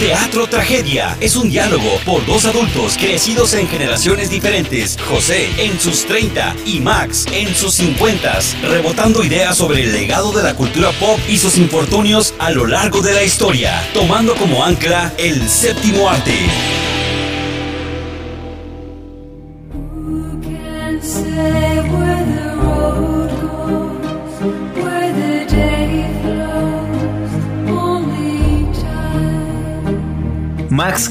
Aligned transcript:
Teatro 0.00 0.46
Tragedia 0.46 1.16
es 1.20 1.36
un 1.36 1.48
diálogo 1.48 1.98
por 2.04 2.24
dos 2.26 2.44
adultos 2.44 2.98
crecidos 2.98 3.54
en 3.54 3.66
generaciones 3.66 4.28
diferentes. 4.28 4.98
José 5.08 5.48
en 5.56 5.80
sus 5.80 6.04
30 6.04 6.54
y 6.66 6.80
Max 6.80 7.24
en 7.32 7.54
sus 7.54 7.74
50, 7.76 8.38
rebotando 8.68 9.24
ideas 9.24 9.56
sobre 9.56 9.84
el 9.84 9.92
legado 9.92 10.32
de 10.32 10.42
la 10.42 10.54
cultura 10.54 10.90
pop 11.00 11.18
y 11.26 11.38
sus 11.38 11.56
infortunios 11.56 12.34
a 12.38 12.50
lo 12.50 12.66
largo 12.66 13.00
de 13.00 13.14
la 13.14 13.22
historia, 13.22 13.72
tomando 13.94 14.34
como 14.34 14.62
ancla 14.62 15.14
el 15.16 15.48
séptimo 15.48 16.10
arte. 16.10 16.75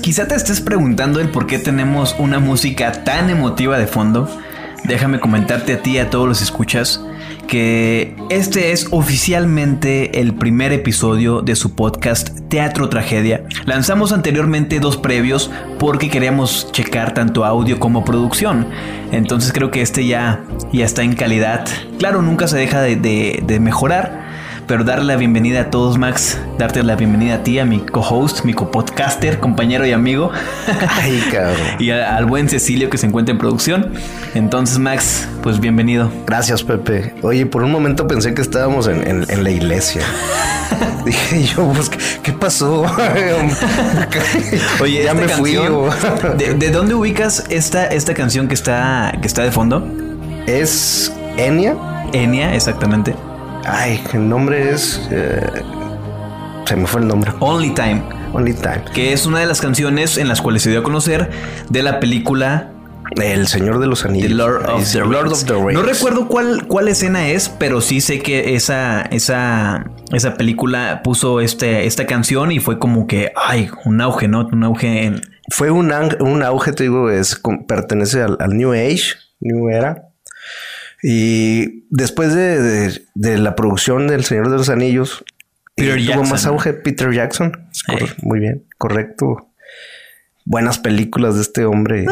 Quizá 0.06 0.28
te 0.28 0.36
estés 0.36 0.62
preguntando 0.62 1.20
el 1.20 1.30
por 1.30 1.48
qué 1.48 1.58
tenemos 1.58 2.16
una 2.20 2.38
música 2.38 2.92
tan 3.04 3.32
emotiva 3.32 3.80
de 3.80 3.88
fondo. 3.88 4.30
Déjame 4.84 5.20
comentarte 5.20 5.74
a 5.74 5.82
ti 5.82 5.94
y 5.94 5.98
a 5.98 6.12
todos 6.12 6.28
los 6.28 6.44
escuchas 6.44 7.02
que 7.48 8.16
este 8.30 8.72
es 8.72 8.86
oficialmente 8.92 10.22
el 10.22 10.36
primer 10.36 10.74
episodio 10.74 11.42
de 11.42 11.56
su 11.56 11.74
podcast 11.74 12.30
Teatro 12.50 12.88
Tragedia. 12.88 13.46
Lanzamos 13.66 14.12
anteriormente 14.12 14.80
dos 14.80 14.96
previos 14.96 15.50
porque 15.80 16.12
queríamos 16.12 16.72
checar 16.72 17.16
tanto 17.16 17.44
audio 17.44 17.80
como 17.80 18.06
producción. 18.06 18.68
Entonces 19.12 19.54
creo 19.54 19.72
que 19.72 19.82
este 19.82 20.06
ya, 20.06 20.44
ya 20.72 20.86
está 20.86 21.02
en 21.02 21.16
calidad. 21.16 21.66
Claro, 21.98 22.22
nunca 22.22 22.48
se 22.48 22.58
deja 22.58 22.80
de, 22.80 22.96
de- 22.96 23.60
mejorar. 23.60 24.24
Pero 24.68 24.84
darle 24.84 25.06
la 25.06 25.16
bienvenida 25.16 25.62
a 25.62 25.70
todos, 25.70 26.00
Max. 26.00 26.40
Darte 26.58 26.82
la 26.82 26.96
bienvenida 26.96 27.36
a 27.36 27.44
ti, 27.44 27.60
a 27.60 27.66
mi 27.66 27.80
co-host, 27.80 28.44
mi 28.46 28.54
co-podcaster, 28.96 29.40
compañero 29.40 29.86
y 29.86 29.92
amigo. 29.92 30.32
Ay, 30.90 31.22
cabrón. 31.32 31.56
y 31.80 31.92
a- 31.92 32.16
al 32.16 32.26
buen 32.26 32.50
Cecilio 32.50 32.90
que 32.90 32.98
se 32.98 33.06
encuentra 33.08 33.34
en 33.34 33.38
producción. 33.38 33.94
Entonces, 34.34 34.80
Max, 34.80 35.28
pues 35.44 35.60
bienvenido. 35.60 36.10
Gracias, 36.26 36.64
Pepe. 36.64 37.14
Oye, 37.22 37.46
por 37.46 37.64
un 37.64 37.72
momento 37.72 38.08
pensé 38.08 38.34
que 38.34 38.42
estábamos 38.42 38.88
en, 38.88 39.06
en- 39.08 39.26
en 39.30 39.44
la 39.44 39.50
iglesia. 39.52 40.02
Dije 41.06 41.44
yo, 41.44 41.68
pues, 41.74 41.90
¿qué, 42.24 42.32
pasó? 42.34 42.82
Oye, 44.82 45.04
ya 45.04 45.14
me 45.14 45.28
fui. 45.28 45.54
canción, 45.54 45.74
o- 45.74 46.36
¿de, 46.38 46.54
de 46.54 46.72
dónde 46.72 46.96
ubicas 46.96 47.44
esta, 47.50 47.86
esta 47.88 48.14
canción 48.14 48.48
que 48.48 48.54
está, 48.56 49.14
que 49.22 49.28
está 49.28 49.44
de 49.44 49.52
fondo? 49.52 49.88
¿Es 50.48 51.12
Enya? 51.38 51.76
Enya, 52.14 52.56
exactamente. 52.56 53.16
Ay, 53.68 54.02
el 54.14 54.30
nombre 54.30 54.72
es... 54.72 55.02
eh, 55.12 55.42
se 56.66 56.76
me 56.76 56.88
fue 56.88 57.02
el 57.02 57.08
nombre. 57.08 57.32
Only 57.40 57.72
Time, 57.72 58.02
Time. 58.44 58.84
que 58.94 59.14
es 59.14 59.26
una 59.26 59.40
de 59.40 59.46
las 59.46 59.62
canciones 59.62 60.18
en 60.18 60.28
las 60.28 60.42
cuales 60.42 60.62
se 60.64 60.70
dio 60.70 60.80
a 60.80 60.84
conocer 60.84 61.30
de 61.70 61.84
la 61.84 62.00
película 62.00 62.72
El 63.22 63.48
Señor 63.48 63.80
de 63.80 63.88
los 63.88 64.04
Anillos. 64.06 64.28
The 64.30 64.34
Lord 64.36 64.66
Ahí 64.68 64.74
of 64.74 64.80
dice, 64.80 65.00
the, 65.00 65.06
Lord 65.06 65.24
Rings. 65.26 65.44
of 65.44 65.46
the 65.46 65.54
Rings. 65.54 65.74
No 65.74 65.84
recuerdo 65.84 66.28
cuál, 66.28 66.66
cuál 66.68 66.88
escena 66.88 67.30
es, 67.30 67.50
pero 67.50 67.82
sí 67.82 68.02
sé 68.02 68.20
que 68.20 68.56
esa, 68.56 69.02
esa, 69.04 69.86
esa 70.12 70.34
película 70.36 71.02
puso 71.04 71.40
este, 71.42 71.86
esta 71.86 72.06
canción 72.06 72.52
y 72.52 72.60
fue 72.60 72.80
como 72.80 73.08
que, 73.08 73.32
ay, 73.36 73.70
un 73.86 74.02
auge, 74.02 74.28
¿no? 74.28 74.48
Un 74.52 74.64
auge 74.64 75.06
en... 75.06 75.22
Fue 75.52 75.70
un, 75.70 75.92
un 76.22 76.42
auge, 76.44 76.72
te 76.74 76.84
digo, 76.84 77.10
es, 77.12 77.40
pertenece 77.68 78.22
al, 78.24 78.38
al 78.40 78.58
New 78.58 78.74
Age, 78.74 79.14
New 79.40 79.70
Era. 79.70 80.10
Y 81.04 81.86
después 81.92 82.34
de, 82.34 82.60
de- 82.62 83.02
de 83.14 83.38
la 83.38 83.56
producción 83.56 84.08
del 84.08 84.24
Señor 84.24 84.50
de 84.50 84.58
los 84.58 84.70
Anillos, 84.70 85.24
Peter 85.76 85.98
eh, 86.00 86.02
tuvo 86.02 86.14
Jackson. 86.16 86.30
más 86.30 86.46
auge 86.48 86.74
Peter 86.74 87.12
Jackson. 87.14 87.65
Cor- 87.88 88.02
Ey. 88.04 88.08
Muy 88.22 88.40
bien, 88.40 88.64
correcto. 88.78 89.50
Buenas 90.46 90.78
películas 90.80 91.36
de 91.36 91.42
este 91.42 91.66
hombre. 91.66 92.06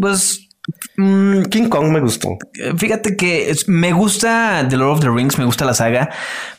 Pues... 0.00 0.48
mm, 0.96 1.42
King 1.44 1.68
Kong 1.68 1.90
me 1.90 2.00
gustó. 2.00 2.36
Fíjate 2.76 3.16
que 3.16 3.54
me 3.66 3.92
gusta 3.92 4.66
The 4.68 4.76
Lord 4.76 4.92
of 4.96 5.00
the 5.00 5.10
Rings, 5.10 5.38
me 5.38 5.44
gusta 5.44 5.64
la 5.64 5.74
saga, 5.74 6.10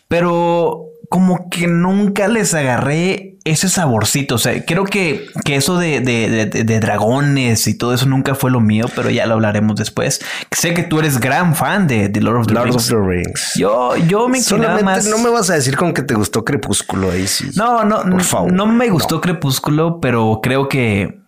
pero 0.07 0.86
como 1.09 1.49
que 1.49 1.67
nunca 1.67 2.27
les 2.27 2.53
agarré 2.53 3.35
ese 3.45 3.69
saborcito. 3.69 4.35
O 4.35 4.37
sea, 4.37 4.65
creo 4.65 4.83
que, 4.83 5.27
que 5.45 5.55
eso 5.55 5.77
de, 5.79 6.01
de- 6.01 6.45
de- 6.47 6.63
de- 6.63 6.79
dragones 6.81 7.65
y 7.67 7.77
todo 7.77 7.93
eso 7.93 8.05
nunca 8.05 8.35
fue 8.35 8.51
lo 8.51 8.59
mío, 8.59 8.87
pero 8.93 9.09
ya 9.09 9.25
lo 9.25 9.35
hablaremos 9.35 9.77
después. 9.77 10.19
Sé 10.51 10.73
que 10.73 10.83
tú 10.83 10.99
eres 10.99 11.19
gran 11.19 11.55
fan 11.55 11.87
de 11.87 12.09
Lord 12.21 12.41
of 12.41 12.47
the 12.47 12.53
Lord 12.53 12.65
Rings. 12.65 12.75
of 12.75 12.89
the 12.89 13.07
Rings. 13.07 13.53
Yo, 13.55 13.95
yo 13.95 14.27
me 14.27 14.41
Solamente 14.41 14.83
más. 14.83 15.05
no 15.07 15.17
me 15.19 15.29
vas 15.29 15.49
a 15.49 15.53
decir 15.53 15.77
con 15.77 15.93
que 15.93 16.01
te 16.01 16.13
gustó 16.13 16.43
Crepúsculo 16.43 17.11
ahí 17.11 17.25
sí. 17.27 17.49
No, 17.55 17.85
no, 17.85 18.01
Por 18.03 18.23
favor. 18.23 18.51
no 18.51 18.65
me 18.65 18.89
gustó 18.89 19.21
Crepúsculo, 19.21 20.01
pero 20.01 20.41
creo 20.43 20.67
que 20.67 21.21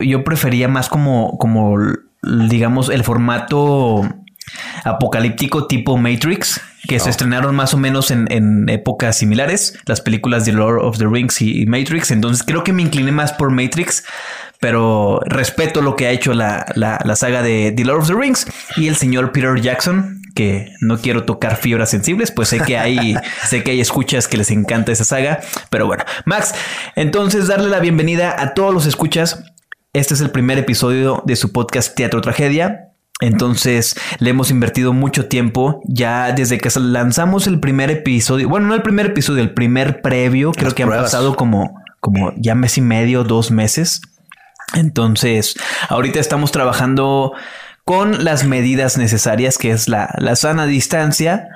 yo 0.00 0.22
prefería 0.22 0.68
más 0.68 0.90
como, 0.90 1.38
como 1.38 1.76
digamos, 2.22 2.90
el 2.90 3.04
formato 3.04 4.02
apocalíptico 4.84 5.66
tipo 5.66 5.96
Matrix, 5.96 6.60
que 6.88 7.00
se 7.00 7.08
estrenaron 7.10 7.54
más 7.56 7.72
o 7.74 7.78
menos 7.78 8.10
en, 8.10 8.26
en 8.30 8.68
épocas 8.68 9.16
similares, 9.16 9.78
las 9.86 10.00
películas 10.00 10.44
de 10.44 10.52
Lord 10.52 10.84
of 10.84 10.98
the 10.98 11.06
Rings 11.06 11.40
y, 11.40 11.62
y 11.62 11.66
Matrix. 11.66 12.10
Entonces 12.10 12.42
creo 12.46 12.62
que 12.64 12.72
me 12.72 12.82
incliné 12.82 13.10
más 13.12 13.32
por 13.32 13.50
Matrix, 13.50 14.04
pero 14.60 15.20
respeto 15.26 15.80
lo 15.82 15.96
que 15.96 16.06
ha 16.06 16.10
hecho 16.10 16.34
la, 16.34 16.66
la- 16.74 17.00
la 17.04 17.16
saga 17.16 17.42
de 17.42 17.72
The 17.74 17.84
Lord 17.84 18.02
of 18.02 18.08
the 18.08 18.14
Rings 18.14 18.46
y 18.76 18.88
el 18.88 18.96
señor 18.96 19.32
Peter 19.32 19.60
Jackson. 19.60 20.20
Que 20.34 20.72
no 20.80 20.98
quiero 20.98 21.22
tocar 21.22 21.54
fibras 21.56 21.90
sensibles, 21.90 22.32
pues 22.32 22.48
sé 22.48 22.58
que 22.58 22.76
hay, 22.76 23.14
sé 23.46 23.62
que 23.62 23.70
hay 23.70 23.80
escuchas 23.80 24.26
que 24.26 24.36
les 24.36 24.50
encanta 24.50 24.90
esa 24.90 25.04
saga. 25.04 25.38
Pero 25.70 25.86
bueno, 25.86 26.02
Max, 26.24 26.52
entonces 26.96 27.46
darle 27.46 27.68
la 27.68 27.78
bienvenida 27.78 28.34
a 28.42 28.52
todos 28.52 28.74
los 28.74 28.84
escuchas. 28.86 29.44
Este 29.92 30.12
es 30.14 30.20
el 30.20 30.30
primer 30.30 30.58
episodio 30.58 31.22
de 31.24 31.36
su 31.36 31.52
podcast 31.52 31.94
Teatro 31.94 32.20
Tragedia. 32.20 32.88
Entonces 33.20 33.96
le 34.18 34.30
hemos 34.30 34.50
invertido 34.50 34.92
mucho 34.92 35.26
tiempo 35.26 35.80
ya 35.86 36.32
desde 36.32 36.58
que 36.58 36.68
lanzamos 36.78 37.46
el 37.46 37.60
primer 37.60 37.90
episodio. 37.90 38.48
Bueno, 38.48 38.66
no 38.66 38.74
el 38.74 38.82
primer 38.82 39.06
episodio, 39.06 39.42
el 39.42 39.54
primer 39.54 40.02
previo. 40.02 40.52
Creo 40.52 40.64
Las 40.64 40.74
que 40.74 40.82
han 40.82 40.88
pruebas. 40.88 41.10
pasado 41.12 41.36
como, 41.36 41.80
como 42.00 42.32
ya 42.36 42.54
mes 42.54 42.76
y 42.76 42.80
medio, 42.80 43.22
dos 43.24 43.50
meses. 43.50 44.02
Entonces, 44.74 45.54
ahorita 45.88 46.18
estamos 46.18 46.50
trabajando 46.50 47.32
con 47.84 48.24
las 48.24 48.44
medidas 48.44 48.98
necesarias, 48.98 49.58
que 49.58 49.70
es 49.70 49.88
la, 49.88 50.12
la 50.18 50.34
sana 50.36 50.66
distancia. 50.66 51.48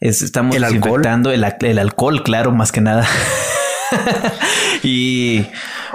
Es- 0.00 0.22
estamos 0.22 0.54
El 0.54 0.64
alcohol. 0.64 0.80
desinfectando 0.82 1.32
el, 1.32 1.44
el 1.62 1.78
alcohol, 1.78 2.22
claro, 2.22 2.52
más 2.52 2.70
que 2.70 2.80
nada. 2.82 3.06
y 4.82 5.46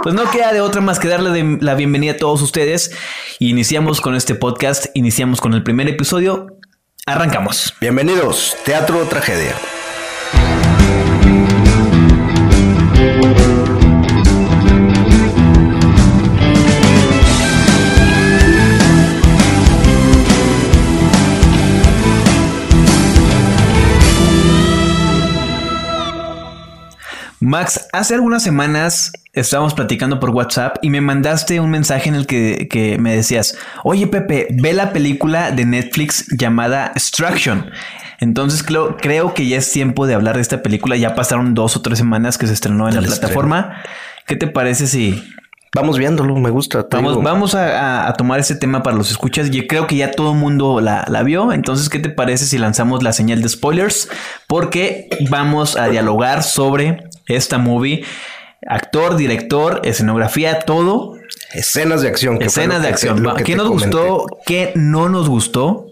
pues 0.02 0.16
no 0.16 0.30
queda 0.32 0.54
de 0.54 0.62
otra 0.62 0.82
más 0.82 1.00
que 1.00 1.08
darle 1.08 1.58
la 1.62 1.76
bienvenida 1.76 2.14
a 2.14 2.18
todos 2.18 2.42
ustedes. 2.42 2.92
Iniciamos 3.40 4.02
con 4.02 4.16
este 4.16 4.36
podcast, 4.36 4.88
iniciamos 4.94 5.42
con 5.42 5.54
el 5.54 5.64
primer 5.64 5.88
episodio. 5.88 6.58
Arrancamos. 7.06 7.74
Bienvenidos, 7.82 8.56
Teatro 8.64 9.04
Tragedia. 9.06 9.54
Max, 27.44 27.88
hace 27.92 28.14
algunas 28.16 28.42
semanas 28.44 29.12
estábamos 29.34 29.74
platicando 29.74 30.20
por 30.20 30.30
WhatsApp 30.30 30.78
y 30.82 30.90
me 30.90 31.02
mandaste 31.02 31.60
un 31.60 31.70
mensaje 31.72 32.08
en 32.10 32.16
el 32.16 32.26
que, 32.26 32.68
que 32.70 32.98
me 33.00 33.16
decías, 33.16 33.58
oye 33.84 34.08
Pepe, 34.08 34.48
ve 34.52 34.74
la 34.74 34.94
película 34.94 35.52
de 35.52 35.66
Netflix 35.66 36.26
llamada 36.38 36.92
Extraction. 36.96 37.70
Entonces 38.20 38.64
creo, 38.64 38.96
creo 38.98 39.34
que 39.34 39.48
ya 39.48 39.58
es 39.58 39.72
tiempo 39.72 40.08
de 40.08 40.14
hablar 40.14 40.36
de 40.36 40.42
esta 40.42 40.62
película. 40.62 40.96
Ya 40.96 41.16
pasaron 41.16 41.54
dos 41.54 41.76
o 41.76 41.82
tres 41.82 41.98
semanas 41.98 42.38
que 42.38 42.48
se 42.48 42.54
estrenó 42.54 42.88
en 42.88 42.96
la 42.96 43.02
plataforma. 43.02 43.82
¿Qué 44.26 44.36
te 44.38 44.48
parece 44.48 44.88
si 44.88 45.22
Vamos 45.76 45.98
viéndolo, 45.98 46.36
me 46.36 46.52
gusta. 46.52 46.86
vamos, 46.92 47.14
digo. 47.14 47.24
vamos 47.24 47.56
a, 47.56 48.04
a- 48.04 48.08
a 48.08 48.14
tomar 48.14 48.40
ese 48.40 48.56
tema 48.56 48.84
para 48.84 48.96
los 48.96 49.10
escuchas? 49.10 49.50
Yo 49.50 49.66
creo 49.68 49.88
que 49.88 49.96
ya 49.96 50.12
todo 50.12 50.34
el 50.34 50.38
mundo 50.38 50.80
la, 50.82 51.04
la 51.10 51.24
vio. 51.24 51.52
Entonces, 51.52 51.90
¿qué 51.90 51.98
te 51.98 52.10
parece 52.10 52.46
si 52.46 52.60
lanzamos 52.60 53.02
la 53.02 53.12
señal 53.12 53.42
de 53.42 53.50
spoilers? 53.50 54.08
Porque 54.48 55.10
vamos 55.32 55.76
a 55.76 55.88
dialogar 55.88 56.44
sobre 56.44 57.00
esta 57.28 57.58
movie. 57.58 58.04
Actor, 58.66 59.18
director, 59.18 59.82
escenografía, 59.84 60.60
todo. 60.62 61.18
Escenas 61.54 62.02
de 62.02 62.08
acción. 62.08 62.42
Escenas 62.42 62.82
de 62.82 62.88
que- 62.88 62.94
acción. 62.94 63.18
¿Qué 63.44 63.56
nos 63.56 63.68
comenté. 63.68 63.98
gustó? 63.98 64.28
¿Qué 64.46 64.72
no 64.76 65.10
nos 65.10 65.28
gustó? 65.30 65.88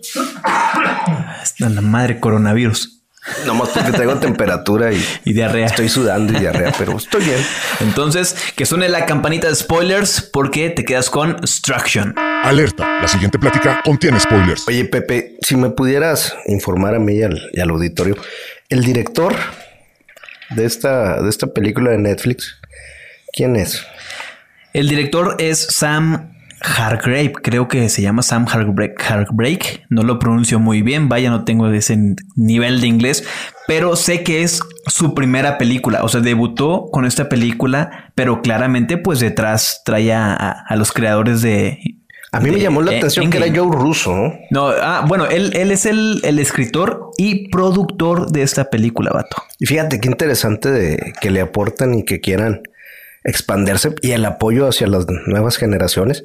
Está 1.44 1.70
la 1.70 1.82
madre 1.82 2.20
coronavirus 2.20 2.98
Nomás 3.46 3.70
porque 3.70 3.92
tengo 3.92 4.16
temperatura 4.16 4.92
y 4.92 5.06
y 5.26 5.34
diarrea. 5.34 5.68
estoy 5.68 5.90
sudando 5.90 6.34
y 6.34 6.40
diarrea, 6.40 6.74
pero 6.76 6.98
estoy 6.98 7.24
bien. 7.24 7.38
Entonces, 7.82 8.36
que 8.56 8.66
suene 8.66 8.90
la 8.90 9.06
campanita 9.06 9.48
de 9.48 9.54
spoilers 9.56 10.22
porque 10.34 10.72
te 10.72 10.84
quedas 10.84 11.12
con 11.12 11.38
Struction. 11.48 12.16
Alerta, 12.18 13.00
la 13.00 13.08
siguiente 13.08 13.38
plática 13.38 13.82
contiene 13.86 14.20
spoilers. 14.20 14.68
Oye, 14.68 14.86
Pepe, 14.86 15.38
si 15.44 15.56
me 15.56 15.70
pudieras 15.70 16.36
informar 16.48 16.96
a 16.96 17.00
mí 17.00 17.18
y 17.18 17.22
al, 17.22 17.40
y 17.54 17.60
al 17.60 17.70
auditorio, 17.70 18.16
el 18.70 18.84
director 18.84 19.36
de 20.56 20.66
esta, 20.66 21.22
de 21.22 21.30
esta 21.30 21.48
película 21.48 21.92
de 21.92 21.98
Netflix 21.98 22.62
¿Quién 23.34 23.56
es? 23.56 23.86
El 24.74 24.90
director 24.90 25.36
es 25.40 25.68
Sam 25.70 26.34
Hargrave, 26.62 27.34
creo 27.42 27.68
que 27.68 27.90
se 27.90 28.02
llama 28.02 28.22
Sam 28.22 28.46
Hargrave. 28.48 29.86
No 29.90 30.04
lo 30.04 30.20
pronuncio 30.20 30.60
muy 30.60 30.82
bien, 30.82 31.10
vaya, 31.10 31.30
no 31.30 31.44
tengo 31.44 31.68
ese 31.70 31.98
nivel 32.36 32.82
de 32.82 32.88
inglés, 32.88 33.24
pero 33.68 33.96
sé 33.96 34.24
que 34.24 34.44
es 34.44 34.62
su 34.88 35.14
primera 35.16 35.58
película. 35.58 36.04
O 36.04 36.10
sea, 36.10 36.22
debutó 36.22 36.90
con 36.92 37.06
esta 37.06 37.30
película, 37.30 38.12
pero 38.16 38.42
claramente, 38.42 38.98
pues 38.98 39.20
detrás 39.20 39.82
traía 39.86 40.34
a, 40.34 40.52
a 40.52 40.76
los 40.76 40.92
creadores 40.92 41.42
de. 41.42 41.80
A 42.34 42.40
mí 42.40 42.50
me 42.50 42.60
llamó 42.62 42.82
la 42.82 42.94
eh, 42.94 42.98
atención 42.98 43.30
que 43.30 43.38
era. 43.38 43.48
Joe 43.54 43.76
Russo, 43.76 44.16
¿no? 44.16 44.34
No, 44.52 44.68
ah, 44.70 45.04
bueno, 45.06 45.26
él, 45.26 45.52
él 45.56 45.70
es 45.72 45.86
el, 45.86 46.22
el 46.24 46.40
escritor 46.40 47.12
y 47.18 47.50
productor 47.50 48.32
de 48.32 48.42
esta 48.44 48.70
película, 48.70 49.12
vato. 49.12 49.36
Y 49.60 49.66
fíjate 49.66 50.00
qué 50.00 50.08
interesante 50.08 50.72
de 50.72 51.14
que 51.20 51.30
le 51.30 51.42
aportan 51.42 51.94
y 51.94 52.06
que 52.06 52.22
quieran 52.22 52.62
expandirse 53.26 53.94
y 54.02 54.12
el 54.12 54.24
apoyo 54.26 54.68
hacia 54.68 54.88
las 54.88 55.06
nuevas 55.28 55.58
generaciones. 55.58 56.24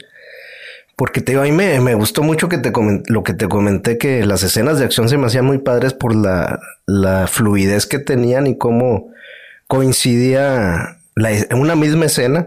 Porque 0.94 1.20
te 1.20 1.32
digo, 1.32 1.42
a 1.42 1.44
mí 1.44 1.52
me, 1.52 1.78
me 1.80 1.94
gustó 1.94 2.22
mucho 2.22 2.48
que 2.48 2.56
te 2.58 2.72
comen- 2.72 3.02
lo 3.08 3.22
que 3.22 3.34
te 3.34 3.48
comenté, 3.48 3.98
que 3.98 4.24
las 4.24 4.42
escenas 4.44 4.78
de 4.78 4.84
acción 4.86 5.08
se 5.08 5.18
me 5.18 5.26
hacían 5.26 5.44
muy 5.44 5.58
padres 5.58 5.92
por 5.92 6.14
la, 6.14 6.58
la 6.86 7.26
fluidez 7.26 7.84
que 7.84 7.98
tenían 7.98 8.46
y 8.46 8.56
cómo 8.56 9.10
coincidía 9.66 10.98
la- 11.16 11.30
una 11.56 11.74
misma 11.74 12.04
escena 12.06 12.46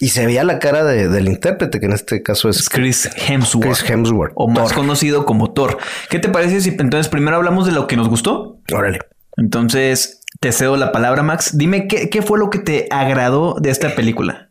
y 0.00 0.08
se 0.08 0.24
veía 0.24 0.44
la 0.44 0.58
cara 0.58 0.84
de- 0.84 1.08
del 1.08 1.28
intérprete, 1.28 1.78
que 1.80 1.86
en 1.86 1.92
este 1.92 2.22
caso 2.22 2.48
es 2.48 2.68
Chris 2.70 3.10
Hemsworth. 3.28 3.66
Chris 3.78 3.90
Hemsworth. 3.90 4.32
O 4.36 4.48
más 4.48 4.68
Thor. 4.68 4.76
conocido 4.78 5.24
como 5.26 5.52
Thor. 5.52 5.76
¿Qué 6.08 6.18
te 6.18 6.28
parece 6.28 6.60
si 6.62 6.70
entonces 6.70 7.08
primero 7.08 7.36
hablamos 7.36 7.66
de 7.66 7.72
lo 7.72 7.86
que 7.86 7.96
nos 7.96 8.08
gustó? 8.08 8.58
Órale. 8.72 9.00
Entonces 9.36 10.20
te 10.40 10.52
cedo 10.52 10.76
la 10.76 10.92
palabra, 10.92 11.22
Max. 11.22 11.56
Dime 11.58 11.88
qué, 11.88 12.08
qué 12.08 12.22
fue 12.22 12.38
lo 12.38 12.50
que 12.50 12.58
te 12.60 12.86
agradó 12.90 13.56
de 13.60 13.70
esta 13.70 13.94
película. 13.94 14.48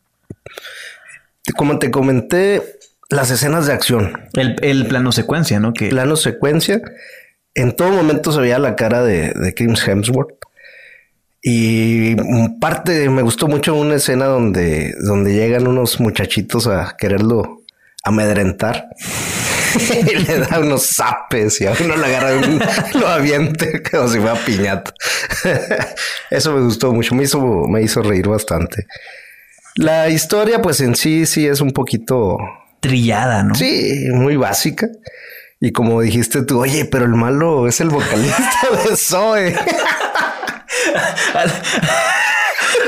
Como 1.55 1.79
te 1.79 1.91
comenté, 1.91 2.61
las 3.09 3.29
escenas 3.31 3.67
de 3.67 3.73
acción. 3.73 4.27
El, 4.33 4.55
el 4.61 4.87
plano 4.87 5.11
secuencia, 5.11 5.59
¿no? 5.59 5.73
Que 5.73 5.89
plano 5.89 6.15
secuencia. 6.15 6.81
En 7.53 7.75
todo 7.75 7.89
momento 7.89 8.31
se 8.31 8.39
veía 8.39 8.59
la 8.59 8.75
cara 8.75 9.03
de, 9.03 9.31
de 9.33 9.53
Chris 9.53 9.87
Hemsworth. 9.87 10.33
Y 11.45 12.15
parte, 12.61 13.09
me 13.09 13.21
gustó 13.21 13.49
mucho 13.49 13.75
una 13.75 13.95
escena 13.95 14.25
donde, 14.25 14.95
donde 15.01 15.33
llegan 15.33 15.67
unos 15.67 15.99
muchachitos 15.99 16.67
a 16.67 16.95
quererlo 16.97 17.63
amedrentar. 18.03 18.87
y 20.09 20.15
le 20.19 20.39
da 20.39 20.59
unos 20.59 20.85
zapes 20.85 21.59
y 21.59 21.65
a 21.65 21.73
uno 21.83 21.97
le 21.97 22.05
agarra 22.05 22.35
un, 22.37 22.61
lo 22.99 23.07
aviente 23.07 23.83
como 23.83 24.07
si 24.07 24.19
fuera 24.19 24.35
piñata. 24.45 24.93
Eso 26.29 26.53
me 26.53 26.61
gustó 26.61 26.93
mucho, 26.93 27.13
me 27.13 27.23
hizo, 27.23 27.41
me 27.67 27.81
hizo 27.81 28.01
reír 28.01 28.29
bastante. 28.29 28.87
La 29.75 30.09
historia, 30.09 30.61
pues 30.61 30.79
en 30.79 30.95
sí, 30.95 31.25
sí 31.25 31.45
es 31.45 31.59
un 31.59 31.71
poquito 31.71 32.37
trillada, 32.79 33.43
¿no? 33.43 33.55
Sí, 33.55 34.05
muy 34.13 34.37
básica. 34.37 34.87
Y 35.59 35.71
como 35.71 36.01
dijiste 36.01 36.43
tú, 36.43 36.59
oye, 36.59 36.85
pero 36.85 37.03
el 37.05 37.15
malo 37.15 37.67
es 37.67 37.81
el 37.81 37.89
vocalista 37.89 38.67
de 38.85 38.95
Zoe. 38.95 39.55
A 41.33 41.45
la, 41.45 41.53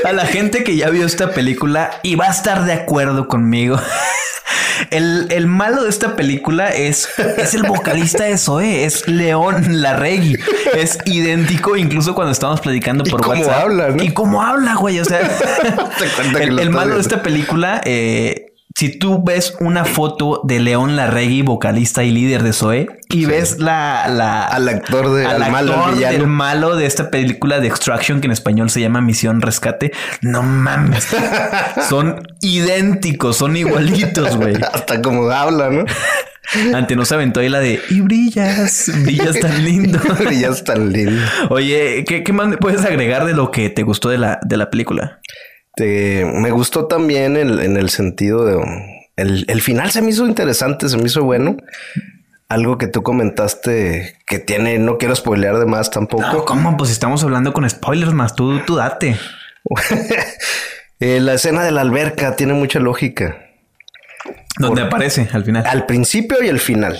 a 0.04 0.12
la 0.12 0.26
gente 0.26 0.64
que 0.64 0.76
ya 0.76 0.90
vio 0.90 1.06
esta 1.06 1.30
película 1.30 1.90
y 2.02 2.14
va 2.14 2.26
a 2.26 2.30
estar 2.30 2.64
de 2.64 2.72
acuerdo 2.72 3.28
conmigo. 3.28 3.80
El, 4.90 5.26
el 5.30 5.46
malo 5.46 5.84
de 5.84 5.90
esta 5.90 6.16
película 6.16 6.68
es, 6.68 7.08
es 7.38 7.54
el 7.54 7.62
vocalista 7.64 8.24
de 8.24 8.38
Zoe, 8.38 8.84
es 8.84 9.08
León 9.08 9.80
Larregui. 9.82 10.36
Es 10.74 10.98
idéntico, 11.06 11.76
incluso 11.76 12.14
cuando 12.14 12.32
estamos 12.32 12.60
platicando 12.60 13.04
Y 13.06 13.10
por 13.10 13.22
cómo 13.22 13.40
WhatsApp. 13.40 13.62
habla, 13.62 13.88
¿no? 13.88 14.02
Y 14.02 14.12
cómo 14.12 14.42
habla, 14.42 14.74
güey. 14.74 15.00
O 15.00 15.04
sea, 15.04 15.20
el, 16.40 16.70
malo 16.70 16.96
de 16.96 17.00
esta 17.00 17.22
película, 17.22 17.80
eh, 17.84 18.45
si 18.76 18.90
tú 18.90 19.22
ves 19.24 19.54
una 19.60 19.86
foto 19.86 20.42
de 20.44 20.60
León 20.60 20.96
Larregui, 20.96 21.40
vocalista 21.40 22.04
y 22.04 22.10
líder 22.10 22.42
de 22.42 22.52
Zoe, 22.52 22.86
y 23.08 23.24
ves 23.24 23.58
la, 23.58 24.06
la 24.08 24.44
Al 24.44 24.68
actor 24.68 25.14
de- 25.14 25.24
al 25.24 25.50
malo, 25.50 25.72
actor 25.72 25.96
del 25.96 26.26
malo 26.26 26.76
de 26.76 26.84
esta 26.84 27.08
película 27.10 27.58
de 27.58 27.68
Extraction, 27.68 28.20
que 28.20 28.26
en 28.26 28.32
español 28.32 28.68
se 28.68 28.82
llama 28.82 29.00
Misión 29.00 29.40
Rescate, 29.40 29.92
no 30.20 30.42
mames. 30.42 31.08
son 31.88 32.20
idénticos, 32.42 33.38
son 33.38 33.56
igualitos, 33.56 34.36
güey. 34.36 34.56
Hasta 34.72 35.00
como 35.00 35.30
habla, 35.30 35.70
¿no? 35.70 35.84
Ante 36.76 36.96
nos 36.96 37.10
aventó 37.12 37.40
ahí 37.40 37.48
la 37.48 37.60
de 37.60 37.80
y 37.88 38.02
brillas, 38.02 38.90
brillas 39.04 39.40
tan 39.40 39.64
lindo. 39.64 39.98
es 40.30 40.64
tan 40.64 40.92
lindo. 40.92 41.22
Oye, 41.48 42.04
¿qué, 42.06 42.22
qué 42.22 42.32
más 42.34 42.54
puedes 42.60 42.84
agregar 42.84 43.24
de 43.24 43.32
lo 43.32 43.50
que 43.50 43.70
te 43.70 43.82
gustó 43.84 44.10
de 44.10 44.18
la, 44.18 44.38
de 44.44 44.58
la 44.58 44.68
película? 44.68 45.18
Te- 45.76 46.24
me 46.24 46.50
gustó 46.50 46.86
también 46.86 47.36
el- 47.36 47.60
en 47.60 47.76
el 47.76 47.88
sentido 47.90 48.44
de... 48.44 48.58
El, 49.16 49.44
el 49.48 49.60
final 49.62 49.90
se 49.92 50.02
me 50.02 50.10
hizo 50.10 50.26
interesante, 50.26 50.88
se 50.88 50.96
me 50.96 51.04
hizo 51.04 51.22
bueno. 51.22 51.56
Algo 52.48 52.76
que 52.78 52.86
tú 52.86 53.02
comentaste 53.02 54.16
que 54.26 54.38
tiene, 54.38 54.78
no 54.78 54.98
quiero 54.98 55.14
spoilear 55.16 55.58
de 55.58 55.66
más 55.66 55.90
tampoco. 55.90 56.22
No, 56.22 56.44
¿Cómo? 56.44 56.76
Pues 56.76 56.90
estamos 56.90 57.22
hablando 57.24 57.52
con 57.52 57.68
spoilers 57.68 58.12
más. 58.12 58.34
Tú, 58.34 58.58
tú 58.66 58.74
date. 58.76 59.16
Eh, 60.98 61.20
la 61.20 61.34
escena 61.34 61.62
de 61.62 61.72
la 61.72 61.82
alberca 61.82 62.36
tiene 62.36 62.54
mucha 62.54 62.78
lógica. 62.80 63.36
Donde 64.58 64.80
aparece 64.80 65.28
al 65.30 65.44
final. 65.44 65.66
Al 65.66 65.84
principio 65.84 66.42
y 66.42 66.48
al 66.48 66.58
final. 66.58 66.96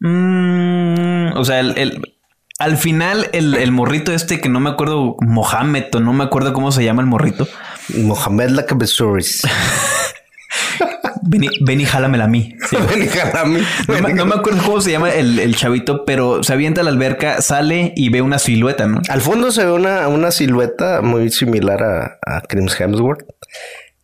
Mm, 0.00 1.32
o 1.36 1.44
sea, 1.44 1.60
el, 1.60 1.78
el- 1.78 2.02
al 2.58 2.76
final 2.76 3.30
el, 3.32 3.54
el 3.54 3.72
morrito 3.72 4.12
este 4.12 4.38
que 4.42 4.50
no 4.50 4.60
me 4.60 4.68
acuerdo, 4.68 5.16
Mohamed 5.22 5.86
o 5.94 6.00
no 6.00 6.12
me 6.12 6.24
acuerdo 6.24 6.52
cómo 6.52 6.70
se 6.70 6.84
llama 6.84 7.00
el 7.00 7.06
morrito. 7.08 7.48
Mohamed 7.96 8.50
Lakabesuris. 8.50 9.42
Ven 11.22 11.44
y, 11.44 11.48
ven 11.64 11.80
y 11.80 11.84
jálamela 11.84 12.24
a 12.24 12.28
mí. 12.28 12.56
Sí. 12.68 12.76
Ven 12.88 13.02
y 13.02 13.08
jalame. 13.08 13.60
No, 13.88 13.98
me, 14.00 14.14
no 14.14 14.26
me 14.26 14.34
acuerdo 14.34 14.62
cómo 14.64 14.80
se 14.80 14.90
llama 14.90 15.10
el, 15.10 15.38
el 15.38 15.54
chavito, 15.54 16.04
pero 16.04 16.42
se 16.42 16.52
avienta 16.52 16.80
a 16.80 16.84
la 16.84 16.90
alberca, 16.90 17.40
sale 17.42 17.92
y 17.94 18.08
ve 18.08 18.22
una 18.22 18.38
silueta, 18.38 18.86
¿no? 18.86 19.00
Al 19.08 19.20
fondo 19.20 19.52
se 19.52 19.64
ve 19.64 19.72
una, 19.72 20.08
una 20.08 20.30
silueta 20.30 21.02
muy 21.02 21.30
similar 21.30 21.82
a, 21.82 22.18
a 22.26 22.40
Chris 22.42 22.80
Hemsworth. 22.80 23.24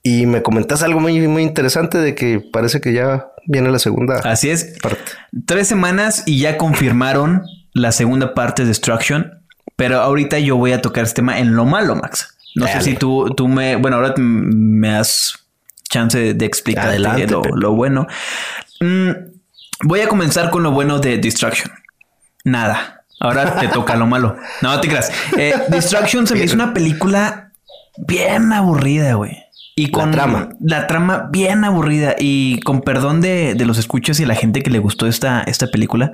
Y 0.03 0.27
me 0.27 0.43
comentas 0.43 0.83
algo 0.83 1.01
muy, 1.01 1.27
muy 1.27 1.43
interesante 1.43 1.99
de 1.99 2.15
que 2.15 2.41
parece 2.53 2.81
que 2.81 2.93
ya 2.93 3.27
viene 3.47 3.71
la 3.71 3.81
segunda 3.81 4.21
Así 4.23 4.51
es. 4.51 4.77
parte. 4.81 5.01
Tres 5.47 5.67
semanas 5.67 6.23
y 6.27 6.39
ya 6.39 6.59
confirmaron 6.59 7.43
la 7.73 7.91
segunda 7.91 8.35
parte 8.35 8.63
de 8.63 8.69
Destruction. 8.69 9.33
Pero 9.75 10.01
ahorita 10.01 10.39
yo 10.39 10.57
voy 10.57 10.73
a 10.73 10.81
tocar 10.81 11.05
este 11.05 11.17
tema 11.17 11.39
en 11.41 11.57
lo 11.57 11.65
malo, 11.65 11.97
Max. 11.97 12.36
No 12.57 12.67
sé 12.67 12.81
si 12.81 12.95
tú, 12.95 13.33
tú 13.37 13.49
me. 13.49 13.77
Bueno, 13.77 13.99
ahora 13.99 14.15
me 14.17 14.89
das 14.89 15.39
chance 15.89 16.35
de, 16.35 16.47
explicar 16.47 16.89
Adelante, 16.89 17.27
lo, 17.27 17.43
lo 17.43 17.73
bueno. 17.73 18.07
Mm, 18.81 19.11
voy 19.85 20.01
a 20.01 20.09
comenzar 20.09 20.51
con 20.51 20.63
lo 20.63 20.71
bueno 20.71 20.99
de 20.99 21.19
Destruction. 21.19 21.71
Nada. 22.45 23.05
Ahora 23.21 23.59
te 23.61 23.69
toca 23.69 23.97
lo 23.97 24.07
malo. 24.07 24.37
No 24.63 24.81
te 24.81 24.89
creas. 24.89 25.11
Eh, 25.39 25.55
Destruction 25.69 26.27
se 26.27 26.35
me 26.35 26.45
hizo 26.45 26.55
una 26.55 26.73
película 26.75 27.53
bien 27.99 28.53
aburrida, 28.53 29.15
güey. 29.15 29.37
Y 29.75 29.91
con 29.91 30.11
trama. 30.11 30.49
la 30.61 30.87
trama 30.87 31.29
bien 31.31 31.63
aburrida 31.65 32.15
y 32.19 32.61
con 32.61 32.81
perdón 32.81 33.21
de, 33.21 33.55
de 33.55 33.67
los 33.67 33.77
escuchas 33.77 34.19
y 34.21 34.25
la 34.25 34.35
gente 34.35 34.63
que 34.63 34.71
le 34.71 34.79
gustó 34.79 35.07
esta, 35.07 35.43
esta 35.43 35.67
película, 35.67 36.13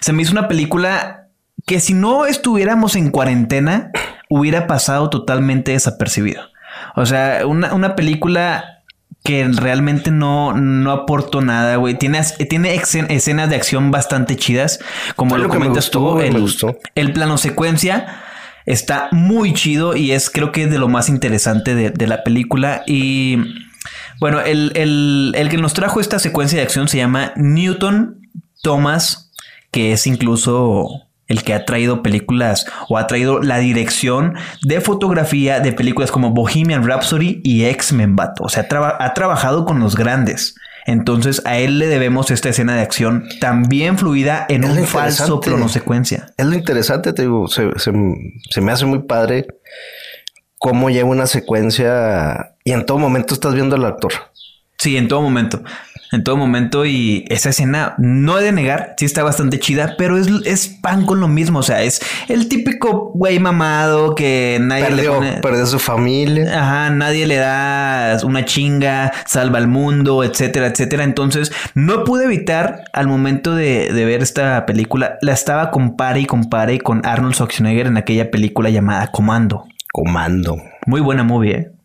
se 0.00 0.14
me 0.14 0.22
hizo 0.22 0.32
una 0.32 0.48
película 0.48 1.28
que 1.66 1.80
si 1.80 1.92
no 1.92 2.24
estuviéramos 2.24 2.96
en 2.96 3.10
cuarentena 3.10 3.90
hubiera 4.30 4.66
pasado 4.66 5.10
totalmente 5.10 5.72
desapercibido. 5.72 6.42
O 6.96 7.06
sea, 7.06 7.46
una, 7.46 7.74
una 7.74 7.96
película 7.96 8.82
que 9.24 9.46
realmente 9.48 10.10
no, 10.10 10.54
no 10.54 10.92
aportó 10.92 11.40
nada, 11.40 11.76
güey. 11.76 11.94
Tiene, 11.98 12.22
tiene 12.48 12.74
escenas 12.74 13.50
de 13.50 13.56
acción 13.56 13.90
bastante 13.90 14.36
chidas, 14.36 14.78
como 15.16 15.36
lo 15.36 15.48
comentas 15.48 15.86
gustó, 15.86 15.98
tú. 16.14 16.20
El, 16.20 16.50
el 16.94 17.12
plano 17.12 17.36
secuencia 17.36 18.20
está 18.64 19.08
muy 19.12 19.54
chido 19.54 19.96
y 19.96 20.12
es 20.12 20.30
creo 20.30 20.52
que 20.52 20.66
de 20.66 20.78
lo 20.78 20.88
más 20.88 21.08
interesante 21.08 21.74
de, 21.74 21.90
de 21.90 22.06
la 22.06 22.22
película. 22.22 22.82
Y 22.86 23.38
bueno, 24.20 24.40
el, 24.40 24.72
el- 24.76 25.34
el 25.36 25.48
que 25.48 25.56
nos 25.58 25.74
trajo 25.74 26.00
esta 26.00 26.18
secuencia 26.18 26.58
de 26.58 26.64
acción 26.64 26.88
se 26.88 26.98
llama 26.98 27.32
Newton 27.36 28.20
Thomas, 28.62 29.32
que 29.70 29.92
es 29.92 30.06
incluso 30.06 31.07
el 31.28 31.42
que 31.44 31.54
ha 31.54 31.64
traído 31.64 32.02
películas 32.02 32.66
o 32.88 32.98
ha 32.98 33.06
traído 33.06 33.40
la 33.40 33.58
dirección 33.58 34.34
de 34.62 34.80
fotografía 34.80 35.60
de 35.60 35.72
películas 35.72 36.10
como 36.10 36.30
Bohemian 36.30 36.86
Rhapsody 36.86 37.40
y 37.44 37.64
X-Men 37.66 38.16
Bato. 38.16 38.44
O 38.44 38.48
sea, 38.48 38.66
traba- 38.66 38.96
ha 38.98 39.14
trabajado 39.14 39.64
con 39.64 39.78
los 39.78 39.94
grandes. 39.94 40.54
Entonces 40.86 41.42
a 41.44 41.58
él 41.58 41.78
le 41.78 41.86
debemos 41.86 42.30
esta 42.30 42.48
escena 42.48 42.74
de 42.74 42.80
acción 42.80 43.28
también 43.40 43.98
fluida 43.98 44.46
en 44.48 44.64
Es 44.64 44.70
un 44.70 44.86
falso 44.86 45.38
plano 45.40 45.68
secuencia. 45.68 46.32
Es 46.38 46.46
lo 46.46 46.54
interesante, 46.54 47.12
te 47.12 47.22
digo, 47.22 47.46
se, 47.46 47.70
se- 47.78 47.92
se 48.50 48.60
me 48.62 48.72
hace 48.72 48.86
muy 48.86 49.00
padre 49.00 49.46
cómo 50.58 50.90
lleva 50.90 51.10
una 51.10 51.26
secuencia 51.26 52.54
y 52.64 52.72
en 52.72 52.86
todo 52.86 52.98
momento 52.98 53.34
estás 53.34 53.54
viendo 53.54 53.76
al 53.76 53.84
actor. 53.84 54.12
Sí, 54.78 54.96
en 54.96 55.08
todo 55.08 55.20
momento. 55.20 55.62
En 56.12 56.24
todo 56.24 56.36
momento 56.36 56.86
y 56.86 57.24
esa 57.28 57.50
escena 57.50 57.94
no 57.98 58.38
he 58.38 58.42
de 58.42 58.52
negar, 58.52 58.94
sí 58.98 59.04
está 59.04 59.22
bastante 59.22 59.58
chida, 59.58 59.94
pero 59.98 60.16
es, 60.16 60.28
es 60.44 60.68
pan 60.68 61.04
con 61.04 61.20
lo 61.20 61.28
mismo, 61.28 61.58
o 61.58 61.62
sea, 61.62 61.82
es 61.82 62.00
el 62.28 62.48
típico 62.48 63.12
güey 63.14 63.38
mamado 63.38 64.14
que 64.14 64.58
nadie 64.60 64.90
le 64.90 65.08
pone... 65.08 65.32
perdió 65.40 65.66
su 65.66 65.78
familia. 65.78 66.60
Ajá, 66.60 66.90
nadie 66.90 67.26
le 67.26 67.36
da 67.36 68.18
una 68.24 68.44
chinga, 68.44 69.12
salva 69.26 69.58
al 69.58 69.68
mundo, 69.68 70.24
etcétera, 70.24 70.68
etcétera. 70.68 71.04
Entonces, 71.04 71.52
no 71.74 72.04
pude 72.04 72.24
evitar 72.24 72.84
al 72.92 73.06
momento 73.06 73.54
de, 73.54 73.92
de 73.92 74.04
ver 74.04 74.22
esta 74.22 74.66
película, 74.66 75.18
la 75.20 75.32
estaba 75.32 75.70
compare 75.70 76.20
y 76.20 76.26
compare 76.26 76.78
con 76.78 77.04
Arnold 77.04 77.34
Schwarzenegger 77.34 77.86
en 77.86 77.96
aquella 77.96 78.30
película 78.30 78.70
llamada 78.70 79.08
Comando. 79.08 79.66
Comando. 79.92 80.56
Muy 80.86 81.00
buena 81.00 81.24
movie, 81.24 81.54
¿eh? 81.54 81.77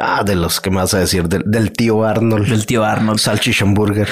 Ah, 0.00 0.22
de 0.24 0.34
los 0.34 0.60
que 0.60 0.70
me 0.70 0.76
vas 0.76 0.94
a 0.94 0.98
decir, 0.98 1.28
del, 1.28 1.42
del 1.46 1.72
tío 1.72 2.04
Arnold. 2.04 2.48
Del 2.48 2.66
tío 2.66 2.84
Arnold. 2.84 3.18
Salchichon 3.18 3.74
Burger. 3.74 4.08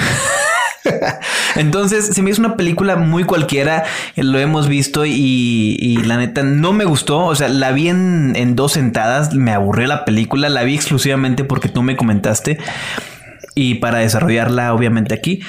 Entonces, 1.55 2.07
se 2.07 2.21
me 2.21 2.29
hizo 2.29 2.41
una 2.41 2.55
película 2.55 2.95
muy 2.95 3.23
cualquiera, 3.23 3.85
eh, 4.15 4.23
lo 4.23 4.39
hemos 4.39 4.67
visto 4.67 5.05
y, 5.05 5.77
y 5.79 5.97
la 6.03 6.17
neta 6.17 6.43
no 6.43 6.73
me 6.73 6.85
gustó, 6.85 7.25
o 7.25 7.35
sea, 7.35 7.47
la 7.47 7.71
vi 7.71 7.89
en, 7.89 8.33
en 8.35 8.55
dos 8.55 8.73
sentadas, 8.73 9.33
me 9.33 9.51
aburrió 9.51 9.87
la 9.87 10.05
película, 10.05 10.49
la 10.49 10.63
vi 10.63 10.75
exclusivamente 10.75 11.43
porque 11.43 11.69
tú 11.69 11.83
me 11.83 11.95
comentaste 11.95 12.59
y 13.55 13.75
para 13.75 13.99
desarrollarla 13.99 14.73
obviamente 14.73 15.13
aquí. 15.13 15.41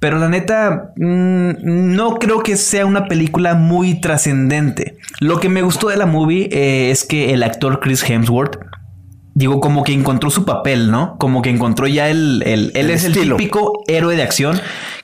Pero 0.00 0.18
la 0.18 0.28
neta, 0.28 0.92
mm, 0.96 1.50
no 1.62 2.18
creo 2.18 2.42
que 2.42 2.56
sea 2.56 2.86
una 2.86 3.06
película 3.06 3.54
muy 3.54 4.00
trascendente. 4.00 4.96
Lo 5.18 5.40
que 5.40 5.48
me 5.48 5.62
gustó 5.62 5.88
de 5.88 5.96
la 5.96 6.06
movie 6.06 6.48
eh, 6.52 6.90
es 6.92 7.04
que 7.04 7.32
el 7.32 7.42
actor 7.42 7.80
Chris 7.80 8.08
Hemsworth, 8.08 8.58
digo, 9.38 9.60
como 9.60 9.84
que 9.84 9.92
encontró 9.92 10.30
su 10.30 10.44
papel, 10.44 10.90
¿no? 10.90 11.16
Como 11.18 11.42
que 11.42 11.50
encontró 11.50 11.86
ya 11.86 12.08
el... 12.08 12.42
el- 12.44 12.72
él 12.74 12.86
El 12.86 12.90
es 12.90 13.04
estilo. 13.04 13.36
el 13.36 13.38
típico 13.40 13.72
héroe 13.86 14.16
de 14.16 14.22
acción 14.22 14.60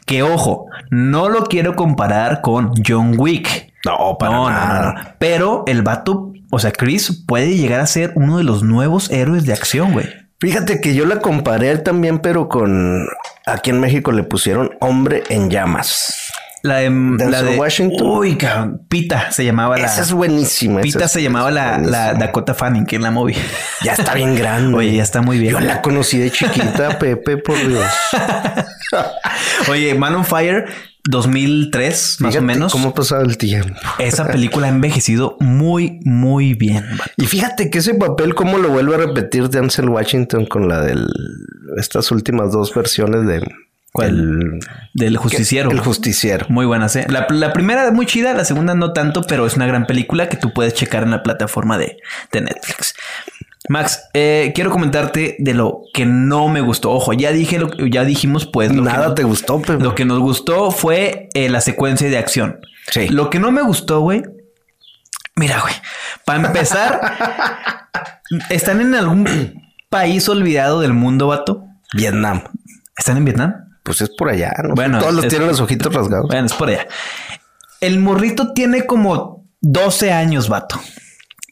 que, 0.06 0.22
ojo, 0.22 0.66
no 0.90 1.28
lo 1.28 1.44
quiero 1.44 1.76
comparar 1.76 2.40
con 2.40 2.72
John 2.86 3.14
Wick. 3.16 3.72
No, 3.84 4.16
para 4.18 4.32
No, 4.32 4.44
no, 4.44 4.50
nada. 4.50 4.92
no, 4.92 5.02
no. 5.02 5.08
Pero 5.18 5.62
el 5.66 5.82
vato, 5.82 6.32
o 6.50 6.58
sea, 6.58 6.72
Chris 6.72 7.22
puede 7.26 7.56
llegar 7.56 7.80
a 7.80 7.86
ser 7.86 8.12
uno 8.16 8.38
de 8.38 8.44
los 8.44 8.62
nuevos 8.62 9.10
héroes 9.10 9.46
de 9.46 9.52
acción, 9.52 9.92
güey. 9.92 10.06
Fíjate 10.40 10.80
que 10.80 10.94
yo 10.94 11.06
la 11.06 11.20
comparé 11.20 11.78
también, 11.78 12.18
pero 12.18 12.48
con 12.48 13.06
aquí 13.46 13.70
en 13.70 13.80
México 13.80 14.10
le 14.12 14.24
pusieron 14.24 14.70
hombre 14.80 15.22
en 15.30 15.48
llamas. 15.48 16.32
La 16.64 16.76
de, 16.78 16.88
la 16.90 17.42
de 17.42 17.58
Washington. 17.58 18.06
Uy, 18.06 18.36
cabrón. 18.38 18.80
Pita 18.88 19.30
se 19.30 19.44
llamaba 19.44 19.76
la. 19.76 19.84
Esa 19.84 20.00
es 20.00 20.12
buenísima. 20.12 20.80
Pita 20.80 21.04
es- 21.04 21.12
se 21.12 21.22
llamaba 21.22 21.50
la, 21.50 21.76
la. 21.76 22.14
Dakota 22.14 22.54
Fanning, 22.54 22.86
que 22.86 22.96
en 22.96 23.02
la 23.02 23.10
movie. 23.10 23.36
Ya 23.82 23.92
está 23.92 24.14
bien 24.14 24.34
grande. 24.34 24.74
Oye, 24.78 24.94
ya 24.96 25.02
está 25.02 25.20
muy 25.20 25.38
bien. 25.38 25.52
Yo 25.52 25.60
la 25.60 25.82
conocí 25.82 26.16
de 26.18 26.30
chiquita, 26.30 26.98
Pepe, 26.98 27.36
por 27.36 27.58
Dios. 27.68 27.84
Oye, 29.68 29.94
Man 29.94 30.14
on 30.14 30.24
Fire 30.24 30.64
2003, 31.06 32.16
más 32.20 32.36
o 32.36 32.40
menos. 32.42 32.72
¿Cómo 32.72 32.88
ha 32.90 32.94
pasado 32.94 33.22
el 33.22 33.36
tiempo? 33.36 33.78
Esa 33.98 34.26
película 34.26 34.66
ha 34.68 34.70
envejecido 34.70 35.36
muy, 35.40 36.00
muy 36.04 36.54
bien. 36.54 36.86
Y 37.18 37.26
fíjate 37.26 37.68
que 37.68 37.78
ese 37.78 37.94
papel, 37.94 38.34
cómo 38.34 38.56
lo 38.58 38.70
vuelve 38.70 38.94
a 38.94 38.98
repetir 38.98 39.50
Denzel 39.50 39.90
Washington 39.90 40.46
con 40.46 40.66
la 40.68 40.80
del 40.80 41.06
estas 41.76 42.10
últimas 42.10 42.52
dos 42.52 42.72
versiones 42.74 43.26
de 43.26 43.42
¿Cuál? 43.96 44.08
el- 44.08 44.60
Del 44.92 45.16
justiciero. 45.16 45.70
El 45.70 45.78
justiciero. 45.78 46.46
Muy 46.48 46.66
buenas, 46.66 46.96
¿eh? 46.96 47.06
La, 47.08 47.28
la 47.30 47.52
primera 47.52 47.92
muy 47.92 48.06
chida, 48.06 48.34
la 48.34 48.44
segunda 48.44 48.74
no 48.74 48.92
tanto, 48.92 49.22
pero 49.22 49.46
es 49.46 49.54
una 49.54 49.66
gran 49.66 49.86
película 49.86 50.28
que 50.28 50.36
tú 50.36 50.52
puedes 50.52 50.74
checar 50.74 51.04
en 51.04 51.12
la 51.12 51.22
plataforma 51.22 51.78
de, 51.78 51.96
de 52.32 52.40
Netflix. 52.40 52.94
Max, 53.68 54.02
eh, 54.12 54.50
quiero 54.54 54.70
comentarte 54.72 55.36
de 55.38 55.54
lo 55.54 55.82
que 55.94 56.06
no 56.06 56.48
me 56.48 56.60
gustó. 56.60 56.90
Ojo, 56.90 57.12
ya 57.12 57.30
dije 57.30 57.60
lo 57.60 57.70
que- 57.70 57.88
ya 57.88 58.04
dijimos, 58.04 58.46
pues 58.46 58.74
lo 58.74 58.82
que 58.82 58.90
Nada 58.90 59.08
no- 59.08 59.14
te 59.14 59.22
gustó, 59.22 59.62
Pepe. 59.62 59.82
Lo 59.84 59.94
que 59.94 60.04
nos 60.04 60.18
gustó 60.18 60.72
fue 60.72 61.28
eh, 61.34 61.48
la 61.48 61.60
secuencia 61.60 62.08
de 62.10 62.18
acción. 62.18 62.58
Sí. 62.90 63.08
Lo 63.08 63.30
que 63.30 63.38
no 63.38 63.52
me 63.52 63.62
gustó, 63.62 64.00
güey. 64.00 64.22
Mira, 65.36 65.60
güey. 65.60 65.74
Para 66.24 66.46
empezar, 66.48 67.00
¿están 68.50 68.80
en 68.80 68.94
algún 68.96 69.62
país 69.88 70.28
olvidado 70.28 70.80
del 70.80 70.92
mundo, 70.94 71.28
vato? 71.28 71.64
Vietnam. 71.94 72.42
¿Están 72.98 73.18
en 73.18 73.24
Vietnam? 73.24 73.54
Pues 73.84 74.00
es 74.00 74.10
por 74.10 74.30
allá, 74.30 74.52
¿no? 74.64 74.74
Bueno, 74.74 74.98
Todos 74.98 75.14
los 75.14 75.24
es- 75.26 75.30
tienen 75.30 75.46
los 75.48 75.60
ojitos 75.60 75.94
rasgados. 75.94 76.26
Bueno, 76.26 76.46
es 76.46 76.52
por 76.54 76.68
allá. 76.68 76.88
El 77.80 78.00
morrito 78.00 78.52
tiene 78.52 78.86
como 78.86 79.44
12 79.60 80.12
años, 80.12 80.48
vato. 80.48 80.80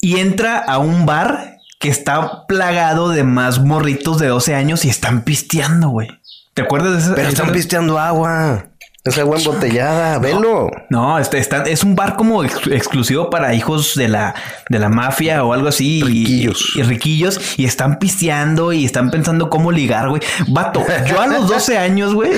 Y 0.01 0.17
entra 0.19 0.59
a 0.59 0.79
un 0.79 1.07
bar 1.07 1.59
que 1.79 1.89
está 1.91 2.47
plagado 2.49 3.11
de 3.11 3.23
más 3.23 3.61
morritos 3.61 4.19
de 4.19 4.27
12 4.29 4.55
años 4.55 4.85
y 4.85 4.89
están 4.89 5.23
pisteando, 5.23 5.91
güey. 5.91 6.09
¿Te 6.55 6.63
acuerdas 6.63 6.93
de 6.93 6.99
eso? 7.01 7.13
Pero 7.15 7.29
están 7.29 7.53
pisteando 7.53 7.99
agua. 7.99 8.67
Es 9.05 9.19
agua 9.19 9.37
embotellada. 9.37 10.19
Velo. 10.19 10.71
No, 10.89 11.19
este, 11.19 11.39
está- 11.39 11.63
es 11.65 11.83
un 11.83 11.97
bar 11.97 12.15
como 12.15 12.45
ex- 12.45 12.69
exclusivo 12.69 13.31
para 13.31 13.53
hijos 13.53 13.97
de 13.97 14.07
la, 14.09 14.35
de 14.69 14.79
la 14.79 14.89
mafia 14.89 15.43
o 15.43 15.53
algo 15.53 15.67
así. 15.69 15.99
y- 15.99 16.03
Riquillos. 16.05 16.73
Y, 16.77 16.81
y 16.81 16.83
riquillos. 16.85 17.41
Y 17.59 17.65
están 17.65 17.99
pisteando 17.99 18.73
y 18.73 18.85
están 18.85 19.11
pensando 19.11 19.51
cómo 19.51 19.73
ligar, 19.73 20.09
güey. 20.09 20.23
Vato, 20.49 20.85
yo 21.09 21.21
a 21.21 21.27
los 21.27 21.49
12 21.49 21.79
años, 21.79 22.15
güey, 22.15 22.31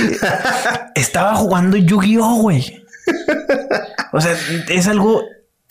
estaba 0.95 1.35
jugando 1.35 1.77
Yu-Gi-Oh, 1.77 2.37
güey. 2.37 2.83
O 4.13 4.21
sea, 4.23 4.35
es 4.69 4.87
algo 4.89 5.23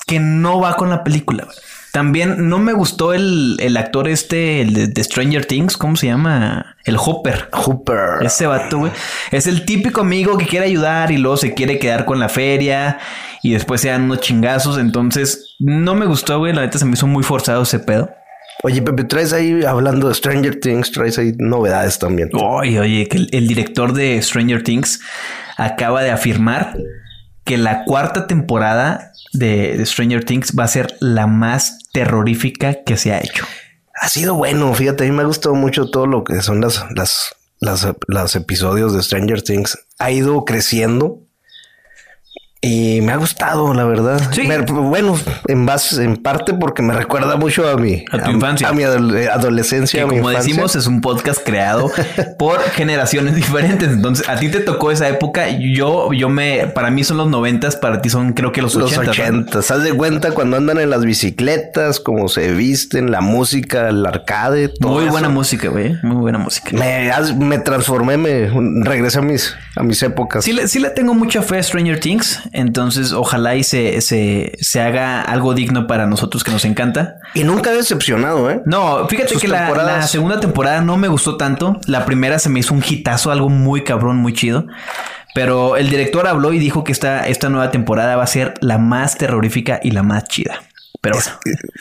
que 0.05 0.19
no 0.19 0.59
va 0.59 0.75
con 0.75 0.91
la 0.91 1.03
película. 1.03 1.45
güey. 1.45 1.57
También 1.93 2.49
no 2.49 2.57
me 2.57 2.73
gustó 2.73 3.13
el, 3.13 3.55
el 3.59 3.77
actor 3.77 4.07
este, 4.07 4.61
el 4.61 4.73
de, 4.73 4.87
de 4.87 5.03
Stranger 5.03 5.45
Things, 5.45 5.77
¿cómo 5.77 5.95
se 5.95 6.07
llama? 6.07 6.75
El 6.85 6.97
Hopper. 6.97 7.49
Hooper. 7.51 8.25
Ese 8.25 8.47
vato, 8.47 8.79
güey. 8.79 8.91
Es 9.29 9.45
el 9.45 9.63
típico 9.63 10.01
amigo 10.01 10.35
que 10.39 10.47
quiere 10.47 10.65
ayudar 10.65 11.11
y 11.11 11.17
luego 11.17 11.37
se 11.37 11.53
quiere 11.53 11.77
quedar 11.77 12.05
con 12.05 12.19
la 12.19 12.29
feria 12.29 12.97
y 13.43 13.53
después 13.53 13.79
se 13.81 13.89
dan 13.89 14.05
unos 14.05 14.21
chingazos. 14.21 14.79
Entonces, 14.79 15.55
no 15.59 15.93
me 15.93 16.07
gustó, 16.07 16.39
güey. 16.39 16.51
La 16.51 16.61
neta 16.61 16.79
se 16.79 16.85
me 16.85 16.93
hizo 16.93 17.05
muy 17.05 17.21
forzado 17.21 17.61
ese 17.61 17.77
pedo. 17.77 18.09
Oye, 18.63 18.81
Pepe, 18.81 19.03
traes 19.03 19.31
ahí, 19.31 19.63
hablando 19.63 20.07
de 20.07 20.15
Stranger 20.15 20.59
Things, 20.59 20.91
traes 20.91 21.19
ahí 21.19 21.33
novedades 21.37 21.99
también. 21.99 22.31
Oye, 22.33 22.79
oye, 22.79 23.07
que 23.07 23.17
el, 23.17 23.29
el 23.31 23.47
director 23.47 23.93
de 23.93 24.19
Stranger 24.19 24.63
Things 24.63 24.99
acaba 25.57 26.01
de 26.01 26.09
afirmar 26.09 26.75
que 27.43 27.57
la 27.57 27.83
cuarta 27.85 28.27
temporada 28.27 29.11
de, 29.33 29.83
Stranger 29.85 30.23
Things 30.23 30.53
va 30.57 30.63
a 30.63 30.67
ser 30.67 30.95
la 30.99 31.27
más 31.27 31.79
terrorífica 31.91 32.83
que 32.83 32.97
se 32.97 33.13
ha 33.13 33.19
hecho. 33.19 33.45
Ha 34.01 34.09
sido 34.09 34.35
bueno, 34.35 34.73
fíjate, 34.73 35.03
a 35.03 35.07
mí 35.07 35.13
me 35.13 35.23
ha 35.23 35.25
gustado 35.25 35.55
mucho 35.55 35.89
todo 35.89 36.07
lo 36.07 36.23
que 36.23 36.41
son 36.41 36.61
las, 36.61 36.85
las, 36.95 37.35
las, 37.59 37.87
las 38.07 38.35
episodios 38.35 38.93
de 38.93 39.03
Stranger 39.03 39.41
Things. 39.41 39.77
Ha 39.99 40.11
ido 40.11 40.45
creciendo 40.45 41.22
y 42.63 43.01
me 43.01 43.11
ha 43.11 43.17
gustado, 43.17 43.73
la 43.73 43.83
verdad. 43.83 44.19
Sí. 44.31 44.43
Me- 44.47 44.59
bueno, 44.59 45.19
en 45.47 45.65
base, 45.65 46.03
en 46.03 46.15
parte 46.17 46.53
porque 46.53 46.81
me 46.81 46.93
recuerda 46.93 47.35
mucho 47.35 47.67
a 47.67 47.75
mi, 47.75 48.05
A 48.11 48.19
tu 48.23 48.31
infancia. 48.31 48.69
a 48.69 48.73
mi 48.73 48.83
adole- 48.83 49.27
adolescencia, 49.29 49.99
Que 49.99 50.03
a 50.03 50.07
mi 50.07 50.15
como 50.17 50.29
infancia. 50.31 50.49
decimos, 50.53 50.75
es 50.75 50.87
un 50.87 51.01
podcast 51.01 51.41
creado 51.43 51.91
por 52.39 52.61
generaciones 52.61 53.35
diferentes. 53.35 53.89
Entonces, 53.89 54.27
a 54.29 54.37
ti 54.37 54.49
te 54.49 54.61
tocó 54.61 54.91
esa 54.91 55.09
época. 55.09 55.47
Yo, 55.49 56.13
yo 56.13 56.29
me, 56.29 56.67
para 56.67 56.89
mí 56.89 57.03
son 57.03 57.17
los 57.17 57.27
noventas, 57.29 57.75
para 57.75 58.01
ti 58.01 58.09
son 58.09 58.31
creo 58.33 58.51
que 58.53 58.61
los 58.61 58.75
los 58.75 58.91
ochentas. 58.97 59.17
¿no? 59.17 59.49
80. 59.49 59.59
Haz 59.59 59.83
de 59.83 59.93
cuenta 59.93 60.31
cuando 60.31 60.55
andan 60.57 60.79
en 60.79 60.89
las 60.89 61.03
bicicletas, 61.03 61.99
cómo 61.99 62.29
se 62.29 62.53
visten, 62.53 63.11
la 63.11 63.21
música, 63.21 63.89
el 63.89 64.05
arcade, 64.05 64.69
todo 64.69 64.93
Muy 64.93 65.03
eso. 65.03 65.11
buena 65.11 65.27
música, 65.29 65.67
güey. 65.69 65.95
Muy 66.01 66.15
buena 66.15 66.37
música. 66.37 66.69
Me, 66.71 67.11
me 67.37 67.59
transformé, 67.59 68.17
me 68.17 68.49
regresé 68.83 69.19
a 69.19 69.21
mis, 69.21 69.53
a 69.75 69.83
mis 69.83 70.01
épocas. 70.01 70.45
Sí 70.45 70.53
le, 70.53 70.67
sí 70.69 70.79
le 70.79 70.89
tengo 70.91 71.13
mucha 71.13 71.41
fe 71.41 71.57
a 71.57 71.63
Stranger 71.63 71.99
Things. 71.99 72.39
Entonces, 72.53 73.11
ojalá 73.13 73.55
y 73.55 73.63
se, 73.63 73.99
se, 74.01 74.53
se 74.61 74.79
haga 74.79 75.21
algo 75.21 75.55
digno 75.55 75.87
para 75.87 76.05
nosotros 76.05 76.43
que 76.43 76.51
nos 76.51 76.65
encanta. 76.65 77.17
Y 77.33 77.43
nunca 77.43 77.71
he 77.71 77.75
decepcionado, 77.75 78.49
¿eh? 78.49 78.61
No, 78.65 79.07
fíjate 79.07 79.33
Sus 79.33 79.41
que 79.41 79.47
la 79.47 80.03
segunda 80.03 80.39
temporada 80.39 80.81
no 80.81 80.95
me 80.97 81.07
gustó 81.07 81.35
tanto. 81.35 81.79
La 81.87 82.05
primera 82.05 82.37
se 82.37 82.49
me 82.49 82.59
hizo 82.59 82.73
un 82.75 82.83
hitazo, 82.87 83.31
algo 83.31 83.49
muy 83.49 83.83
cabrón, 83.83 84.17
muy 84.17 84.33
chido. 84.33 84.67
Pero 85.33 85.77
el 85.77 85.89
director 85.89 86.27
habló 86.27 86.53
y 86.53 86.59
dijo 86.59 86.83
que 86.83 86.91
esta, 86.91 87.27
esta 87.27 87.49
nueva 87.49 87.71
temporada 87.71 88.15
va 88.15 88.23
a 88.23 88.27
ser 88.27 88.53
la 88.61 88.77
más 88.77 89.17
terrorífica 89.17 89.79
y 89.81 89.91
la 89.91 90.03
más 90.03 90.25
chida. 90.25 90.61
Pero 91.03 91.17
bueno, 91.17 91.31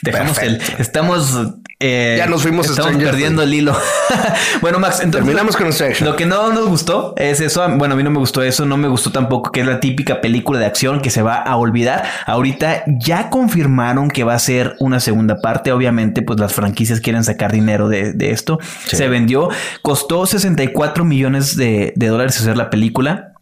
dejamos 0.03 0.39
el. 0.39 0.61
Estamos. 0.79 1.39
eh, 1.79 2.17
Ya 2.19 2.27
nos 2.27 2.43
fuimos 2.43 2.69
Estamos 2.69 2.97
perdiendo 2.97 3.45
el 3.45 3.55
hilo. 3.55 3.73
bueno, 4.61 4.81
Max, 4.81 4.97
entonces. 4.97 5.21
Terminamos 5.25 5.57
con 5.57 5.69
Extraction. 5.69 6.09
Lo 6.09 6.17
que 6.17 6.27
no 6.27 6.53
nos 6.53 6.67
gustó 6.67 7.15
es 7.17 7.41
eso. 7.41 7.65
Bueno, 7.77 7.95
a 7.95 7.97
mí 7.97 8.03
no 8.03 8.11
me 8.11 8.19
gustó 8.19 8.43
eso. 8.43 8.67
No 8.67 8.77
me 8.77 8.89
gustó 8.89 9.13
tampoco 9.13 9.53
que 9.53 9.61
es 9.61 9.67
la 9.67 9.79
típica 9.79 10.21
película 10.21 10.59
de 10.59 10.67
acción 10.67 11.01
que 11.01 11.11
se 11.11 11.23
va 11.23 11.37
a 11.37 11.55
olvidar. 11.55 12.03
Ahorita 12.27 12.83
ya 12.99 13.31
confirmaron 13.31 14.11
que 14.11 14.25
va 14.25 14.35
a 14.35 14.39
ser 14.41 14.75
una 14.81 14.99
segunda 14.99 15.37
parte. 15.41 15.71
Obviamente, 15.71 16.23
pues 16.23 16.41
las 16.41 16.53
franquicias 16.53 16.99
quieren 17.01 17.23
sacar 17.23 17.53
dinero 17.53 17.89
de, 17.89 18.15
de 18.15 18.33
esto. 18.33 18.59
Se 18.87 19.07
vendió. 19.07 19.51
Costó 19.83 20.27
64 20.27 21.05
millones 21.05 21.57
de, 21.57 21.93
de 21.95 22.07
dólares 22.09 22.41
hacer 22.41 22.57
la 22.57 22.71
película. 22.71 23.35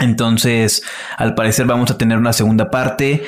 Entonces, 0.00 0.82
al 1.16 1.34
parecer 1.34 1.64
vamos 1.64 1.90
a 1.90 1.96
tener 1.96 2.18
una 2.18 2.34
segunda 2.34 2.70
parte 2.70 3.22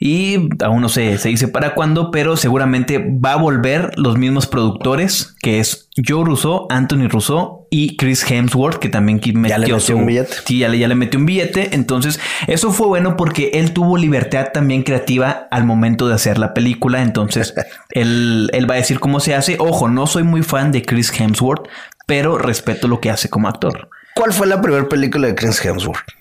y 0.00 0.48
aún 0.62 0.80
no 0.80 0.88
sé, 0.88 1.18
se 1.18 1.28
dice 1.28 1.48
para 1.48 1.74
cuándo, 1.74 2.12
pero 2.12 2.36
seguramente 2.36 2.98
va 2.98 3.32
a 3.32 3.36
volver 3.36 3.90
los 3.96 4.16
mismos 4.16 4.46
productores, 4.46 5.34
que 5.42 5.58
es 5.58 5.88
Joe 6.06 6.24
Russo, 6.24 6.68
Anthony 6.70 7.08
Russo 7.08 7.66
y 7.70 7.96
Chris 7.96 8.28
Hemsworth, 8.30 8.78
que 8.78 8.88
también 8.88 9.20
metió, 9.34 9.48
Ya 9.48 9.58
le 9.58 9.72
metió 9.72 9.96
un 9.96 10.06
billete. 10.06 10.34
Sí, 10.46 10.58
ya 10.58 10.68
le, 10.68 10.78
ya 10.78 10.86
le 10.86 10.94
metió 10.94 11.18
un 11.18 11.26
billete. 11.26 11.74
Entonces, 11.74 12.20
eso 12.46 12.70
fue 12.70 12.86
bueno 12.86 13.16
porque 13.16 13.50
él 13.54 13.72
tuvo 13.72 13.96
libertad 13.96 14.50
también 14.54 14.84
creativa 14.84 15.48
al 15.50 15.64
momento 15.64 16.06
de 16.06 16.14
hacer 16.14 16.38
la 16.38 16.54
película. 16.54 17.02
Entonces, 17.02 17.54
él, 17.90 18.50
él 18.52 18.70
va 18.70 18.74
a 18.74 18.78
decir 18.78 19.00
cómo 19.00 19.18
se 19.18 19.34
hace. 19.34 19.56
Ojo, 19.58 19.88
no 19.88 20.06
soy 20.06 20.22
muy 20.22 20.42
fan 20.42 20.70
de 20.70 20.82
Chris 20.82 21.12
Hemsworth, 21.18 21.68
pero 22.06 22.38
respeto 22.38 22.86
lo 22.86 23.00
que 23.00 23.10
hace 23.10 23.28
como 23.28 23.48
actor. 23.48 23.90
¿Cuál 24.14 24.32
fue 24.32 24.46
la 24.46 24.60
primera 24.62 24.88
película 24.88 25.26
de 25.26 25.34
Chris 25.34 25.64
Hemsworth? 25.64 26.17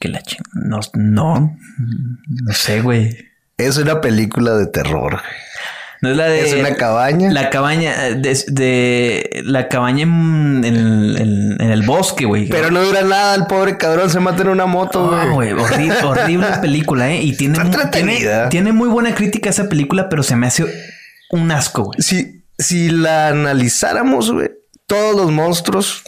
Que 0.00 0.08
la 0.08 0.22
ching... 0.22 0.40
No, 0.54 0.80
no, 0.94 1.56
no 2.28 2.52
sé, 2.52 2.80
güey. 2.80 3.16
Es 3.56 3.76
una 3.76 4.00
película 4.00 4.54
de 4.56 4.66
terror. 4.66 5.20
No 6.00 6.10
es 6.10 6.16
la 6.16 6.26
de... 6.28 6.40
Es 6.48 6.54
una 6.54 6.74
cabaña. 6.76 7.32
La 7.32 7.50
cabaña 7.50 8.06
eh, 8.08 8.14
de, 8.14 8.44
de- 8.48 9.42
la 9.44 9.66
cabaña 9.68 10.02
en, 10.04 10.62
en 10.64 10.76
el, 10.76 11.16
en- 11.20 11.60
en 11.60 11.70
el 11.72 11.82
bosque, 11.82 12.24
güey. 12.24 12.48
Pero 12.48 12.70
no 12.70 12.82
dura 12.82 13.02
nada, 13.02 13.34
el 13.34 13.46
pobre 13.46 13.76
cabrón 13.76 14.08
se 14.10 14.20
mata 14.20 14.42
en 14.42 14.48
una 14.50 14.66
moto, 14.66 15.08
güey. 15.32 15.50
horrible, 15.52 15.94
horrible 16.04 16.46
película, 16.60 17.10
¿eh? 17.10 17.22
Y 17.22 17.36
tiene, 17.36 17.54
Está 17.54 17.64
mu- 17.64 17.70
tiene, 17.72 17.84
entretenida. 18.12 18.48
tiene 18.48 18.72
muy 18.72 18.88
buena 18.88 19.12
crítica 19.14 19.50
esa 19.50 19.68
película, 19.68 20.08
pero 20.08 20.22
se 20.22 20.36
me 20.36 20.46
hace 20.46 20.66
un 21.30 21.50
asco, 21.50 21.84
güey. 21.84 22.00
si, 22.00 22.44
si 22.58 22.90
la 22.90 23.28
analizáramos, 23.28 24.30
güey, 24.30 24.50
todos 24.86 25.16
los 25.16 25.32
monstruos 25.32 26.04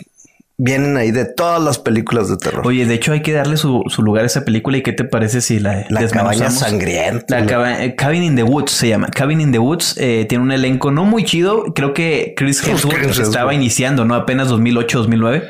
vienen 0.63 0.97
ahí 0.99 1.11
de 1.11 1.25
todas 1.25 1.63
las 1.63 1.79
películas 1.79 2.29
de 2.29 2.37
terror. 2.37 2.67
Oye, 2.67 2.85
de 2.85 2.95
hecho 2.95 3.13
hay 3.13 3.23
que 3.23 3.33
darle 3.33 3.57
su, 3.57 3.83
su 3.89 4.03
lugar 4.03 4.25
a 4.25 4.27
esa 4.27 4.45
película. 4.45 4.77
¿Y 4.77 4.83
qué 4.83 4.93
te 4.93 5.05
parece 5.05 5.41
si 5.41 5.59
la 5.59 5.87
la 5.89 6.07
cabaña 6.09 6.51
sangrienta. 6.51 7.41
La 7.41 7.47
caba- 7.47 7.83
eh, 7.83 7.95
Cabin 7.97 8.23
in 8.23 8.37
the 8.37 8.43
Woods 8.43 8.71
se 8.73 8.89
llama. 8.89 9.09
Cabin 9.09 9.41
in 9.41 9.53
the 9.53 9.59
Woods 9.59 9.97
eh, 9.99 10.27
tiene 10.29 10.45
un 10.45 10.53
elenco 10.53 10.91
no 10.91 11.05
muy 11.05 11.25
chido. 11.25 11.65
Creo 11.75 11.95
que 11.95 12.35
Chris 12.37 12.63
Hemsworth 12.67 12.95
Chris 12.97 13.07
Hemsworth. 13.09 13.29
estaba 13.29 13.55
iniciando, 13.55 14.05
¿no? 14.05 14.15
Apenas 14.15 14.49
2008, 14.49 14.99
2009. 14.99 15.49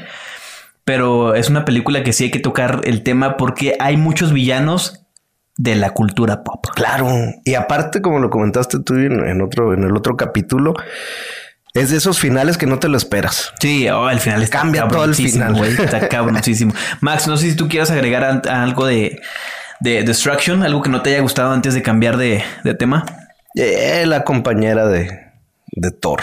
Pero 0.85 1.35
es 1.35 1.51
una 1.51 1.65
película 1.65 2.03
que 2.03 2.13
sí 2.13 2.25
hay 2.25 2.31
que 2.31 2.41
tocar 2.41 2.81
el 2.85 3.03
tema 3.03 3.37
porque 3.37 3.75
hay 3.81 3.97
muchos 3.97 4.33
villanos 4.33 5.07
de 5.57 5.77
la 5.77 5.91
cultura 5.91 6.43
pop. 6.43 6.65
Claro. 6.75 7.07
Y 7.45 7.55
aparte, 7.55 8.01
como 8.01 8.19
lo 8.19 8.31
comentaste 8.31 8.79
tú 8.81 8.95
en 8.95 9.43
otro, 9.43 9.75
en 9.75 9.85
el 9.85 9.95
otro 9.97 10.17
capítulo, 10.17 10.73
es 11.75 11.91
de 11.91 11.97
esos 11.99 12.19
finales 12.19 12.59
que 12.59 12.67
no 12.67 12.79
te 12.79 12.89
lo 12.89 12.97
esperas. 12.97 13.53
Sí, 13.61 13.89
oh, 13.89 14.11
el 14.11 14.21
final 14.21 14.43
está 14.43 14.59
Cambia 14.59 14.89
todo 14.89 15.05
el 15.05 15.15
final. 15.15 15.55
güey, 15.55 15.73
Está 15.73 16.09
cabroncísimo. 16.09 16.73
Max, 17.01 17.27
no 17.29 17.37
sé 17.37 17.51
si 17.51 17.57
tú 17.57 17.69
quieras 17.69 17.91
agregar 17.91 18.25
a- 18.25 18.43
a 18.53 18.63
algo 18.63 18.87
de, 18.87 19.21
de 19.81 20.03
Destruction, 20.03 20.63
algo 20.63 20.83
que 20.83 20.91
no 20.91 21.03
te 21.03 21.11
haya 21.11 21.21
gustado 21.21 21.53
antes 21.53 21.75
de 21.75 21.83
cambiar 21.83 22.17
de, 22.17 22.43
de 22.65 22.75
tema. 22.75 23.05
Eh, 23.55 24.05
la 24.07 24.25
compañera 24.25 24.87
de, 24.87 25.30
de 25.73 25.91
Thor. 25.91 26.23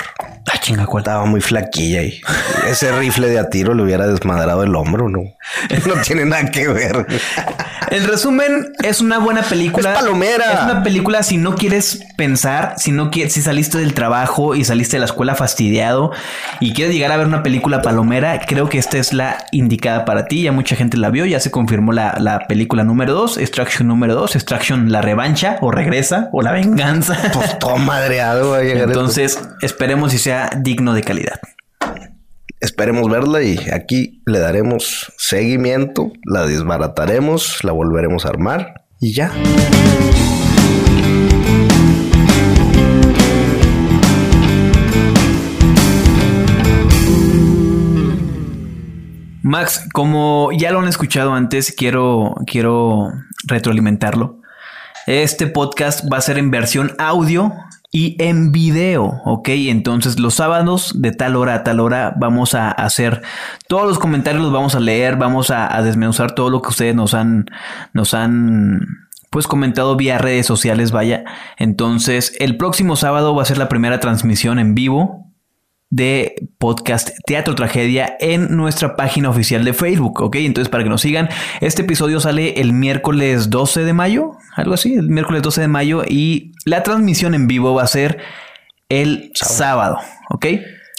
Ah, 0.52 0.60
chinga, 0.60 0.86
¿cuál? 0.86 1.02
Estaba 1.02 1.26
muy 1.26 1.42
flaquilla 1.42 2.04
y 2.04 2.22
ese 2.70 2.92
rifle 2.98 3.30
de 3.30 3.40
a 3.40 3.50
tiro 3.50 3.74
le 3.74 3.84
hubiera 3.84 4.08
desmadrado 4.08 4.64
el 4.64 4.76
hombro, 4.76 5.10
¿no? 5.10 5.22
No 5.86 6.02
tiene 6.02 6.26
nada 6.26 6.50
que 6.52 6.68
ver. 6.68 7.06
En 7.90 8.08
resumen, 8.08 8.74
es 8.84 9.00
una 9.00 9.20
buena 9.20 9.42
película. 9.42 9.94
Es 9.94 10.00
palomera. 10.00 10.54
Es 10.54 10.64
una 10.64 10.84
película 10.84 11.24
si 11.24 11.38
no 11.38 11.56
quieres 11.56 12.02
pensar, 12.18 12.76
si 12.78 12.92
no 12.92 13.10
quieres, 13.12 13.34
si 13.34 13.42
saliste 13.42 13.78
del 13.78 13.94
trabajo 13.94 14.56
y 14.56 14.66
saliste 14.66 14.98
de 14.98 15.02
la 15.02 15.06
escuela 15.06 15.36
fastidiado 15.36 16.12
y 16.60 16.74
quieres 16.74 16.94
llegar 16.94 17.12
a 17.12 17.18
ver 17.18 17.28
una 17.28 17.44
película 17.44 17.82
palomera, 17.82 18.40
creo 18.46 18.68
que 18.68 18.78
esta 18.78 18.98
es 18.98 19.14
la 19.14 19.46
indicada 19.52 20.06
para 20.06 20.26
ti. 20.26 20.44
Ya 20.44 20.52
mucha 20.52 20.76
gente 20.76 20.98
la 20.98 21.10
vio, 21.10 21.26
ya 21.26 21.40
se 21.40 21.52
confirmó 21.52 21.94
la, 21.94 22.18
la 22.20 22.48
película 22.48 22.84
número 22.84 23.14
2, 23.14 23.38
Extraction 23.38 23.88
número 23.88 24.16
2, 24.16 24.36
Extraction 24.36 24.92
la 24.92 25.02
revancha 25.02 25.58
o 25.62 25.72
regresa 25.72 26.30
o 26.34 26.42
la 26.42 26.52
venganza. 26.52 27.18
Pues 27.34 27.58
todo 27.60 27.78
madreado 27.78 28.54
a 28.54 28.62
llegar. 28.62 28.92
Entonces, 29.38 29.60
esperemos 29.62 30.12
si 30.12 30.18
sea 30.18 30.50
digno 30.58 30.94
de 30.94 31.04
calidad. 31.04 31.40
Esperemos 32.60 33.10
verla 33.10 33.44
y 33.44 33.58
aquí 33.72 34.24
le 34.26 34.40
daremos 34.40 35.14
seguimiento, 35.18 36.12
la 36.26 36.46
desbarataremos, 36.46 37.64
la 37.64 37.72
volveremos 37.72 38.26
a 38.26 38.30
armar 38.30 38.86
y 39.00 39.14
ya. 39.14 39.32
Max, 49.44 49.88
como 49.94 50.50
ya 50.52 50.72
lo 50.72 50.80
han 50.80 50.88
escuchado 50.88 51.34
antes, 51.34 51.72
quiero, 51.72 52.36
quiero 52.48 53.14
retroalimentarlo. 53.46 54.42
Este 55.06 55.48
podcast 55.48 56.12
va 56.12 56.18
a 56.18 56.22
ser 56.22 56.38
en 56.38 56.52
versión 56.52 56.94
audio 56.98 57.54
y 57.92 58.22
en 58.22 58.52
video, 58.52 59.22
¿ok? 59.26 59.50
Entonces 59.50 60.20
los 60.20 60.36
sábados 60.36 60.94
de 61.02 61.12
tal 61.12 61.36
hora 61.36 61.56
a 61.56 61.64
tal 61.64 61.80
hora 61.80 62.14
vamos 62.20 62.54
a 62.54 62.70
hacer 62.72 63.22
todos 63.68 63.88
los 63.88 64.00
comentarios, 64.00 64.44
los 64.44 64.52
vamos 64.52 64.76
a 64.76 64.80
leer, 64.80 65.16
vamos 65.16 65.52
a, 65.52 65.74
a 65.76 65.82
desmenuzar 65.82 66.34
todo 66.34 66.50
lo 66.50 66.62
que 66.62 66.70
ustedes 66.70 66.96
nos 66.96 67.14
han, 67.14 67.46
nos 67.94 68.14
han 68.14 68.82
pues 69.30 69.48
comentado 69.48 69.96
vía 69.96 70.18
redes 70.18 70.46
sociales, 70.46 70.92
vaya. 70.92 71.24
Entonces 71.58 72.36
el 72.40 72.58
próximo 72.58 72.96
sábado 72.96 73.36
va 73.36 73.44
a 73.44 73.46
ser 73.46 73.58
la 73.58 73.70
primera 73.70 74.00
transmisión 74.00 74.60
en 74.60 74.76
vivo 74.76 75.27
de 75.90 76.36
podcast 76.58 77.10
Teatro 77.26 77.56
Tragedia 77.56 78.18
en 78.20 78.56
nuestra 78.58 78.96
página 78.96 79.30
oficial 79.30 79.64
de 79.64 79.74
Facebook, 79.74 80.22
¿ok? 80.22 80.36
Entonces 80.38 80.70
para 80.70 80.84
que 80.84 80.90
nos 80.90 81.02
sigan, 81.02 81.30
este 81.62 81.84
episodio 81.84 82.20
sale 82.20 82.60
el 82.60 82.74
miércoles 82.74 83.50
12 83.50 83.84
de 83.86 83.94
mayo, 83.94 84.32
algo 84.56 84.74
así, 84.74 84.96
el 84.96 85.10
miércoles 85.10 85.42
12 85.44 85.62
de 85.62 85.68
mayo 85.70 86.04
y 86.08 86.52
la 86.66 86.84
transmisión 86.84 87.34
en 87.34 87.48
vivo 87.48 87.74
va 87.74 87.84
a 87.84 87.88
ser 87.88 88.18
el 88.90 89.32
sábado, 89.34 89.98
¿ok? 90.30 90.46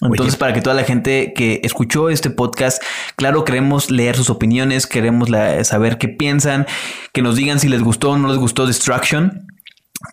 Entonces, 0.00 0.36
para 0.36 0.52
que 0.52 0.60
toda 0.62 0.76
la 0.76 0.84
gente 0.84 1.32
que 1.34 1.60
escuchó 1.64 2.08
este 2.08 2.30
podcast, 2.30 2.80
claro, 3.16 3.44
queremos 3.44 3.90
leer 3.90 4.16
sus 4.16 4.30
opiniones, 4.30 4.86
queremos 4.86 5.28
la- 5.28 5.64
saber 5.64 5.98
qué 5.98 6.06
piensan, 6.08 6.66
que 7.12 7.20
nos 7.20 7.34
digan 7.34 7.58
si 7.58 7.68
les 7.68 7.82
gustó 7.82 8.10
o 8.12 8.16
no 8.18 8.28
les 8.28 8.36
gustó 8.38 8.64
Destruction, 8.66 9.48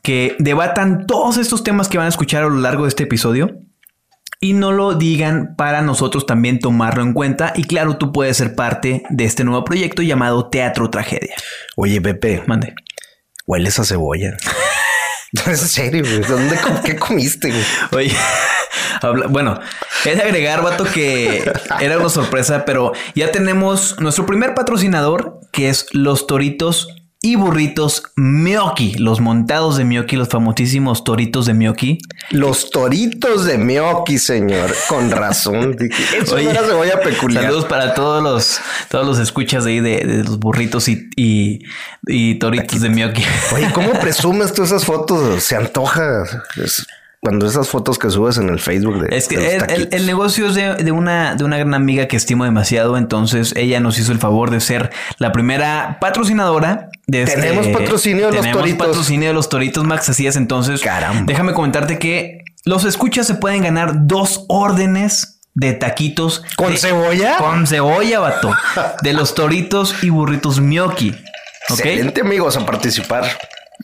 que 0.01 0.35
debatan 0.39 1.05
todos 1.05 1.37
estos 1.37 1.63
temas 1.63 1.87
que 1.87 1.99
van 1.99 2.07
a 2.07 2.09
escuchar 2.09 2.43
a 2.43 2.47
lo 2.49 2.55
largo 2.57 2.83
de 2.85 2.89
este 2.89 3.03
episodio 3.03 3.59
y 4.45 4.53
no 4.53 4.71
lo 4.71 4.93
digan 4.93 5.55
para 5.57 5.81
nosotros 5.81 6.27
también 6.27 6.59
tomarlo 6.59 7.01
en 7.01 7.13
cuenta. 7.13 7.51
Y 7.55 7.63
claro, 7.63 7.97
tú 7.97 8.11
puedes 8.11 8.37
ser 8.37 8.53
parte 8.53 9.01
de 9.09 9.25
este 9.25 9.43
nuevo 9.43 9.63
proyecto 9.65 10.03
llamado 10.03 10.49
Teatro 10.49 10.91
Tragedia. 10.91 11.33
Oye, 11.75 11.99
Pepe, 11.99 12.43
Mande. 12.45 12.75
hueles 13.47 13.79
a 13.79 13.83
cebolla. 13.85 14.37
No, 15.33 15.51
en 15.51 15.57
serio, 15.57 16.01
güey. 16.05 16.21
¿Dónde 16.21 16.57
qué 16.85 16.95
comiste? 16.95 17.49
güey? 17.51 17.63
Oye, 18.07 18.15
habla- 19.01 19.27
bueno, 19.27 19.59
de 20.05 20.11
agregar, 20.21 20.61
vato, 20.63 20.85
que 20.85 21.43
era 21.81 21.97
una 21.97 22.07
sorpresa, 22.07 22.63
pero 22.63 22.93
ya 23.15 23.31
tenemos 23.33 23.99
nuestro 23.99 24.25
primer 24.25 24.53
patrocinador, 24.53 25.41
que 25.51 25.67
es 25.67 25.87
los 25.91 26.25
Toritos 26.27 26.94
y 27.25 27.35
Burritos 27.35 28.03
Mioki, 28.15 28.93
los 28.99 29.19
montados 29.19 29.77
de 29.77 29.83
Mioki, 29.83 30.15
los 30.15 30.29
famosísimos 30.29 31.03
Toritos 31.03 31.47
de 31.47 31.55
Mioki. 31.55 31.97
Los 32.29 32.69
toritos 32.69 33.45
de 33.45 33.57
Mioki, 33.57 34.19
señor. 34.19 34.71
Con 34.87 35.09
razón. 35.09 35.75
Eso 36.21 36.35
Oye, 36.35 36.43
no 36.45 36.51
era 36.51 36.61
cebolla 36.61 36.99
peculiar. 37.01 37.45
Saludos 37.45 37.65
para 37.65 37.95
todos 37.95 38.21
los, 38.21 38.59
todos 38.89 39.07
los 39.07 39.17
escuchas 39.17 39.63
de 39.65 39.71
ahí 39.71 39.79
de, 39.79 40.05
de 40.05 40.23
los 40.23 40.37
burritos 40.37 40.87
y, 40.87 41.09
y, 41.15 41.61
y 42.05 42.35
toritos 42.35 42.81
de 42.81 42.89
Mioki. 42.89 43.23
Oye, 43.55 43.71
¿cómo 43.73 43.91
presumes 43.99 44.53
tú 44.53 44.61
esas 44.63 44.85
fotos? 44.85 45.43
Se 45.43 45.55
antoja. 45.55 46.23
Es- 46.63 46.85
cuando 47.25 47.47
esas 47.47 47.67
fotos 47.67 47.97
que 47.97 48.09
subes 48.11 48.37
en 48.37 48.49
el 48.49 48.59
Facebook 48.59 49.01
de, 49.01 49.17
Es 49.17 49.27
que 49.27 49.37
de 49.37 49.47
el, 49.47 49.53
el- 49.53 49.67
taquitos. 49.67 49.99
el 49.99 50.05
negocio 50.05 50.47
es 50.47 50.53
de, 50.55 50.75
de 50.75 50.91
una, 50.91 51.33
de 51.35 51.43
una 51.43 51.57
gran 51.57 51.73
amiga 51.73 52.07
que 52.07 52.15
estimo 52.17 52.43
demasiado, 52.45 52.97
entonces 52.97 53.53
ella 53.55 53.79
nos 53.79 53.97
hizo 53.97 54.11
el 54.11 54.19
favor 54.19 54.51
de 54.51 54.59
ser 54.59 54.91
la 55.17 55.31
primera 55.31 55.97
patrocinadora 55.99 56.89
de 57.07 57.23
este- 57.23 57.41
Tenemos 57.41 57.67
patrocinio 57.67 58.27
de 58.27 58.31
los 58.33 58.41
tenemos 58.41 58.61
Toritos. 58.61 58.87
patrocinio 58.87 59.27
de 59.29 59.33
los 59.33 59.49
Toritos 59.49 59.83
Max, 59.85 60.07
así 60.09 60.27
es. 60.27 60.35
Entonces, 60.35 60.81
Caramba. 60.81 61.23
déjame 61.25 61.53
comentarte 61.53 61.97
que 61.99 62.43
los 62.63 62.85
escuchas 62.85 63.25
se 63.27 63.33
pueden 63.35 63.63
ganar 63.63 64.05
dos 64.07 64.45
órdenes 64.47 65.41
de 65.55 65.73
taquitos 65.73 66.43
¿Con 66.57 66.73
de- 66.73 66.77
cebolla? 66.77 67.37
Con 67.37 67.65
cebolla, 67.65 68.19
vato. 68.19 68.51
de 69.01 69.13
los 69.13 69.33
Toritos 69.35 69.95
y 70.03 70.09
burritos 70.09 70.59
Mioki. 70.59 71.09
¿Ok? 71.69 71.79
Excelente, 71.79 72.21
amigos, 72.21 72.55
a 72.57 72.65
participar. 72.65 73.25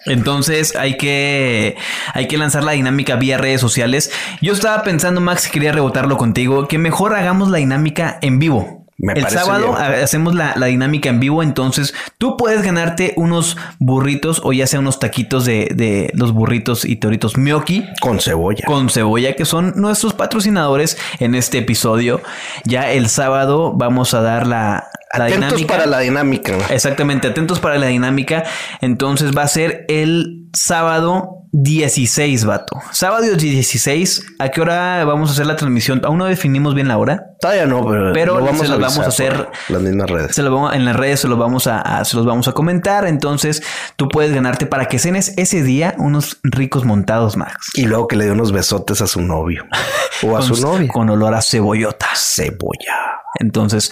Entonces 0.06 0.76
hay 0.76 0.98
que, 0.98 1.76
hay 2.14 2.28
que 2.28 2.38
lanzar 2.38 2.64
la 2.64 2.72
dinámica 2.74 3.16
vía 3.16 3.38
redes 3.38 3.62
sociales. 3.62 4.12
Yo 4.42 4.54
estaba 4.54 4.84
pensando, 4.84 5.22
Max, 5.22 5.48
quería 5.48 5.72
rebotarlo 5.72 6.18
contigo, 6.18 6.68
que 6.68 6.78
mejor 6.78 7.16
hagamos 7.16 7.50
la 7.50 7.58
dinámica 7.60 8.18
en 8.22 8.40
vivo. 8.40 8.82
Me 8.98 9.14
el 9.14 9.28
sábado 9.30 9.76
bien. 9.76 10.04
hacemos 10.04 10.36
la, 10.36 10.54
la 10.56 10.68
dinámica 10.68 11.10
en 11.10 11.20
vivo, 11.20 11.42
entonces 11.42 11.96
tú 12.20 12.38
puedes 12.38 12.62
ganarte 12.62 13.14
unos 13.18 13.58
burritos 13.80 14.42
o 14.44 14.54
ya 14.54 14.68
sea 14.68 14.80
unos 14.80 15.00
taquitos 15.00 15.44
de, 15.44 15.72
de 15.74 16.12
los 16.14 16.34
burritos 16.34 16.86
y 16.86 16.98
toritos 16.98 17.36
Mioki 17.36 17.84
Con 18.00 18.20
cebolla. 18.20 18.64
con 18.68 18.92
cebolla, 18.92 19.34
que 19.36 19.46
son 19.46 19.74
nuestros 19.76 20.14
patrocinadores 20.14 21.00
en 21.20 21.34
este 21.34 21.58
episodio. 21.58 22.22
Ya 22.64 22.92
el 22.92 23.10
sábado 23.10 23.74
vamos 23.76 24.14
a 24.14 24.22
dar 24.22 24.46
la, 24.46 24.92
la 25.18 25.26
Atentos 25.26 25.50
dinámica. 25.50 25.68
para 25.74 25.86
la 25.86 26.00
dinámica. 26.00 26.54
Exactamente, 26.70 27.28
atentos 27.28 27.60
para 27.60 27.78
la 27.78 27.88
dinámica. 27.88 28.44
Entonces 28.82 29.36
va 29.38 29.44
a 29.44 29.48
ser 29.48 29.86
el 29.90 30.48
sábado 30.54 31.38
16, 31.54 32.46
vato. 32.46 32.78
Sábado 32.92 33.26
16, 33.36 34.26
¿a 34.40 34.50
qué 34.50 34.62
hora 34.62 35.04
vamos 35.04 35.30
a 35.30 35.34
hacer 35.34 35.46
la 35.46 35.58
transmisión? 35.58 36.00
Aún 36.06 36.18
no 36.18 36.26
definimos 36.26 36.74
bien 36.76 36.88
la 36.88 36.98
hora. 36.98 37.26
Todavía 37.42 37.66
no, 37.66 37.86
pero, 37.86 38.14
Pero 38.14 38.40
lo 38.40 38.56
se 38.56 38.68
lo 38.70 38.80
vamos 38.80 39.00
a 39.00 39.08
hacer- 39.08 39.50
las 39.68 39.82
mismas 39.82 40.10
redes. 40.10 40.34
Se 40.36 40.44
lo 40.44 40.54
vamos, 40.54 40.74
en 40.74 40.86
las 40.86 40.96
redes 40.96 41.20
se 41.20 41.28
los 41.28 41.38
vamos 41.38 41.68
a, 41.68 41.82
a- 41.82 42.06
se 42.06 42.16
los 42.16 42.26
vamos 42.26 42.48
a 42.48 42.54
comentar. 42.54 43.06
Entonces 43.06 43.64
tú 43.98 44.08
puedes 44.08 44.34
ganarte 44.34 44.66
para 44.66 44.86
que 44.86 44.98
cenes 44.98 45.34
ese 45.38 45.62
día 45.62 45.94
unos 45.98 46.40
ricos 46.44 46.86
montados, 46.86 47.36
Max. 47.36 47.68
Y 47.74 47.84
luego 47.86 48.08
que 48.08 48.16
le 48.16 48.26
dé 48.26 48.32
unos 48.32 48.54
besotes 48.54 49.02
a 49.02 49.08
su 49.08 49.22
novio 49.22 49.66
o 50.24 50.38
a 50.38 50.40
Con- 50.40 50.56
su 50.56 50.62
novia. 50.62 50.88
Con 50.88 51.10
olor 51.10 51.34
a 51.34 51.42
cebollotas. 51.42 52.34
Cebolla. 52.36 53.20
Entonces 53.40 53.92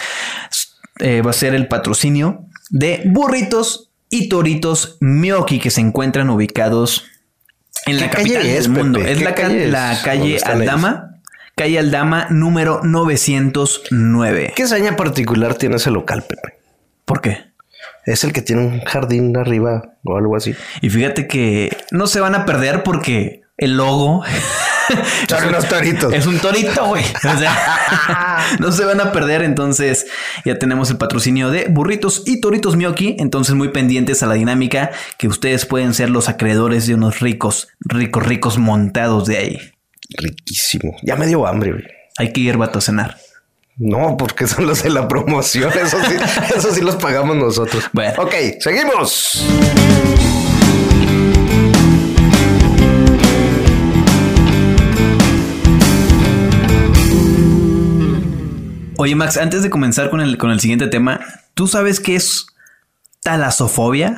eh, 1.00 1.22
va 1.22 1.30
a 1.32 1.34
ser 1.34 1.54
el 1.56 1.68
patrocinio 1.68 2.46
de 2.70 3.02
burritos 3.06 3.92
y 4.10 4.30
toritos 4.30 4.98
Miyoki 5.02 5.60
que 5.60 5.70
se 5.72 5.82
encuentran 5.82 6.30
ubicados 6.30 7.06
en 7.86 8.00
la 8.00 8.10
¿Qué 8.10 8.18
calle 8.18 8.34
capital 8.34 8.46
es, 8.48 8.64
del 8.64 8.72
mundo. 8.72 9.00
Pepe? 9.00 9.12
Es 9.12 9.18
¿Qué 9.20 9.24
la, 9.24 9.36
ca- 9.36 9.42
calle 9.44 9.66
es? 9.66 9.72
la 9.72 9.88
¿Dónde 9.88 10.04
calle 10.04 10.40
Aldama. 10.46 11.06
Calle 11.56 11.80
Aldama 11.80 12.28
número 12.30 12.82
909. 12.84 14.54
¿Qué 14.56 14.64
hazaña 14.64 14.96
particular 14.96 15.56
tiene 15.56 15.76
ese 15.76 15.92
local, 15.92 16.24
Pepe? 16.24 16.58
¿Por 17.06 17.22
qué? 17.22 17.50
Es 18.06 18.24
el 18.24 18.34
que 18.34 18.42
tiene 18.42 18.62
un 18.66 18.82
jardín 18.82 19.36
arriba 19.38 19.94
o 20.04 20.18
algo 20.18 20.36
así. 20.36 20.56
Y 20.82 20.90
fíjate 20.90 21.28
que 21.28 21.76
no 21.92 22.08
se 22.08 22.20
van 22.22 22.34
a 22.36 22.46
perder 22.46 22.84
porque 22.84 23.42
el 23.58 23.76
logo 23.78 24.24
Son 25.30 25.48
unos 25.48 25.68
toritos. 25.68 26.14
es 26.14 26.26
un 26.26 26.40
torito, 26.40 26.86
güey. 26.88 27.04
O 27.04 27.38
sea, 27.38 28.40
no 28.60 28.72
se 28.72 28.86
van 28.86 29.02
a 29.02 29.12
perder. 29.12 29.44
Entonces, 29.44 30.08
ya 30.46 30.58
tenemos 30.58 30.90
el 30.90 30.98
patrocinio 30.98 31.50
de 31.52 31.68
burritos 31.70 32.24
y 32.26 32.42
toritos 32.42 32.76
Miyoki. 32.76 33.16
Entonces, 33.20 33.56
muy 33.56 33.70
pendientes 33.70 34.24
a 34.24 34.28
la 34.28 34.36
dinámica 34.36 34.92
que 35.18 35.28
ustedes 35.28 35.66
pueden 35.66 35.94
ser 35.94 36.10
los 36.10 36.30
acreedores 36.30 36.88
de 36.88 36.96
unos 36.96 37.20
ricos, 37.20 37.70
ricos, 37.80 38.26
ricos 38.26 38.58
montados 38.58 39.26
de 39.26 39.38
ahí. 39.38 39.60
Riquísimo. 40.18 40.96
Ya 41.04 41.16
me 41.16 41.28
dio 41.28 41.46
hambre, 41.46 41.72
güey. 41.72 41.86
Hay 42.18 42.34
que 42.34 42.42
ir 42.42 42.58
vato 42.58 42.80
a 42.80 42.82
cenar. 42.82 43.18
No, 43.78 44.18
porque 44.18 44.46
son 44.46 44.68
los 44.68 44.84
de 44.84 44.90
la 44.90 45.08
promoción. 45.08 45.72
Eso 45.72 45.98
sí, 46.08 46.16
eso 46.56 46.74
sí 46.74 46.82
los 46.82 46.96
pagamos 46.96 47.38
nosotros. 47.38 47.86
Bueno. 47.94 48.14
Ok, 48.22 48.34
seguimos. 48.60 49.46
Oye, 59.02 59.16
Max, 59.16 59.38
antes 59.38 59.64
de 59.64 59.70
comenzar 59.70 60.10
con 60.10 60.20
el, 60.20 60.38
con 60.38 60.52
el 60.52 60.60
siguiente 60.60 60.88
tema, 60.88 61.22
¿tú 61.54 61.68
sabes 61.68 62.02
qué 62.02 62.18
es 62.18 62.48
talasofobia? 63.24 64.18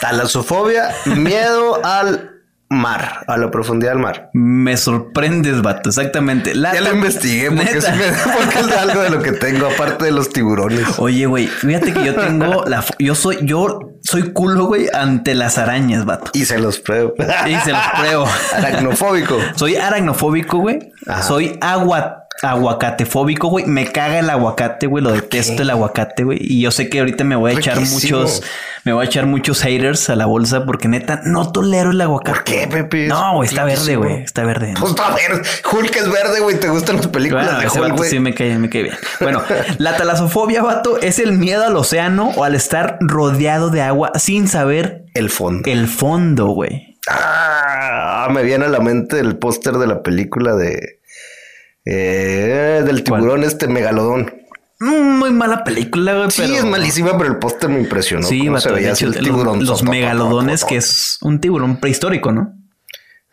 Talasofobia, 0.00 0.90
miedo 1.06 1.84
al 1.84 2.32
mar, 2.68 3.24
a 3.28 3.36
la 3.36 3.48
profundidad 3.52 3.92
del 3.92 4.00
mar. 4.00 4.30
Me 4.34 4.76
sorprendes, 4.76 5.62
vato. 5.62 5.88
Exactamente. 5.90 6.56
La 6.56 6.74
Ya 6.74 6.80
lo 6.80 6.94
investigué 6.94 7.48
porque, 7.52 7.80
sí 7.80 7.92
me- 7.92 8.32
porque 8.32 8.58
es 8.58 8.76
algo 8.76 9.02
de 9.02 9.10
lo 9.10 9.22
que 9.22 9.30
tengo, 9.30 9.66
aparte 9.66 10.06
de 10.06 10.10
los 10.10 10.30
tiburones. 10.30 10.98
Oye, 10.98 11.26
güey, 11.26 11.46
fíjate 11.46 11.92
que 11.92 12.04
yo 12.04 12.16
tengo 12.16 12.64
la... 12.66 12.84
Yo 12.98 13.14
soy... 13.14 13.38
Yo 13.42 13.78
soy 14.02 14.32
culo, 14.32 14.64
güey, 14.64 14.88
ante 14.92 15.36
las 15.36 15.58
arañas, 15.58 16.04
vato. 16.04 16.32
Y 16.34 16.44
se 16.44 16.58
los 16.58 16.80
pruebo. 16.80 17.14
Y 17.46 17.54
se 17.60 17.70
los 17.70 17.82
pruebo. 18.00 18.26
Aracnofóbico. 18.56 19.38
Soy 19.54 19.76
aracnofóbico, 19.76 20.58
güey. 20.58 20.92
Soy 21.22 21.56
agua... 21.60 22.24
Aguacatefóbico, 22.42 23.48
güey. 23.48 23.66
Me 23.66 23.90
caga 23.90 24.18
el 24.18 24.30
aguacate, 24.30 24.86
güey. 24.86 25.02
Lo 25.02 25.12
detesto 25.12 25.62
el 25.62 25.70
aguacate, 25.70 26.24
güey. 26.24 26.38
Y 26.40 26.60
yo 26.60 26.70
sé 26.70 26.88
que 26.88 27.00
ahorita 27.00 27.24
me 27.24 27.36
voy 27.36 27.52
a 27.52 27.54
echar 27.54 27.76
Riquísimo. 27.76 28.18
muchos... 28.20 28.42
Me 28.84 28.92
voy 28.94 29.04
a 29.04 29.06
echar 29.06 29.26
muchos 29.26 29.60
haters 29.60 30.08
a 30.08 30.16
la 30.16 30.24
bolsa 30.24 30.64
porque 30.64 30.88
neta 30.88 31.20
no 31.24 31.52
tolero 31.52 31.90
el 31.90 32.00
aguacate. 32.00 32.30
¿Por 32.38 32.44
qué, 32.44 32.66
Pepe? 32.68 33.06
No, 33.08 33.34
güey, 33.34 33.48
está 33.48 33.64
verde, 33.64 33.96
güey. 33.96 34.22
Está 34.22 34.44
verde. 34.44 34.72
Pues 34.78 34.90
está 34.92 35.10
verde. 35.14 35.42
Hulk 35.70 35.96
es 35.96 36.10
verde, 36.10 36.40
güey. 36.40 36.58
¿Te 36.58 36.68
gustan 36.68 36.96
las 36.96 37.08
películas 37.08 37.44
Bueno, 37.46 37.60
de 37.60 37.66
ese 37.66 37.78
Hulk, 37.80 37.88
vato 37.90 37.96
güey? 37.98 38.10
sí 38.10 38.18
me 38.20 38.32
cae, 38.34 38.56
me 38.58 38.70
cae 38.70 38.84
bien. 38.84 38.94
Bueno, 39.20 39.42
la 39.78 39.96
talasofobia, 39.96 40.62
vato, 40.62 40.96
es 41.02 41.18
el 41.18 41.32
miedo 41.32 41.64
al 41.66 41.76
océano 41.76 42.30
o 42.36 42.44
al 42.44 42.54
estar 42.54 42.96
rodeado 43.00 43.68
de 43.68 43.82
agua 43.82 44.12
sin 44.14 44.48
saber 44.48 45.04
El 45.14 45.28
fondo. 45.28 45.68
el 45.70 45.86
fondo, 45.86 46.46
güey. 46.46 46.96
Ah, 47.10 48.28
me 48.30 48.42
viene 48.42 48.66
a 48.66 48.68
la 48.68 48.80
mente 48.80 49.18
el 49.18 49.36
póster 49.36 49.74
de 49.74 49.86
la 49.86 50.02
película 50.02 50.54
de... 50.54 50.97
eh, 51.90 52.82
del 52.84 53.02
tiburón 53.02 53.44
este 53.44 53.66
megalodón. 53.68 54.34
Muy 54.80 55.30
mala 55.32 55.64
película, 55.64 56.14
güey. 56.14 56.30
Sí, 56.30 56.42
pero- 56.42 56.54
es 56.54 56.64
malísima, 56.64 57.16
pero 57.18 57.30
el 57.30 57.38
póster 57.38 57.68
me 57.70 57.80
impresionó. 57.80 58.26
Sí, 58.26 58.48
vato, 58.48 58.60
se 58.68 58.72
veía 58.72 58.92
hecho, 58.92 59.06
el 59.06 59.12
los- 59.12 59.22
tiburón. 59.24 59.64
Los, 59.64 59.82
megalodones, 59.82 60.64
que 60.64 60.76
es 60.76 61.18
un 61.22 61.40
tiburón 61.40 61.80
prehistórico, 61.80 62.30
¿no? 62.30 62.52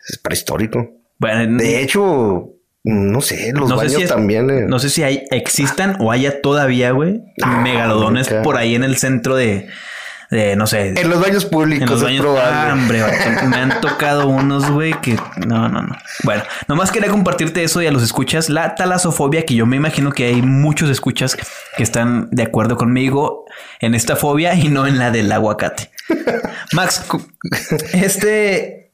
Es 0.08 0.18
prehistórico. 0.18 0.88
Bueno, 1.18 1.58
De 1.62 1.82
hecho, 1.82 2.50
no 2.84 3.20
sé, 3.20 3.52
los 3.52 3.68
no 3.70 3.76
sé 3.76 3.84
baños 3.86 3.92
si 3.96 4.02
es- 4.02 4.08
también. 4.08 4.50
eh, 4.50 4.64
No 4.66 4.78
sé 4.78 4.90
si 4.90 5.02
hay, 5.02 5.22
existan 5.30 5.96
o 6.00 6.10
haya 6.10 6.40
todavía, 6.40 6.90
güey, 6.92 7.20
No, 7.38 7.60
megalodones 7.62 8.28
nunca. 8.30 8.42
por 8.42 8.56
ahí 8.56 8.74
en 8.74 8.82
el 8.84 8.96
centro 8.96 9.36
de, 9.36 9.68
de 10.30 10.56
no 10.56 10.66
sé, 10.66 10.94
En 11.00 11.08
los 11.08 11.20
baños 11.20 11.44
públicos 11.44 11.82
En 11.82 11.90
los 11.90 11.98
es 12.00 12.04
baños. 12.04 12.20
probable. 12.20 12.50
Ah, 12.52 12.72
hombre, 12.72 13.02
me 13.48 13.56
han 13.56 13.80
tocado 13.80 14.28
unos, 14.28 14.70
güey, 14.70 15.00
que 15.00 15.16
no, 15.46 15.68
no, 15.68 15.82
no. 15.82 15.96
Bueno, 16.24 16.42
nomás 16.68 16.90
quería 16.90 17.08
compartirte 17.10 17.62
eso 17.62 17.80
y 17.82 17.86
a 17.86 17.92
los 17.92 18.02
escuchas 18.02 18.48
la 18.48 18.74
talasofobia, 18.74 19.44
que 19.44 19.54
yo 19.54 19.66
me 19.66 19.76
imagino 19.76 20.12
que 20.12 20.26
hay 20.26 20.42
muchos 20.42 20.90
escuchas 20.90 21.36
que 21.76 21.82
están 21.82 22.28
de 22.30 22.42
acuerdo 22.42 22.76
conmigo 22.76 23.44
en 23.80 23.94
esta 23.94 24.16
fobia 24.16 24.54
y 24.54 24.68
no 24.68 24.86
en 24.86 24.98
la 24.98 25.10
del 25.10 25.30
aguacate. 25.30 25.90
Max, 26.72 27.04
este, 27.92 28.92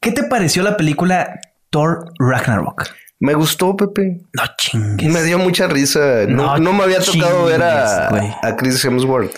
¿qué 0.00 0.12
te 0.12 0.24
pareció 0.24 0.62
la 0.62 0.76
película 0.76 1.40
Thor 1.70 2.12
Ragnarok? 2.18 2.88
Me 3.20 3.34
gustó, 3.34 3.76
Pepe. 3.76 4.22
No 4.32 4.42
chingues. 4.56 5.12
Me 5.12 5.22
dio 5.22 5.38
mucha 5.38 5.66
risa. 5.66 6.24
No, 6.26 6.56
No 6.56 6.58
no 6.58 6.72
me 6.72 6.84
había 6.84 7.00
tocado 7.00 7.44
ver 7.44 7.62
a, 7.62 8.56
Chris 8.56 8.82
Hemsworth. 8.82 9.34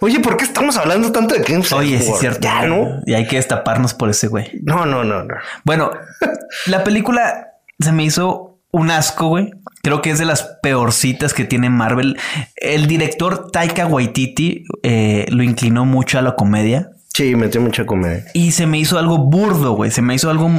Oye, 0.00 0.20
¿por 0.20 0.36
qué 0.36 0.44
estamos 0.44 0.76
hablando 0.76 1.10
tanto 1.10 1.34
de 1.34 1.42
Chris 1.42 1.72
Oye, 1.72 1.88
sí 1.88 1.94
Hemsworth? 1.96 2.14
es 2.14 2.20
cierto. 2.20 2.40
Ya, 2.40 2.66
¿no? 2.66 3.00
Y 3.06 3.14
hay 3.14 3.26
que 3.26 3.36
destaparnos 3.36 3.92
por 3.92 4.08
ese 4.08 4.28
güey. 4.28 4.50
No, 4.62 4.86
no, 4.86 5.02
no, 5.02 5.24
no. 5.24 5.34
Bueno, 5.64 5.90
la 6.66 6.84
película 6.84 7.48
se 7.80 7.90
me 7.90 8.04
hizo 8.04 8.60
un 8.70 8.90
asco, 8.92 9.26
güey. 9.28 9.50
Creo 9.82 10.00
que 10.00 10.10
es 10.10 10.18
de 10.18 10.24
las 10.24 10.44
peorcitas 10.62 11.34
que 11.34 11.44
tiene 11.44 11.70
Marvel. 11.70 12.16
El 12.56 12.86
director 12.86 13.50
Taika 13.50 13.86
Waititi 13.86 14.64
eh, 14.84 15.26
lo 15.28 15.42
inclinó 15.42 15.84
mucho 15.84 16.18
a 16.18 16.22
la 16.22 16.36
comedia 16.36 16.90
Sí, 17.14 17.36
metió 17.36 17.60
mucha 17.60 17.86
comedia. 17.86 18.24
y 18.34 18.50
se 18.50 18.66
me 18.66 18.78
hizo 18.78 18.98
algo 18.98 19.18
burdo, 19.18 19.72
güey. 19.72 19.90
Se 19.92 20.02
me 20.02 20.14
hizo 20.14 20.30
algo 20.30 20.50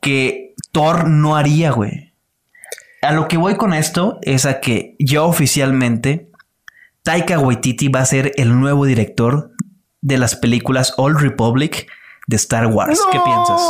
que 0.00 0.54
Thor 0.72 1.06
no 1.08 1.36
haría, 1.36 1.70
güey. 1.70 2.07
A 3.02 3.12
lo 3.12 3.28
que 3.28 3.36
voy 3.36 3.56
con 3.56 3.72
esto 3.72 4.18
es 4.22 4.44
a 4.46 4.60
que 4.60 4.96
ya 4.98 5.22
oficialmente 5.22 6.30
Taika 7.02 7.38
Waititi 7.38 7.88
va 7.88 8.00
a 8.00 8.06
ser 8.06 8.32
el 8.36 8.58
nuevo 8.58 8.84
director 8.84 9.52
de 10.00 10.18
las 10.18 10.36
películas 10.36 10.94
Old 10.96 11.20
Republic 11.20 11.88
de 12.26 12.36
Star 12.36 12.66
Wars. 12.66 13.00
¿Qué 13.10 13.18
piensas? 13.24 13.60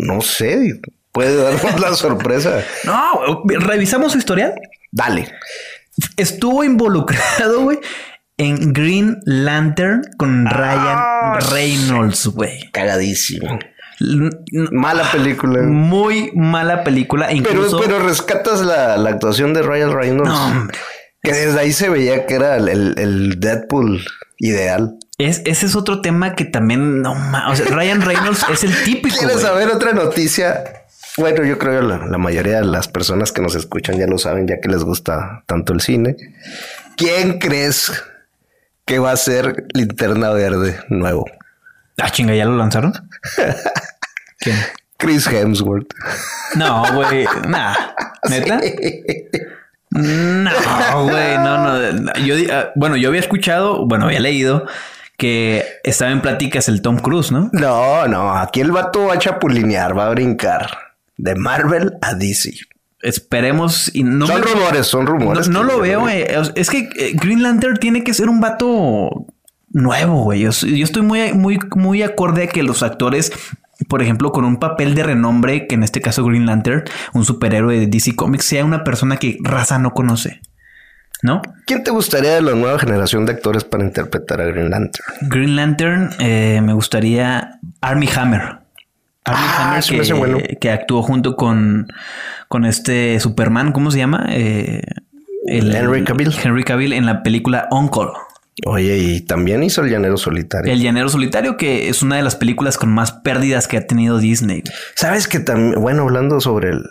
No 0.00 0.20
sé. 0.20 0.80
Puede 1.12 1.36
darnos 1.36 1.80
la 1.80 1.94
sorpresa. 1.94 2.62
No, 2.84 3.42
revisamos 3.44 4.12
su 4.12 4.18
historial. 4.18 4.54
Dale. 4.92 5.32
Estuvo 6.16 6.62
involucrado, 6.62 7.62
güey, 7.62 7.80
en 8.36 8.72
Green 8.72 9.18
Lantern 9.24 10.02
con 10.16 10.46
Ryan 10.46 11.40
Reynolds, 11.50 12.28
güey. 12.28 12.70
Cagadísimo. 12.70 13.58
Mala 14.70 15.10
película. 15.10 15.62
Muy 15.62 16.30
mala 16.34 16.84
película. 16.84 17.26
Pero, 17.28 17.36
Incluso. 17.36 17.80
pero 17.80 17.98
rescatas 17.98 18.60
la, 18.60 18.96
la 18.96 19.10
actuación 19.10 19.54
de 19.54 19.62
Ryan 19.62 19.92
Reynolds. 19.92 20.28
No, 20.30 20.46
hombre. 20.46 20.78
Que 21.22 21.32
desde 21.32 21.58
ahí 21.58 21.72
se 21.72 21.88
veía 21.88 22.26
que 22.26 22.34
era 22.34 22.56
el, 22.56 22.68
el- 22.68 22.94
el 22.98 23.40
Deadpool 23.40 24.04
ideal. 24.38 24.94
Es, 25.18 25.42
ese 25.46 25.66
es 25.66 25.74
otro 25.74 26.00
tema 26.00 26.36
que 26.36 26.44
también 26.44 27.02
no 27.02 27.10
O 27.50 27.56
sea, 27.56 27.66
Ryan 27.66 28.02
Reynolds 28.02 28.44
es 28.52 28.62
el 28.62 28.72
típico. 28.84 29.16
¿Quieres 29.18 29.36
güey. 29.38 29.46
saber 29.46 29.68
otra 29.68 29.92
noticia? 29.92 30.62
Bueno, 31.16 31.44
yo 31.44 31.58
creo 31.58 31.80
que 31.80 31.86
la, 31.86 32.06
la 32.06 32.18
mayoría 32.18 32.58
de 32.60 32.64
las 32.66 32.86
personas 32.86 33.32
que 33.32 33.42
nos 33.42 33.56
escuchan 33.56 33.98
ya 33.98 34.06
lo 34.06 34.18
saben, 34.18 34.46
ya 34.46 34.60
que 34.60 34.68
les 34.68 34.84
gusta 34.84 35.42
tanto 35.46 35.72
el 35.72 35.80
cine. 35.80 36.14
¿Quién 36.96 37.40
crees 37.40 37.90
que 38.84 39.00
va 39.00 39.10
a 39.10 39.16
ser 39.16 39.64
Linterna 39.74 40.30
Verde 40.30 40.78
nuevo? 40.88 41.24
Ah, 42.00 42.10
chinga, 42.10 42.34
¿ya 42.34 42.44
lo 42.44 42.56
lanzaron? 42.56 42.92
¿Quién? 44.40 44.56
Chris 44.96 45.26
Hemsworth. 45.26 45.92
No, 46.56 46.82
güey. 46.94 47.26
Nah. 47.48 47.74
¿Neta? 48.30 48.60
No, 49.90 51.04
güey, 51.04 51.38
no, 51.38 51.92
no. 51.92 52.12
Yo, 52.24 52.34
ah, 52.52 52.70
bueno, 52.76 52.96
yo 52.96 53.08
había 53.08 53.20
escuchado, 53.20 53.86
bueno, 53.86 54.06
había 54.06 54.20
leído 54.20 54.66
que 55.16 55.64
estaba 55.82 56.10
en 56.10 56.20
pláticas 56.20 56.68
el 56.68 56.82
Tom 56.82 56.98
Cruise, 56.98 57.32
¿no? 57.32 57.48
No, 57.52 58.06
no, 58.06 58.32
aquí 58.36 58.60
el 58.60 58.70
vato 58.70 59.06
va 59.06 59.14
a 59.14 59.18
chapulinear, 59.18 59.96
va 59.98 60.06
a 60.06 60.10
brincar 60.10 60.70
de 61.16 61.34
Marvel 61.34 61.94
a 62.02 62.14
DC. 62.14 62.52
esperemos 63.02 63.90
y 63.94 64.02
no 64.04 64.26
son 64.26 64.40
me- 64.40 64.46
rumores, 64.46 64.86
son 64.86 65.06
rumores. 65.06 65.48
no 65.48 65.62
lo 65.64 65.80
veo. 65.80 66.08
eh. 66.08 66.36
Es 66.54 66.70
que 66.70 66.88
eh, 66.96 67.12
Green 67.14 67.42
Lantern 67.42 67.78
tiene 67.78 68.04
que 68.04 68.14
ser 68.14 68.28
un 68.28 68.40
vato 68.40 69.26
nuevo, 69.82 70.22
güey. 70.24 70.40
Yo, 70.40 70.50
yo 70.50 70.84
estoy 70.84 71.02
muy, 71.02 71.32
muy, 71.32 71.58
muy 71.76 72.02
acorde 72.02 72.44
a 72.44 72.46
que 72.48 72.62
los 72.62 72.82
actores, 72.82 73.32
por 73.88 74.02
ejemplo, 74.02 74.32
con 74.32 74.44
un 74.44 74.58
papel 74.58 74.94
de 74.94 75.02
renombre, 75.04 75.66
que 75.66 75.74
en 75.74 75.82
este 75.82 76.00
caso 76.00 76.24
Green 76.24 76.46
Lantern, 76.46 76.84
un 77.14 77.24
superhéroe 77.24 77.78
de 77.78 77.86
DC 77.86 78.14
Comics, 78.16 78.44
sea 78.44 78.64
una 78.64 78.84
persona 78.84 79.16
que 79.16 79.38
raza 79.42 79.78
no 79.78 79.92
conoce. 79.92 80.40
¿No? 81.20 81.42
¿Quién 81.66 81.82
te 81.82 81.90
gustaría 81.90 82.34
de 82.34 82.42
la 82.42 82.52
nueva 82.54 82.78
generación 82.78 83.26
de 83.26 83.32
actores 83.32 83.64
para 83.64 83.82
interpretar 83.82 84.40
a 84.40 84.44
Green 84.44 84.70
Lantern? 84.70 85.04
Green 85.22 85.56
Lantern, 85.56 86.10
eh, 86.20 86.60
me 86.62 86.72
gustaría 86.74 87.58
Army 87.80 88.08
Hammer. 88.16 88.40
Army 89.24 89.42
Ah, 89.48 89.80
Hammer 89.84 90.14
bueno. 90.14 90.38
que 90.60 90.70
actuó 90.70 91.02
junto 91.02 91.34
con, 91.34 91.88
con 92.46 92.64
este 92.64 93.18
Superman, 93.18 93.72
¿cómo 93.72 93.90
se 93.90 93.98
llama? 93.98 94.26
Eh, 94.30 94.80
Henry 95.48 96.04
Cavill. 96.04 96.32
Henry 96.40 96.62
Cavill 96.62 96.92
en 96.92 97.04
la 97.04 97.24
película 97.24 97.66
Uncle. 97.72 98.10
Oye, 98.66 98.98
y 98.98 99.20
también 99.20 99.62
hizo 99.62 99.82
El 99.82 99.90
Llanero 99.90 100.16
Solitario. 100.16 100.72
El 100.72 100.80
Llanero 100.80 101.08
Solitario, 101.08 101.56
que 101.56 101.88
es 101.88 102.02
una 102.02 102.16
de 102.16 102.22
las 102.22 102.34
películas 102.36 102.76
con 102.76 102.90
más 102.90 103.12
pérdidas 103.12 103.68
que 103.68 103.76
ha 103.76 103.86
tenido 103.86 104.18
Disney. 104.18 104.62
¿Sabes 104.94 105.28
que 105.28 105.38
también, 105.40 105.80
bueno, 105.80 106.02
hablando 106.02 106.40
sobre 106.40 106.70
el- 106.70 106.84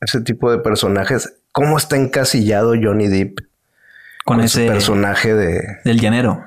ese 0.00 0.20
tipo 0.20 0.50
de 0.50 0.58
personajes, 0.58 1.32
cómo 1.52 1.78
está 1.78 1.96
encasillado 1.96 2.74
Johnny 2.80 3.06
Depp 3.06 3.38
Con, 4.24 4.38
con 4.38 4.44
ese 4.44 4.66
personaje 4.66 5.32
de, 5.34 5.60
del 5.84 6.00
Llanero. 6.00 6.42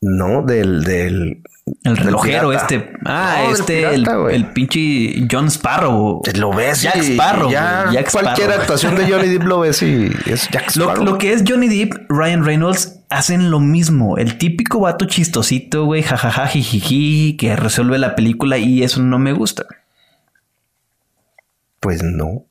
no, 0.00 0.42
del, 0.42 0.84
del, 0.84 1.42
El 1.84 1.96
relojero 1.96 2.52
este. 2.52 2.92
Ah, 3.04 3.42
No, 3.46 3.52
este, 3.54 3.78
pirata, 3.88 4.14
el, 4.28 4.34
el 4.34 4.46
pinche 4.52 5.26
John 5.30 5.46
Sparrow. 5.48 6.22
Lo 6.36 6.52
ves 6.52 6.82
Jack 6.82 6.96
y 6.96 7.12
Sparrow, 7.14 7.50
ya 7.50 7.86
Jack 7.92 8.10
cualquier 8.12 8.48
Sparrow. 8.48 8.60
actuación 8.60 8.94
de 8.96 9.10
Johnny 9.10 9.28
Depp 9.28 9.42
lo 9.44 9.60
ves 9.60 9.82
y 9.82 10.10
es 10.26 10.48
Jack 10.50 10.76
Lo, 10.76 10.84
Sparrow. 10.84 11.04
lo 11.04 11.18
que 11.18 11.32
es 11.32 11.42
Johnny 11.46 11.68
Depp, 11.68 12.08
Ryan 12.08 12.44
Reynolds 12.44 12.91
hacen 13.12 13.50
lo 13.50 13.60
mismo. 13.60 14.18
El 14.18 14.38
típico 14.38 14.80
vato 14.80 15.04
chistosito, 15.04 15.84
güey, 15.84 16.02
jajaja, 16.02 16.46
jijiji, 16.46 17.36
que 17.36 17.56
resuelve 17.56 17.98
la 17.98 18.14
película 18.14 18.58
y 18.58 18.82
eso 18.82 19.02
no 19.02 19.18
me 19.18 19.32
gusta. 19.32 19.66
Pues 21.80 22.02
no. 22.02 22.44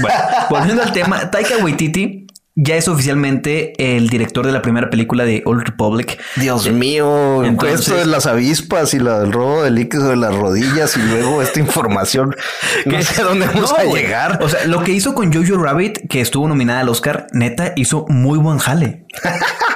Bueno, 0.00 0.18
volviendo 0.50 0.82
al 0.82 0.92
tema, 0.92 1.30
Taika 1.30 1.56
Waititi 1.62 2.25
ya 2.58 2.76
es 2.76 2.88
oficialmente 2.88 3.74
el 3.96 4.08
director 4.08 4.46
de 4.46 4.52
la 4.52 4.62
primera 4.62 4.88
película 4.88 5.24
de 5.24 5.42
Old 5.44 5.62
Republic. 5.66 6.18
Dios 6.36 6.70
mío, 6.72 7.44
Entonces- 7.44 7.80
esto 7.80 7.96
de 7.96 8.06
las 8.06 8.24
avispas 8.26 8.94
y 8.94 8.98
la 8.98 9.20
del 9.20 9.32
robo 9.32 9.62
de 9.62 9.70
líquido 9.70 10.08
de 10.08 10.16
las 10.16 10.34
rodillas 10.34 10.96
y 10.96 11.00
luego 11.00 11.42
esta 11.42 11.60
información. 11.60 12.34
No 12.86 12.96
¿Qué? 12.96 13.02
sé 13.04 13.20
a 13.20 13.24
dónde 13.24 13.46
vamos 13.46 13.70
No, 13.72 13.76
a 13.78 13.84
llegar. 13.84 14.38
O 14.42 14.48
sea, 14.48 14.64
lo 14.66 14.82
que 14.82 14.92
hizo 14.92 15.14
con 15.14 15.32
Jojo 15.32 15.60
Rabbit, 15.62 16.08
que 16.08 16.20
estuvo 16.20 16.48
nominada 16.48 16.80
al 16.80 16.88
Oscar, 16.88 17.26
neta, 17.32 17.72
hizo 17.76 18.06
muy 18.08 18.38
buen 18.38 18.58
jale. 18.58 19.04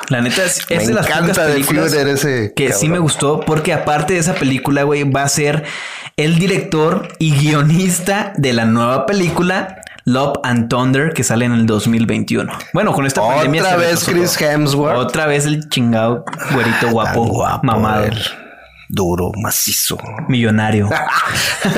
La 0.09 0.21
neta 0.21 0.45
es, 0.45 0.61
es 0.69 0.79
Me 0.83 0.87
de 0.89 0.95
las 0.95 1.07
pocas 1.07 1.37
de 1.37 1.53
películas 1.53 1.93
ese 1.93 2.53
que 2.55 2.73
sí 2.73 2.89
me 2.89 2.99
gustó, 2.99 3.41
porque 3.41 3.73
aparte 3.73 4.15
de 4.15 4.21
esa 4.21 4.35
película, 4.35 4.83
güey, 4.85 5.05
va 5.05 5.23
a 5.23 5.29
ser 5.29 5.65
el 6.25 6.39
director 6.39 7.09
y 7.19 7.33
guionista 7.33 8.35
de 8.37 8.53
la 8.53 8.67
nueva 8.67 9.07
película 9.07 9.81
Love 10.05 10.41
and 10.43 10.69
Thunder 10.69 11.15
que 11.15 11.25
sale 11.25 11.47
en 11.47 11.53
el 11.53 11.65
2021. 11.65 12.53
Bueno, 12.75 12.93
con 12.93 13.07
esta 13.07 13.23
pandemia 13.23 13.63
Otra 13.63 13.77
vez 13.77 14.05
Chris. 14.05 14.39
Hemsworth. 14.39 14.99
Otra 14.99 15.27
vez 15.27 15.47
el 15.47 15.69
chingado 15.71 16.27
güerito 16.53 16.91
guapo, 16.91 17.25
guapo, 17.25 17.65
mamado. 17.65 18.11
Duro, 18.91 19.31
macizo. 19.41 19.97
Millonario. 20.29 20.91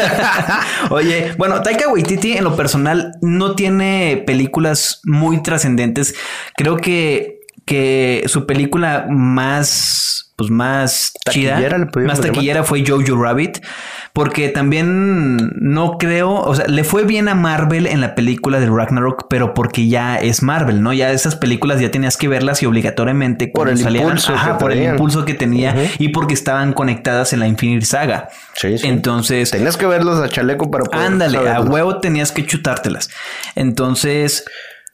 Oye, 0.90 1.34
bueno, 1.38 1.60
Taika 1.60 1.88
Waititi 1.88 2.32
en 2.32 2.42
lo 2.42 2.56
personal 2.56 3.12
no 3.20 3.54
tiene 3.54 4.24
películas 4.26 5.02
muy 5.04 5.40
trascendentes. 5.42 6.14
Creo 6.56 6.78
que, 6.78 7.41
que 7.72 8.24
su 8.26 8.44
película 8.44 9.06
más, 9.08 10.34
pues 10.36 10.50
más 10.50 11.14
Taquillera, 11.24 11.68
chida, 11.68 11.78
le 11.78 11.84
más 12.06 12.18
llamar. 12.18 12.20
taquillera 12.20 12.64
fue 12.64 12.84
Jojo 12.86 13.16
Rabbit. 13.16 13.60
Porque 14.12 14.50
también 14.50 15.52
no 15.58 15.96
creo, 15.96 16.34
o 16.34 16.54
sea, 16.54 16.66
le 16.66 16.84
fue 16.84 17.04
bien 17.04 17.28
a 17.28 17.34
Marvel 17.34 17.86
en 17.86 18.02
la 18.02 18.14
película 18.14 18.60
de 18.60 18.66
Ragnarok, 18.66 19.24
pero 19.30 19.54
porque 19.54 19.88
ya 19.88 20.16
es 20.16 20.42
Marvel, 20.42 20.82
¿no? 20.82 20.92
Ya 20.92 21.12
esas 21.12 21.34
películas 21.34 21.80
ya 21.80 21.90
tenías 21.90 22.18
que 22.18 22.28
verlas 22.28 22.62
y 22.62 22.66
obligatoriamente 22.66 23.48
Por 23.48 23.70
el 23.70 23.78
salieran, 23.78 24.08
impulso 24.08 24.34
ajá, 24.34 24.58
por 24.58 24.70
el 24.72 24.82
impulso 24.82 25.24
que 25.24 25.32
tenía 25.32 25.74
y 25.98 26.10
porque 26.10 26.34
estaban 26.34 26.74
conectadas 26.74 27.32
en 27.32 27.40
la 27.40 27.46
Infinity 27.48 27.86
Saga. 27.86 28.28
Sí, 28.54 28.76
sí. 28.76 28.86
Entonces, 28.86 29.50
Tenías 29.50 29.78
que 29.78 29.86
verlos 29.86 30.20
a 30.20 30.28
chaleco 30.28 30.70
para 30.70 30.84
poder 30.84 31.06
ándale, 31.06 31.48
a 31.48 31.62
huevo 31.62 31.98
tenías 32.00 32.32
que 32.32 32.44
chutártelas. 32.44 33.08
Entonces, 33.54 34.44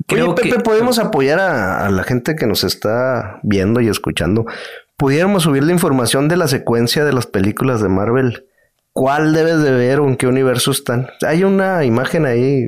creo 0.08 0.26
Oye, 0.32 0.34
Pepe, 0.42 0.56
que 0.56 0.58
podemos 0.60 0.98
apoyar 0.98 1.38
a, 1.38 1.86
a 1.86 1.90
la 1.90 2.02
gente 2.02 2.34
que 2.34 2.46
nos 2.46 2.64
está 2.64 3.38
viendo 3.44 3.80
y 3.80 3.88
escuchando. 3.88 4.44
Pudiéramos 4.96 5.44
subir 5.44 5.62
la 5.62 5.72
información 5.72 6.26
de 6.28 6.36
la 6.36 6.48
secuencia 6.48 7.04
de 7.04 7.12
las 7.12 7.26
películas 7.26 7.80
de 7.80 7.88
Marvel. 7.88 8.46
¿Cuál 8.92 9.32
debes 9.32 9.62
de 9.62 9.70
ver 9.70 10.00
o 10.00 10.08
en 10.08 10.16
qué 10.16 10.26
universo 10.26 10.72
están? 10.72 11.08
Hay 11.24 11.44
una 11.44 11.84
imagen 11.84 12.26
ahí. 12.26 12.66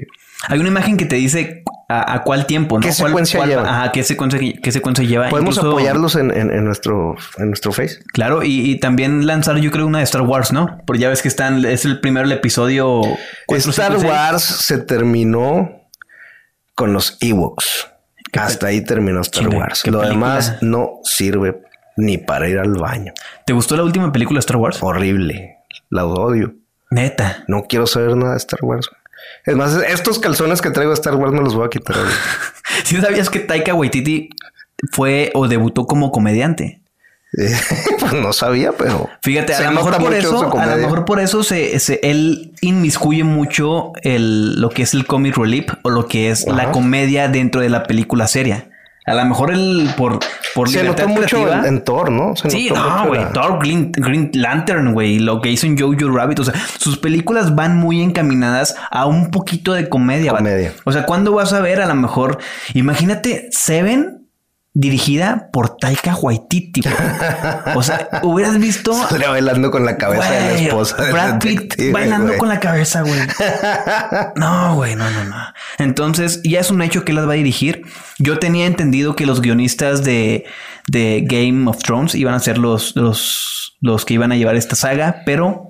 hay 0.49 0.61
una 0.61 0.69
imagen 0.69 0.97
que 0.97 1.07
te 1.07 1.17
dice 1.17 1.65
a, 1.89 2.15
a 2.15 2.23
cuál 2.23 2.47
tiempo, 2.47 2.77
¿no? 2.77 2.83
¿Qué 2.83 2.93
¿Cuál- 2.97 3.09
secuencia 3.09 3.39
cuál- 3.39 3.49
lleva? 3.51 3.63
Ajá, 3.69 3.91
qué 3.91 4.05
secuencia, 4.05 4.39
qué 4.63 4.71
secuencia 4.71 5.05
lleva. 5.05 5.29
Podemos 5.29 5.57
Incluso- 5.57 5.73
apoyarlos 5.77 6.15
en, 6.15 6.31
en- 6.31 6.53
en 6.53 6.65
nuestro, 6.65 7.17
en 7.39 7.49
nuestro 7.49 7.73
Face. 7.73 7.99
Claro, 8.13 8.45
y, 8.45 8.71
y 8.71 8.79
también 8.79 9.27
lanzar, 9.27 9.57
yo 9.57 9.73
creo, 9.73 9.87
una 9.89 9.99
de 9.99 10.05
Star 10.05 10.23
Wars, 10.23 10.53
¿no? 10.53 10.79
Porque 10.87 11.01
ya 11.03 11.09
ves 11.09 11.21
que 11.23 11.27
están, 11.29 11.65
es 11.65 11.85
el 11.85 11.99
primero 12.01 12.27
el 12.27 12.33
episodio. 12.33 13.01
Star. 13.49 13.97
Wars 13.97 14.43
se 14.45 14.79
terminó 14.79 15.80
con 16.81 16.95
los 16.95 17.19
Ewoks. 17.21 17.89
Hasta 18.33 18.69
ahí 18.69 18.81
terminó 18.81 19.21
Star 19.21 19.49
Wars. 19.49 19.87
Lo 19.87 20.01
película. 20.01 20.09
demás 20.09 20.57
no 20.63 21.01
sirve 21.03 21.61
ni 21.99 22.17
para 22.17 22.49
ir 22.49 22.59
al 22.59 22.73
baño. 22.73 23.13
¿Te 23.45 23.53
gustó 23.53 23.77
la 23.77 23.85
última 23.85 24.11
película 24.11 24.39
de 24.39 24.41
Star 24.41 24.57
Wars? 24.57 24.79
Horrible. 24.81 25.59
La 25.91 26.07
odio. 26.07 26.55
Neta. 26.91 27.45
No 27.49 27.65
quiero 27.65 27.87
saber 27.87 28.17
nada 28.17 28.31
de 28.31 28.39
Star 28.39 28.61
Wars. 28.63 28.89
Es 29.45 29.55
más, 29.57 29.75
estos 29.77 30.19
calzones 30.19 30.63
que 30.63 30.71
traigo 30.71 30.91
de 30.91 30.95
Star 30.95 31.17
Wars 31.17 31.35
me 31.35 31.43
los 31.43 31.55
voy 31.55 31.67
a 31.67 31.69
quitar. 31.69 31.97
¿Sí 32.85 32.97
sabías 32.99 33.29
que 33.29 33.41
Taika 33.41 33.75
Waititi 33.75 34.31
fue 34.91 35.31
o 35.35 35.47
debutó 35.47 35.85
como 35.85 36.11
comediante? 36.11 36.81
Pues 38.01 38.13
no 38.15 38.33
sabía, 38.33 38.73
pero. 38.73 39.09
Fíjate, 39.23 39.55
a 39.55 39.63
lo 39.63 39.73
mejor 39.73 39.99
por 39.99 40.15
eso, 40.15 40.59
a 40.59 40.67
lo 40.67 40.77
mejor 40.77 41.05
por 41.05 41.21
eso 41.21 41.43
se, 41.43 41.79
se- 41.79 42.01
él 42.03 42.53
inmiscuye 42.61 43.25
mucho 43.25 43.93
el, 44.03 44.61
lo 44.61 44.71
que 44.71 44.83
es 44.83 44.95
el 44.95 45.07
comic 45.07 45.37
relief 45.37 45.67
o 45.83 45.91
lo 45.91 46.07
que 46.09 46.31
es 46.31 46.47
la 46.47 46.73
comedia 46.73 47.29
dentro 47.29 47.61
de 47.61 47.69
la 47.69 47.85
película 47.85 48.27
seria. 48.27 48.67
A 49.07 49.15
lo 49.15 49.25
mejor 49.25 49.51
él 49.51 49.91
por, 49.97 50.19
por 50.55 50.69
Se 50.69 50.83
libertad 50.83 51.07
notó 51.09 51.21
mucho 51.21 51.53
en, 51.53 51.65
en 51.65 51.85
Thor, 51.85 52.11
¿no? 52.13 52.37
Se 52.37 52.51
Sí, 52.51 52.71
no, 52.73 53.07
güey. 53.09 53.21
la- 53.21 53.33
Thor 53.33 53.59
Green, 53.59 53.91
Green 53.93 54.31
Lantern, 54.35 54.93
güey. 54.93 55.19
Lo 55.19 55.41
que 55.41 55.51
hizo 55.51 55.67
en 55.67 55.77
Jojo 55.79 56.15
Rabbit. 56.15 56.39
O 56.41 56.45
sea, 56.45 56.55
sus 56.79 56.99
películas 56.99 57.55
van 57.57 57.77
muy 57.77 58.03
encaminadas 58.03 58.77
a 58.91 59.07
un 59.07 59.31
poquito 59.31 59.73
de 59.73 59.89
comedia. 59.89 60.33
Comedia. 60.33 60.73
O 60.85 60.93
sea, 60.93 61.07
¿cuándo 61.07 61.33
vas 61.33 61.53
a 61.53 61.61
ver 61.61 61.81
a 61.81 61.87
lo 61.87 61.95
mejor? 61.95 62.39
Imagínate 62.75 63.49
Seven 63.51 64.20
dirigida 64.81 65.51
por 65.53 65.77
Taika 65.77 66.17
Waititi. 66.17 66.81
güey. 66.81 67.77
O 67.77 67.83
sea, 67.83 68.09
hubieras 68.23 68.59
visto... 68.59 68.95
Saldría 69.09 69.29
bailando 69.29 69.71
con 69.71 69.85
la 69.85 69.97
cabeza 69.99 70.31
de 70.31 70.41
la 70.41 70.59
esposa. 70.59 71.03
del 71.03 71.13
Brad 71.13 71.39
Pitt 71.39 71.93
bailando 71.93 72.29
güey. 72.29 72.39
con 72.39 72.49
la 72.49 72.61
cabeza, 72.61 73.03
güey. 73.03 73.21
No, 74.37 74.75
güey, 74.77 74.97
no, 74.97 75.11
no, 75.11 75.25
no. 75.25 75.37
Entonces, 75.79 76.41
ya 76.45 76.61
es 76.61 76.71
un 76.71 76.81
hecho 76.83 77.05
que 77.05 77.13
las 77.13 77.29
va 77.29 77.33
a 77.33 77.37
dirigir. 77.37 77.83
Yo 78.19 78.39
tenía 78.39 78.67
entendido 78.67 79.17
que 79.17 79.27
los 79.27 79.43
guionistas 79.43 80.03
de, 80.03 80.45
de 80.89 81.25
Game 81.27 81.69
of 81.69 81.79
Thrones 81.83 82.15
iban 82.15 82.35
a 82.35 82.41
ser 82.41 82.57
los, 82.57 82.97
los, 82.97 83.77
los 83.81 84.05
que 84.07 84.15
iban 84.15 84.33
a 84.33 84.37
llevar 84.37 84.57
esta 84.57 84.77
saga, 84.77 85.23
pero 85.27 85.69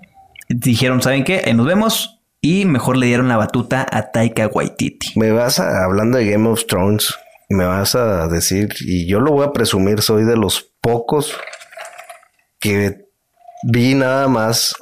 dijeron, 0.48 1.02
¿saben 1.02 1.24
qué? 1.24 1.42
Ahí 1.44 1.54
nos 1.54 1.66
vemos. 1.66 2.20
Y 2.40 2.64
mejor 2.64 2.96
le 2.96 3.06
dieron 3.06 3.28
la 3.28 3.36
batuta 3.36 3.86
a 3.90 4.12
Taika 4.12 4.46
Waititi. 4.46 5.18
Me 5.18 5.30
vas 5.32 5.58
a, 5.60 5.84
hablando 5.84 6.16
de 6.16 6.30
Game 6.30 6.48
of 6.48 6.64
Thrones, 6.66 7.12
me 7.50 7.64
vas 7.66 7.94
a 7.94 8.28
decir, 8.28 8.68
y 8.80 9.06
yo 9.06 9.20
lo 9.20 9.32
voy 9.32 9.44
a 9.46 9.52
presumir, 9.52 10.02
soy 10.02 10.24
de 10.24 10.36
los 10.36 10.72
pocos 10.80 11.36
que 12.60 13.06
vi 13.64 13.94
nada 13.94 14.28
más 14.28 14.74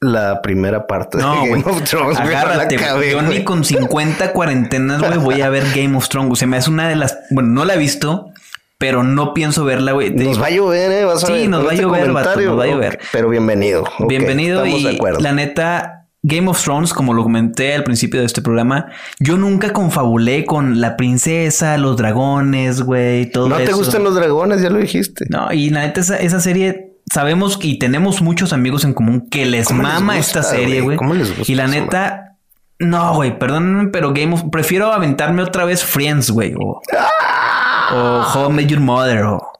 la 0.00 0.40
primera 0.42 0.86
parte 0.86 1.18
No, 1.18 1.42
de. 1.42 1.50
Game 1.50 1.64
of 1.66 1.82
Thrones. 1.82 2.18
Agárrate, 2.18 2.76
acabé, 2.76 3.10
Yo 3.10 3.22
ni 3.22 3.42
con 3.42 3.64
50 3.64 4.32
cuarentenas, 4.32 5.00
güey, 5.00 5.18
voy 5.18 5.42
a 5.42 5.50
ver 5.50 5.64
Game 5.74 5.96
of 5.96 6.08
Thrones. 6.08 6.32
O 6.32 6.36
sea, 6.36 6.46
me 6.46 6.56
hace 6.56 6.70
una 6.70 6.88
de 6.88 6.94
las. 6.96 7.18
Bueno, 7.30 7.48
no 7.50 7.64
la 7.64 7.74
he 7.74 7.78
visto, 7.78 8.30
pero 8.78 9.02
no 9.02 9.34
pienso 9.34 9.64
verla, 9.64 9.90
güey. 9.92 10.10
Nos 10.10 10.20
digo, 10.20 10.40
va 10.40 10.46
a 10.46 10.50
llover, 10.50 10.92
¿eh? 10.92 11.04
Vas 11.04 11.24
a 11.24 11.26
Sí, 11.26 11.32
ver 11.32 11.48
nos 11.48 11.66
va 11.66 11.70
a 11.70 11.72
este 11.72 11.82
llover, 11.82 12.12
vato, 12.12 12.12
comentario. 12.30 12.50
nos 12.50 12.58
va 12.60 12.64
a 12.64 12.66
llover. 12.68 12.98
Pero 13.12 13.28
bienvenido. 13.28 13.84
Bienvenido 14.06 14.64
y 14.64 14.84
de 14.84 14.98
la 15.18 15.32
neta. 15.32 15.97
Game 16.22 16.48
of 16.48 16.62
Thrones, 16.62 16.92
como 16.92 17.14
lo 17.14 17.22
comenté 17.22 17.74
al 17.74 17.84
principio 17.84 18.20
de 18.20 18.26
este 18.26 18.42
programa, 18.42 18.86
yo 19.20 19.36
nunca 19.36 19.72
confabulé 19.72 20.44
con 20.44 20.80
la 20.80 20.96
princesa, 20.96 21.78
los 21.78 21.96
dragones, 21.96 22.82
güey, 22.82 23.30
todo 23.30 23.48
No 23.48 23.56
te 23.56 23.64
eso. 23.64 23.76
gustan 23.76 24.02
los 24.04 24.14
dragones, 24.14 24.60
ya 24.60 24.68
lo 24.70 24.78
dijiste. 24.78 25.26
No, 25.30 25.52
y 25.52 25.70
la 25.70 25.80
neta, 25.82 26.00
esa, 26.00 26.16
esa 26.16 26.40
serie, 26.40 26.96
sabemos 27.12 27.58
y 27.62 27.78
tenemos 27.78 28.20
muchos 28.20 28.52
amigos 28.52 28.84
en 28.84 28.94
común 28.94 29.28
que 29.30 29.46
les 29.46 29.68
¿Cómo 29.68 29.82
les 29.82 29.92
mama 29.92 30.16
gusta, 30.16 30.40
esta 30.40 30.50
serie, 30.56 30.80
güey? 30.80 30.96
¿Cómo 30.96 31.14
les 31.14 31.28
gusta 31.36 31.50
Y 31.52 31.54
la 31.54 31.68
neta, 31.68 32.36
No, 32.80 33.14
güey, 33.14 33.38
perdónenme, 33.38 33.88
pero 33.90 34.12
Game 34.12 34.34
of... 34.34 34.44
Prefiero 34.50 34.92
aventarme 34.92 35.42
otra 35.42 35.64
vez 35.64 35.84
Friends, 35.84 36.30
güey. 36.30 36.54
O, 36.58 36.80
o 37.92 38.22
How 38.34 38.50
I 38.50 38.52
Met 38.52 38.66
Your 38.66 38.80
Mother. 38.80 39.22
O, 39.24 39.52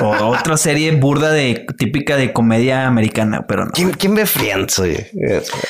o 0.00 0.08
otra 0.28 0.56
serie 0.56 0.92
burda 0.92 1.30
de... 1.30 1.66
Típica 1.78 2.16
de 2.16 2.32
comedia 2.32 2.86
americana, 2.86 3.46
pero 3.46 3.64
no. 3.66 3.72
¿Quién, 3.72 3.90
quién 3.92 4.14
ve 4.14 4.26
Friends, 4.26 4.78
oye? 4.78 5.10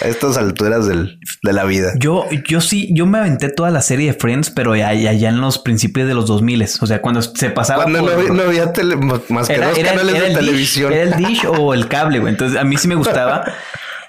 A 0.03 0.09
estas 0.09 0.37
alturas 0.37 0.87
del- 0.87 1.18
de 1.42 1.53
la 1.53 1.64
vida. 1.64 1.92
Yo, 1.99 2.27
yo 2.49 2.61
sí, 2.61 2.90
yo 2.94 3.07
me 3.07 3.18
aventé 3.18 3.49
toda 3.49 3.70
la 3.70 3.81
serie 3.83 4.12
de 4.12 4.18
Friends, 4.18 4.51
pero 4.51 4.75
ya 4.77 4.92
en 4.92 5.40
los 5.40 5.59
principios 5.59 6.07
de 6.09 6.14
los 6.14 6.27
2000 6.27 6.62
O 6.81 6.87
sea, 6.87 7.01
cuando 7.01 7.23
se 7.23 7.51
pasaba 7.51 7.85
Cuando 7.85 8.03
no, 8.03 8.09
por- 8.12 8.25
vi- 8.25 8.31
no 8.37 8.42
había 8.42 8.73
tele, 8.73 8.97
más 8.97 9.47
que 9.47 9.55
era, 9.55 9.68
dos 9.70 9.79
era- 9.79 9.90
canales 9.90 10.14
era 10.14 10.25
de 10.25 10.29
dish, 10.31 10.38
televisión. 10.38 10.92
era 10.92 11.03
el 11.03 11.14
dish 11.25 11.44
o 11.47 11.75
el 11.75 11.88
cable, 11.88 12.18
güey. 12.20 12.33
Entonces, 12.33 12.59
a 12.59 12.64
mí 12.64 12.77
sí 12.77 12.88
me 12.88 12.94
gustaba. 12.94 13.44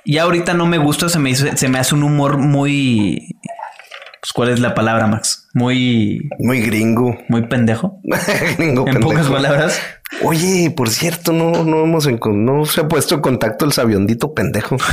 Y 0.04 0.18
ahorita 0.20 0.54
no 0.54 0.66
me 0.68 0.78
gusta, 0.78 1.10
se 1.10 1.20
me, 1.20 1.30
hizo- 1.32 1.56
se 1.56 1.68
me 1.70 1.80
hace 1.80 1.96
un 1.96 2.04
humor 2.04 2.38
muy... 2.38 3.38
Pues, 4.22 4.34
¿Cuál 4.34 4.50
es 4.50 4.60
la 4.60 4.74
palabra, 4.76 5.08
Max? 5.08 5.45
Muy... 5.56 6.30
Muy 6.38 6.62
gringo. 6.62 7.18
Muy 7.30 7.48
pendejo. 7.48 8.00
gringo 8.58 8.86
En 8.86 8.94
pendejo. 8.94 9.10
pocas 9.10 9.28
palabras. 9.28 9.82
Oye, 10.22 10.72
por 10.76 10.90
cierto, 10.90 11.32
no, 11.32 11.64
no 11.64 11.84
hemos 11.84 12.08
no 12.28 12.66
se 12.66 12.82
ha 12.82 12.88
puesto 12.88 13.16
en 13.16 13.22
contacto 13.22 13.66
el 13.66 13.72
sabiondito 13.72 14.34
pendejo. 14.36 14.78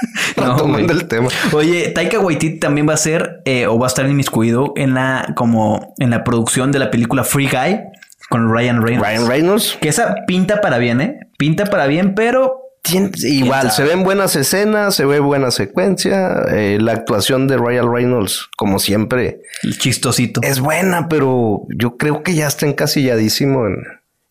No, 0.36 0.52
Retomando 0.52 0.92
el 0.92 1.08
tema. 1.08 1.28
Oye, 1.52 1.88
Taika 1.90 2.20
Waititi 2.20 2.58
también 2.58 2.88
va 2.88 2.94
a 2.94 2.98
ser 2.98 3.42
eh, 3.44 3.66
o 3.66 3.78
va 3.78 3.86
a 3.86 3.88
estar 3.88 4.08
inmiscuido 4.08 4.72
en 4.76 4.94
la 4.94 5.32
como 5.34 5.94
en 5.98 6.10
la 6.10 6.24
producción 6.24 6.72
de 6.72 6.78
la 6.78 6.90
película 6.90 7.24
Free 7.24 7.48
Guy 7.48 7.80
con 8.28 8.52
Ryan 8.52 8.82
Reynolds. 8.82 9.08
Ryan 9.08 9.28
Reynolds. 9.28 9.78
Que 9.80 9.88
esa 9.88 10.14
pinta 10.26 10.60
para 10.60 10.78
bien, 10.78 11.00
¿eh? 11.00 11.20
Pinta 11.38 11.64
para 11.66 11.86
bien, 11.86 12.14
pero 12.14 12.60
Tien- 12.82 13.12
igual, 13.22 13.70
se 13.70 13.82
ven 13.84 14.02
buenas 14.02 14.34
escenas, 14.36 14.94
se 14.94 15.04
ve 15.04 15.20
buena 15.20 15.50
secuencia. 15.50 16.42
eh, 16.52 16.78
la 16.80 16.92
actuación 16.92 17.46
de 17.48 17.56
Ryan 17.58 17.92
Reynolds, 17.92 18.48
como 18.56 18.78
siempre, 18.78 19.40
el 19.62 19.78
chistosito. 19.78 20.40
es 20.42 20.60
buena, 20.60 21.08
pero 21.08 21.62
yo 21.76 21.96
creo 21.96 22.22
que 22.22 22.34
ya 22.34 22.46
está 22.46 22.66
encasilladísimo 22.66 23.66
en, 23.66 23.76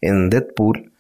en 0.02 0.30
Deadpool. 0.30 0.92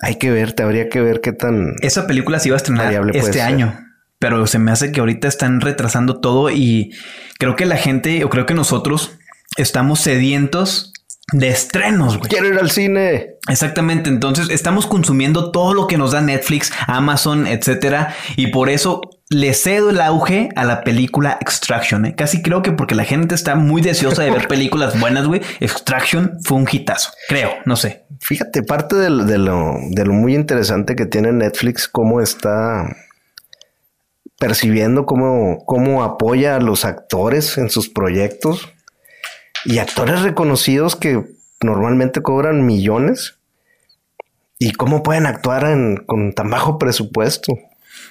Hay 0.00 0.16
que 0.16 0.30
ver, 0.30 0.52
te 0.52 0.62
habría 0.62 0.88
que 0.88 1.00
ver 1.00 1.20
qué 1.20 1.32
tan. 1.32 1.74
Esa 1.82 2.06
película 2.06 2.38
se 2.38 2.48
iba 2.48 2.56
a 2.56 2.58
estrenar 2.58 2.92
este 3.14 3.32
ser. 3.34 3.42
año, 3.42 3.78
pero 4.18 4.46
se 4.46 4.58
me 4.58 4.70
hace 4.72 4.92
que 4.92 5.00
ahorita 5.00 5.28
están 5.28 5.60
retrasando 5.60 6.20
todo 6.20 6.50
y 6.50 6.94
creo 7.38 7.56
que 7.56 7.66
la 7.66 7.76
gente, 7.76 8.24
o 8.24 8.28
creo 8.30 8.46
que 8.46 8.54
nosotros 8.54 9.18
estamos 9.56 10.00
sedientos 10.00 10.91
de 11.32 11.48
estrenos, 11.48 12.18
güey. 12.18 12.30
Quiero 12.30 12.48
ir 12.48 12.58
al 12.58 12.70
cine. 12.70 13.36
Exactamente, 13.48 14.08
entonces 14.08 14.50
estamos 14.50 14.86
consumiendo 14.86 15.50
todo 15.50 15.74
lo 15.74 15.88
que 15.88 15.98
nos 15.98 16.12
da 16.12 16.20
Netflix, 16.20 16.72
Amazon, 16.86 17.48
etcétera, 17.48 18.14
y 18.36 18.48
por 18.48 18.68
eso 18.68 19.00
le 19.30 19.52
cedo 19.54 19.90
el 19.90 20.00
auge 20.00 20.50
a 20.54 20.64
la 20.64 20.84
película 20.84 21.38
Extraction. 21.40 22.06
¿eh? 22.06 22.14
Casi 22.14 22.42
creo 22.42 22.62
que 22.62 22.70
porque 22.70 22.94
la 22.94 23.04
gente 23.04 23.34
está 23.34 23.56
muy 23.56 23.82
deseosa 23.82 24.22
de 24.22 24.30
ver 24.30 24.46
películas 24.48 25.00
buenas, 25.00 25.26
güey. 25.26 25.40
Extraction 25.58 26.38
fue 26.44 26.58
un 26.58 26.68
hitazo, 26.70 27.10
creo, 27.28 27.50
no 27.64 27.74
sé. 27.74 28.04
Fíjate, 28.20 28.62
parte 28.62 28.94
de, 28.94 29.10
lo, 29.10 29.74
de 29.90 30.04
lo 30.04 30.12
muy 30.12 30.34
interesante 30.34 30.94
que 30.94 31.06
tiene 31.06 31.32
Netflix, 31.32 31.88
cómo 31.88 32.20
está 32.20 32.94
percibiendo, 34.38 35.06
cómo, 35.06 35.64
cómo 35.66 36.04
apoya 36.04 36.56
a 36.56 36.60
los 36.60 36.84
actores 36.84 37.58
en 37.58 37.70
sus 37.70 37.88
proyectos 37.88 38.72
y 39.64 39.78
actores 39.78 40.22
reconocidos 40.22 40.96
que 40.96 41.24
normalmente 41.62 42.22
cobran 42.22 42.66
millones 42.66 43.38
y 44.58 44.72
cómo 44.72 45.02
pueden 45.02 45.26
actuar 45.26 45.64
en- 45.64 45.96
con 46.06 46.32
tan 46.32 46.50
bajo 46.50 46.78
presupuesto. 46.78 47.52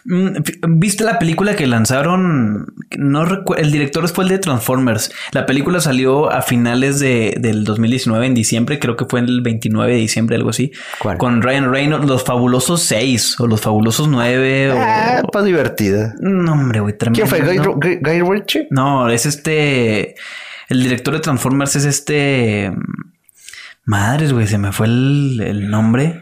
Mm, 0.05 0.37
¿Viste 0.79 1.03
la 1.03 1.19
película 1.19 1.55
que 1.55 1.67
lanzaron? 1.67 2.73
No 2.97 3.23
el 3.57 3.71
director 3.71 4.07
fue 4.09 4.23
el 4.23 4.29
de 4.31 4.39
Transformers. 4.39 5.11
La 5.31 5.45
película 5.45 5.79
salió 5.79 6.31
a 6.31 6.41
finales 6.41 6.99
de, 6.99 7.35
del 7.39 7.63
2019, 7.65 8.25
en 8.25 8.33
diciembre, 8.33 8.79
creo 8.79 8.95
que 8.95 9.05
fue 9.05 9.19
el 9.19 9.41
29 9.41 9.91
de 9.93 9.97
diciembre, 9.99 10.35
algo 10.37 10.49
así. 10.49 10.71
¿Cuál? 10.99 11.17
Con 11.17 11.41
Ryan 11.41 11.71
Reynolds, 11.71 12.07
Los 12.07 12.23
Fabulosos 12.23 12.81
6 12.83 13.39
o 13.41 13.47
Los 13.47 13.61
Fabulosos 13.61 14.07
9. 14.07 14.71
Ah, 14.75 15.21
o... 15.23 15.27
pues 15.27 15.45
divertida. 15.45 16.15
No, 16.19 16.53
hombre, 16.53 16.79
güey, 16.79 16.97
tremendo. 16.97 17.23
¿Quién 17.27 17.43
fue? 17.45 17.47
Guy, 17.47 17.57
¿no? 17.63 17.75
Guy 17.75 18.21
Ritchie? 18.21 18.67
No, 18.71 19.07
es 19.09 19.25
este. 19.25 20.15
El 20.71 20.83
director 20.83 21.13
de 21.13 21.19
Transformers 21.19 21.75
es 21.75 21.83
este. 21.83 22.71
Madres, 23.83 24.31
güey, 24.31 24.47
se 24.47 24.57
me 24.57 24.71
fue 24.71 24.87
el, 24.87 25.41
el 25.45 25.69
nombre. 25.69 26.21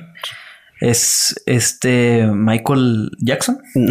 Es 0.82 1.36
este 1.46 2.26
Michael 2.34 3.12
Jackson. 3.20 3.62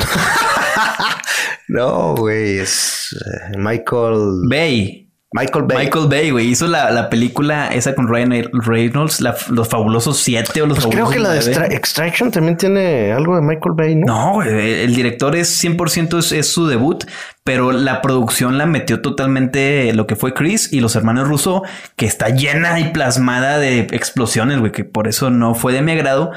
No, 1.71 2.15
güey, 2.15 2.61
es 2.61 3.15
eh, 3.15 3.59
Michael. 3.59 4.41
Bay. 4.49 5.08
Michael 5.33 5.65
Bay. 5.67 5.85
Michael 5.85 6.07
Bay, 6.09 6.31
güey, 6.31 6.47
hizo 6.49 6.67
la, 6.67 6.91
la 6.91 7.11
película 7.11 7.69
esa 7.69 7.95
con 7.95 8.09
Ryan 8.09 8.49
Reynolds, 8.53 9.21
la- 9.21 9.37
Los 9.51 9.69
Fabulosos 9.69 10.19
7 10.21 10.63
o 10.63 10.67
Los 10.67 10.79
Pues 10.79 10.87
creo 10.95 11.05
Fabulosos 11.07 11.15
que 11.15 11.21
la 11.21 11.29
de 11.35 11.41
9. 11.41 11.51
Extra- 11.67 11.77
Extraction 11.77 12.31
también 12.31 12.57
tiene 12.57 13.13
algo 13.13 13.37
de 13.37 13.43
Michael 13.43 13.75
Bay, 13.77 13.95
¿no? 13.95 14.07
No, 14.07 14.33
güey, 14.35 14.81
el 14.85 14.95
director 14.95 15.37
es 15.37 15.63
100% 15.63 16.19
es, 16.19 16.33
es 16.33 16.51
su 16.51 16.67
debut, 16.67 17.05
pero 17.45 17.73
la 17.73 18.01
producción 18.01 18.57
la 18.57 18.65
metió 18.65 19.03
totalmente 19.03 19.93
lo 19.93 20.07
que 20.07 20.17
fue 20.17 20.33
Chris 20.33 20.73
y 20.73 20.81
los 20.81 20.97
hermanos 20.97 21.29
Russo, 21.29 21.63
que 21.97 22.07
está 22.07 22.31
llena 22.31 22.81
y 22.81 22.91
plasmada 22.91 23.59
de 23.59 23.81
explosiones, 23.81 24.61
güey, 24.61 24.73
que 24.73 24.85
por 24.85 25.09
eso 25.09 25.29
no 25.29 25.55
fue 25.55 25.75
de 25.75 25.83
mi 25.83 25.93
agrado. 25.93 26.33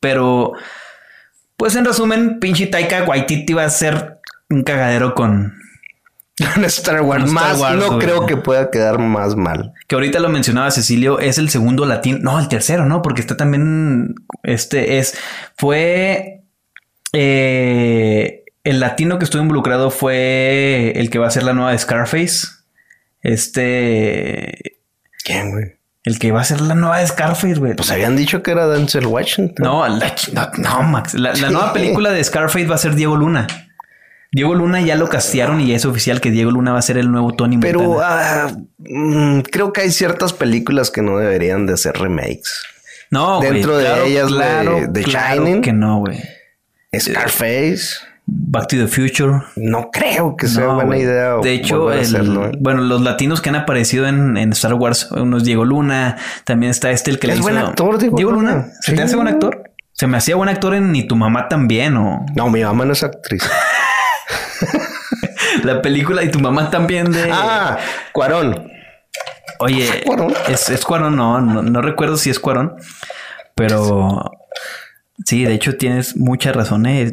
Pero, 0.00 0.52
pues 1.56 1.76
en 1.76 1.86
resumen, 1.86 2.40
pinche 2.40 2.66
Taika 2.66 3.04
Waititi 3.04 3.54
va 3.54 3.64
a 3.64 3.70
ser 3.70 4.18
un 4.50 4.64
cagadero 4.64 5.14
con... 5.14 5.54
Star 6.38 7.00
Wars. 7.02 7.24
Star 7.24 7.34
más 7.34 7.60
Wars, 7.60 7.76
no 7.76 7.86
güey. 7.86 7.98
creo 8.00 8.26
que 8.26 8.36
pueda 8.36 8.70
quedar 8.70 8.98
más 8.98 9.36
mal. 9.36 9.72
Que 9.86 9.94
ahorita 9.94 10.18
lo 10.20 10.28
mencionaba 10.28 10.70
Cecilio, 10.70 11.18
es 11.20 11.38
el 11.38 11.48
segundo 11.48 11.86
latino, 11.86 12.18
no, 12.20 12.38
el 12.40 12.48
tercero, 12.48 12.86
¿no? 12.86 13.02
Porque 13.02 13.20
está 13.20 13.36
también, 13.36 14.14
este 14.42 14.98
es, 14.98 15.16
fue, 15.56 16.42
eh, 17.12 18.44
el 18.64 18.80
latino 18.80 19.18
que 19.18 19.24
estuvo 19.24 19.42
involucrado 19.42 19.90
fue 19.90 20.92
el 20.96 21.10
que 21.10 21.18
va 21.18 21.28
a 21.28 21.30
ser 21.30 21.44
la 21.44 21.52
nueva 21.54 21.70
de 21.72 21.78
Scarface, 21.78 22.48
este, 23.22 24.78
¿Quién, 25.24 25.52
güey? 25.52 25.64
el 26.04 26.18
que 26.18 26.32
va 26.32 26.40
a 26.42 26.44
ser 26.44 26.60
la 26.60 26.74
nueva 26.74 26.98
de 26.98 27.06
Scarface, 27.06 27.54
güey. 27.54 27.74
Pues 27.74 27.90
habían 27.90 28.16
dicho 28.16 28.42
que 28.42 28.50
era 28.50 28.66
Denzel 28.66 29.06
Washington. 29.06 29.64
no, 29.64 29.86
la 29.88 30.14
no, 30.32 30.50
no, 30.58 30.82
Max, 30.82 31.14
la, 31.14 31.32
la 31.34 31.50
nueva 31.50 31.72
película 31.72 32.10
de 32.10 32.22
Scarface 32.22 32.66
va 32.66 32.74
a 32.74 32.78
ser 32.78 32.94
Diego 32.94 33.16
Luna. 33.16 33.46
Diego 34.34 34.54
Luna 34.54 34.80
ya 34.80 34.96
lo 34.96 35.08
castearon 35.08 35.60
y 35.60 35.68
ya 35.68 35.76
es 35.76 35.84
oficial 35.84 36.20
que 36.20 36.30
Diego 36.30 36.50
Luna 36.50 36.72
va 36.72 36.80
a 36.80 36.82
ser 36.82 36.98
el 36.98 37.10
nuevo 37.10 37.32
Tony 37.34 37.56
Pero 37.58 37.80
Montana. 37.82 38.56
mm, 38.78 39.40
creo 39.42 39.72
que 39.72 39.82
hay 39.82 39.90
ciertas 39.92 40.32
películas 40.32 40.90
que 40.90 41.02
no 41.02 41.18
deberían 41.18 41.66
de 41.66 41.76
ser 41.76 41.96
remakes. 41.96 42.64
no, 43.10 43.38
dentro 43.40 43.76
de 43.78 43.84
claro, 43.84 44.04
ellas 44.04 44.26
de- 44.30 44.34
claro, 44.36 44.80
de 44.88 45.02
claro 45.04 45.44
Shining. 45.44 45.62
que 45.62 45.72
no, 45.72 45.98
güey. 46.00 46.18
Scarface. 46.98 47.96
Back 48.26 48.68
to 48.68 48.76
the 48.76 48.88
Future. 48.88 49.42
No 49.56 49.90
creo 49.92 50.34
que 50.34 50.48
sea 50.48 50.64
No, 50.64 50.74
buena 50.76 50.96
idea. 50.96 51.34
De 51.42 51.52
hecho, 51.52 51.92
el- 51.92 52.00
hacerlo, 52.00 52.46
¿eh? 52.48 52.52
bueno, 52.58 52.80
los 52.80 53.02
latinos 53.02 53.40
que 53.42 53.50
han 53.50 53.56
aparecido 53.56 54.06
en, 54.08 54.36
en 54.38 54.50
Star 54.52 54.72
Wars, 54.74 55.08
uno 55.12 55.36
es 55.36 55.44
Diego 55.44 55.64
Luna, 55.66 56.16
también 56.44 56.70
está 56.70 56.90
este 56.90 57.10
el 57.10 57.18
que 57.18 57.26
le 57.26 57.34
Es 57.34 57.40
hizo. 57.40 57.48
buen 57.50 57.58
actor, 57.58 57.98
Diego 57.98 58.32
Luna. 58.32 58.50
Luna. 58.52 58.66
¿Se 58.80 58.92
Sí. 58.92 58.96
te 58.96 59.02
hace 59.02 59.16
buen 59.16 59.28
actor? 59.28 59.70
Se 59.92 60.06
me 60.08 60.16
hacía 60.16 60.34
buen 60.36 60.48
actor 60.48 60.74
en 60.74 60.90
Ni 60.90 61.06
tu 61.06 61.14
mamá 61.16 61.46
también, 61.48 61.96
o 61.98 62.24
No, 62.34 62.48
mi 62.50 62.62
mamá 62.64 62.84
no 62.86 62.94
es 62.94 63.02
actriz. 63.04 63.42
la 65.64 65.82
película 65.82 66.22
y 66.22 66.30
tu 66.30 66.40
mamá 66.40 66.70
también 66.70 67.10
de. 67.12 67.30
ah, 67.32 67.78
Cuarón. 68.12 68.70
Oye, 69.58 70.02
Cuarón. 70.06 70.34
es, 70.48 70.68
es 70.68 70.84
Cuarón, 70.84 71.16
no, 71.16 71.40
no, 71.40 71.62
no 71.62 71.82
recuerdo 71.82 72.16
si 72.16 72.30
es 72.30 72.38
Cuarón, 72.40 72.74
pero 73.54 74.30
sí, 75.24 75.44
de 75.44 75.54
hecho 75.54 75.76
tienes 75.76 76.16
mucha 76.16 76.52
razón. 76.52 76.86
eh. 76.86 77.12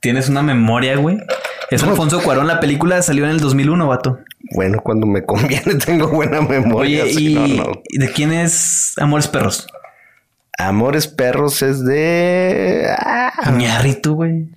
Tienes 0.00 0.28
una 0.28 0.42
memoria, 0.42 0.96
güey. 0.96 1.18
Es 1.70 1.82
Alfonso 1.84 2.20
Cuarón. 2.22 2.48
La 2.48 2.58
película 2.58 3.00
salió 3.02 3.24
en 3.24 3.30
el 3.30 3.38
2001, 3.40 3.86
vato. 3.86 4.18
Bueno, 4.54 4.80
cuando 4.82 5.06
me 5.06 5.24
conviene 5.24 5.74
tengo 5.86 6.08
buena 6.08 6.40
memoria. 6.40 7.04
Oye, 7.04 7.14
si 7.14 7.32
¿y 7.32 7.34
no, 7.34 7.64
no. 7.66 7.72
y 7.88 7.98
de 7.98 8.10
quién 8.10 8.32
es 8.32 8.94
Amores 8.98 9.28
Perros? 9.28 9.68
Amores 10.58 11.06
Perros 11.06 11.62
es 11.62 11.84
de 11.84 12.88
ah, 12.98 13.32
Iñárritu, 13.54 14.14
güey. 14.16 14.48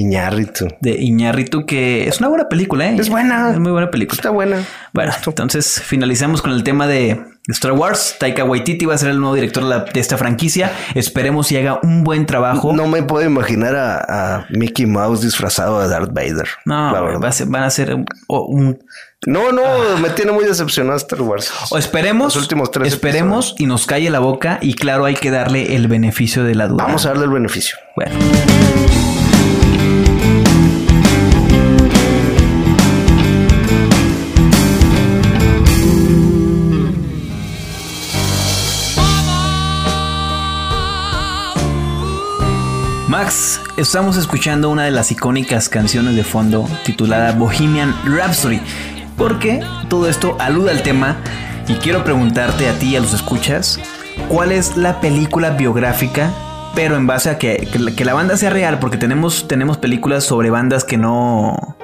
Iñárritu. 0.00 0.68
De 0.80 0.90
Iñárritu, 1.00 1.66
que 1.66 2.08
es 2.08 2.18
una 2.18 2.28
buena 2.28 2.48
película, 2.48 2.86
¿eh? 2.90 2.96
Es 2.98 3.08
buena. 3.08 3.50
Es 3.52 3.58
muy 3.58 3.72
buena 3.72 3.90
película. 3.90 4.16
Está 4.16 4.30
buena. 4.30 4.62
Bueno, 4.92 5.12
entonces 5.26 5.80
finalizamos 5.84 6.42
con 6.42 6.52
el 6.52 6.62
tema 6.64 6.86
de 6.86 7.20
Star 7.48 7.72
Wars. 7.72 8.16
Taika 8.18 8.44
Waititi 8.44 8.86
va 8.86 8.94
a 8.94 8.98
ser 8.98 9.10
el 9.10 9.20
nuevo 9.20 9.34
director 9.34 9.64
de, 9.92 10.00
esta 10.00 10.16
franquicia. 10.16 10.72
Esperemos 10.94 11.50
y 11.52 11.56
haga 11.56 11.78
un 11.82 12.02
buen 12.04 12.26
trabajo. 12.26 12.72
No 12.72 12.86
me 12.88 13.02
puedo 13.02 13.24
imaginar 13.26 13.76
a, 13.76 13.98
a 14.38 14.46
Mickey 14.50 14.86
Mouse 14.86 15.22
disfrazado 15.22 15.80
de 15.80 15.88
Darth 15.88 16.12
Vader. 16.12 16.48
No, 16.64 16.92
la 16.92 17.00
va 17.00 17.06
verdad. 17.08 17.24
a 17.26 17.32
ser- 17.32 17.46
van 17.48 17.62
a 17.62 17.70
ser 17.70 17.94
un, 18.28 18.78
No, 19.26 19.52
no, 19.52 19.62
me 20.02 20.10
tiene 20.10 20.32
muy 20.32 20.44
decepcionado 20.44 20.96
Star 20.96 21.22
Wars. 21.22 21.52
o 21.70 21.78
esperemos, 21.78 22.34
Los 22.34 22.42
últimos 22.44 22.70
tres 22.70 22.88
esperemos 22.88 23.54
y 23.58 23.66
nos 23.66 23.86
calle 23.86 24.10
la 24.10 24.18
boca 24.18 24.58
y 24.60 24.74
claro 24.74 25.04
hay 25.04 25.14
que 25.14 25.30
darle 25.30 25.76
el 25.76 25.86
beneficio 25.88 26.42
de 26.44 26.54
la 26.54 26.66
duda. 26.68 26.84
Vamos 26.84 27.04
a 27.06 27.10
darle 27.10 27.24
el 27.24 27.30
beneficio. 27.30 27.76
Bueno, 27.96 28.12
estamos 43.76 44.16
escuchando 44.16 44.70
una 44.70 44.84
de 44.84 44.90
las 44.90 45.10
icónicas 45.10 45.68
canciones 45.68 46.16
de 46.16 46.24
fondo 46.24 46.68
titulada 46.84 47.32
Bohemian 47.32 47.94
Rhapsody, 48.04 48.60
porque 49.16 49.60
todo 49.88 50.08
esto 50.08 50.36
alude 50.40 50.70
al 50.70 50.82
tema 50.82 51.16
y 51.68 51.74
quiero 51.74 52.04
preguntarte 52.04 52.68
a 52.68 52.74
ti 52.78 52.90
y 52.90 52.96
a 52.96 53.00
los 53.00 53.14
escuchas, 53.14 53.78
¿cuál 54.28 54.52
es 54.52 54.76
la 54.76 55.00
película 55.00 55.50
biográfica? 55.50 56.30
Pero 56.74 56.96
en 56.96 57.06
base 57.06 57.30
a 57.30 57.38
que, 57.38 57.68
que 57.96 58.04
la- 58.04 58.14
banda 58.14 58.36
sea 58.36 58.50
real, 58.50 58.78
porque 58.80 58.96
tenemos, 58.96 59.46
tenemos 59.46 59.78
películas 59.78 60.24
sobre 60.24 60.50
bandas 60.50 60.84
que 60.84 60.96
no... 60.98 61.76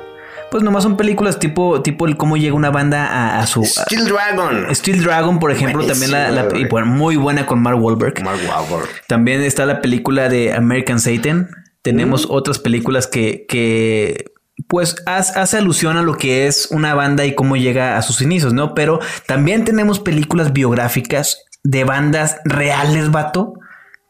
Pues 0.51 0.65
nomás 0.65 0.83
son 0.83 0.97
películas 0.97 1.39
tipo, 1.39 1.81
tipo 1.81 2.09
el 2.09 2.17
cómo 2.17 2.37
llega 2.37 2.57
una 2.57 2.71
banda 2.71 3.07
a, 3.07 3.39
a 3.39 3.47
su... 3.47 3.63
a- 3.63 3.65
Steel 3.85 4.09
Dragon. 4.09 4.67
Steel 4.75 5.01
Dragon, 5.05 5.39
por 5.39 5.53
ejemplo, 5.53 5.87
también 5.87 6.11
la, 6.11 6.49
y 6.57 6.65
bueno, 6.65 6.89
muy 6.89 7.15
buena 7.15 7.47
con 7.47 7.63
Mark 7.63 7.81
Wahlberg. 7.81 8.21
Mark 8.25 8.41
Wahlberg. 8.49 8.89
También 9.07 9.43
está 9.43 9.65
la 9.65 9.81
película 9.81 10.29
de 10.29 10.53
American 10.53 10.99
Satan. 10.99 11.49
Tenemos 11.83 12.27
otras 12.29 12.59
películas 12.59 13.07
que, 13.07 13.47
que 13.49 14.27
pues 14.69 14.97
hace 15.07 15.57
alusión 15.57 15.97
a 15.97 16.03
lo 16.03 16.17
que 16.17 16.47
es 16.47 16.69
una 16.71 16.95
banda 16.95 17.25
y 17.25 17.35
cómo 17.35 17.57
llega 17.57 17.97
a 17.97 18.03
sus 18.03 18.21
inicios, 18.21 18.53
¿no? 18.53 18.75
Pero 18.75 19.01
también 19.27 19.65
tenemos 19.65 20.01
películas 20.01 20.53
biográficas 20.53 21.45
de 21.63 21.85
bandas 21.85 22.37
reales, 22.45 23.11
vato, 23.11 23.55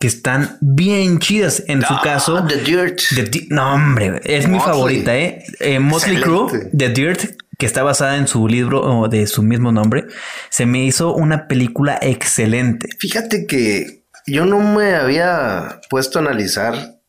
que 0.01 0.07
están 0.07 0.57
bien 0.61 1.19
chidas. 1.19 1.63
En 1.69 1.83
su 1.83 1.95
Ah, 1.95 2.01
caso, 2.03 2.45
The 2.47 2.57
Dirt. 2.57 3.01
The 3.15 3.47
no, 3.51 3.75
hombre, 3.75 4.21
es 4.25 4.49
mi 4.49 4.59
favorita, 4.59 5.17
¿eh? 5.17 5.45
Eh, 5.61 5.79
Motley 5.79 6.21
Crue, 6.21 6.45
Excelente. 6.47 6.77
The 6.77 6.89
Dirt, 6.89 7.21
que 7.59 7.67
está 7.67 7.83
basada 7.83 8.17
en 8.17 8.27
su 8.27 8.49
libro 8.49 8.81
o 8.81 9.09
de 9.09 9.27
su 9.27 9.43
mismo 9.43 9.71
nombre, 9.73 10.07
se 10.49 10.67
me 10.67 10.83
hizo 10.85 11.15
una 11.15 11.47
película 11.47 11.99
excelente. 12.01 12.89
Fíjate 12.99 13.47
que 13.47 14.05
yo 14.27 14.47
no 14.47 14.59
me 14.59 14.95
había 14.95 15.81
puesto 15.91 16.19
a 16.19 16.23
analizar 16.23 17.00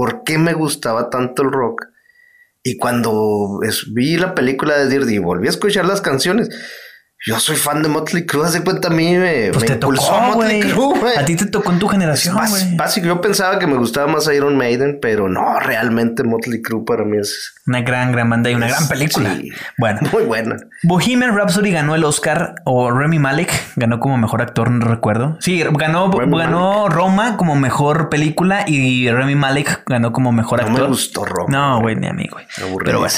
por 0.00 0.24
qué 0.24 0.38
me 0.38 0.54
gustaba 0.54 1.10
tanto 1.10 1.42
el 1.42 1.52
rock. 1.52 1.88
Y 2.62 2.78
cuando 2.78 3.60
vi 3.92 4.16
la 4.16 4.34
película 4.34 4.78
de 4.78 4.88
Dirt 4.88 5.10
y 5.10 5.18
volví 5.18 5.46
a 5.46 5.50
escuchar 5.50 5.84
las 5.84 6.00
canciones, 6.00 6.48
yo 7.26 7.38
soy 7.38 7.56
fan 7.56 7.82
de 7.82 7.88
Motley 7.88 8.24
Crue. 8.24 8.46
Hace 8.46 8.62
cuenta 8.64 8.88
a 8.88 8.90
mí 8.90 9.14
me, 9.16 9.48
Pues 9.52 9.60
me 9.62 9.66
te 9.66 9.72
impulsó 9.74 10.06
tocó, 10.10 10.20
Motley. 10.38 10.60
Crue, 10.60 10.98
güey. 10.98 11.16
A 11.18 11.24
ti 11.24 11.36
te 11.36 11.46
tocó 11.46 11.70
en 11.72 11.78
tu 11.78 11.86
generación, 11.88 12.36
güey. 12.48 12.76
Básico, 12.76 13.06
yo 13.06 13.20
pensaba 13.20 13.58
que 13.58 13.66
me 13.66 13.76
gustaba 13.76 14.06
más 14.06 14.26
Iron 14.34 14.56
Maiden, 14.56 14.98
pero 15.02 15.28
no, 15.28 15.58
realmente 15.60 16.24
Motley 16.24 16.62
Crue 16.62 16.84
para 16.84 17.04
mí 17.04 17.18
es 17.18 17.54
Una 17.66 17.82
gran, 17.82 18.12
gran 18.12 18.30
banda 18.30 18.50
y 18.50 18.54
una 18.54 18.68
gran 18.68 18.88
película. 18.88 19.34
Sí. 19.36 19.50
Bueno, 19.76 20.00
muy 20.12 20.24
buena. 20.24 20.56
Bohemian 20.82 21.36
Rhapsody 21.36 21.70
ganó 21.72 21.94
el 21.94 22.04
Oscar 22.04 22.54
o 22.64 22.90
Remy 22.90 23.18
Malek 23.18 23.52
ganó 23.76 24.00
como 24.00 24.16
mejor 24.16 24.40
actor, 24.42 24.70
no 24.70 24.86
recuerdo. 24.86 25.36
Sí, 25.40 25.62
ganó, 25.78 26.10
ganó 26.10 26.88
Roma 26.88 27.36
como 27.36 27.54
mejor 27.54 28.08
película 28.08 28.64
y 28.66 29.10
Remy 29.10 29.34
Malek 29.34 29.82
ganó 29.86 30.12
como 30.12 30.32
mejor 30.32 30.60
No 30.60 30.66
me 30.68 30.72
actor. 30.72 30.88
gustó 30.88 31.24
Roma, 31.24 31.48
No, 31.50 31.80
güey. 31.80 31.94
güey, 31.94 31.96
ni 31.96 32.06
a 32.08 32.12
mí, 32.12 32.26
güey. 32.32 32.46
Pero 32.84 32.98
bueno. 33.00 33.14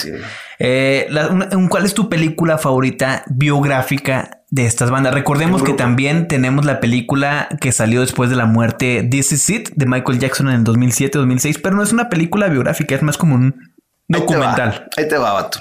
Eh, 0.58 1.06
la- 1.10 1.28
una- 1.28 1.48
un- 1.56 1.68
¿Cuál 1.68 1.84
es 1.84 1.94
tu 1.94 2.08
película 2.08 2.58
favorita 2.58 3.24
biográfica 3.26 4.42
de 4.50 4.66
estas 4.66 4.90
bandas? 4.90 5.14
Recordemos 5.14 5.62
que 5.62 5.72
también 5.72 6.28
tenemos 6.28 6.64
la 6.64 6.78
película 6.80 7.48
que 7.60 7.72
salió 7.72 8.00
después 8.00 8.30
de 8.30 8.36
la 8.36 8.46
muerte 8.46 9.06
This 9.10 9.32
Is 9.32 9.50
It 9.50 9.70
de 9.74 9.86
Michael 9.86 10.18
Jackson 10.18 10.48
en 10.48 10.54
el 10.56 10.64
2007-2006, 10.64 11.58
pero 11.62 11.74
no 11.76 11.82
es 11.82 11.92
una 11.92 12.08
película 12.08 12.48
biográfica, 12.48 12.94
es 12.94 13.02
más 13.02 13.16
como 13.18 13.34
un 13.34 13.54
Ahí 13.54 13.66
te 14.08 14.18
va, 14.18 14.20
documental. 14.20 14.88
Ahí 14.96 15.08
te 15.08 15.16
va, 15.18 15.32
vato. 15.32 15.58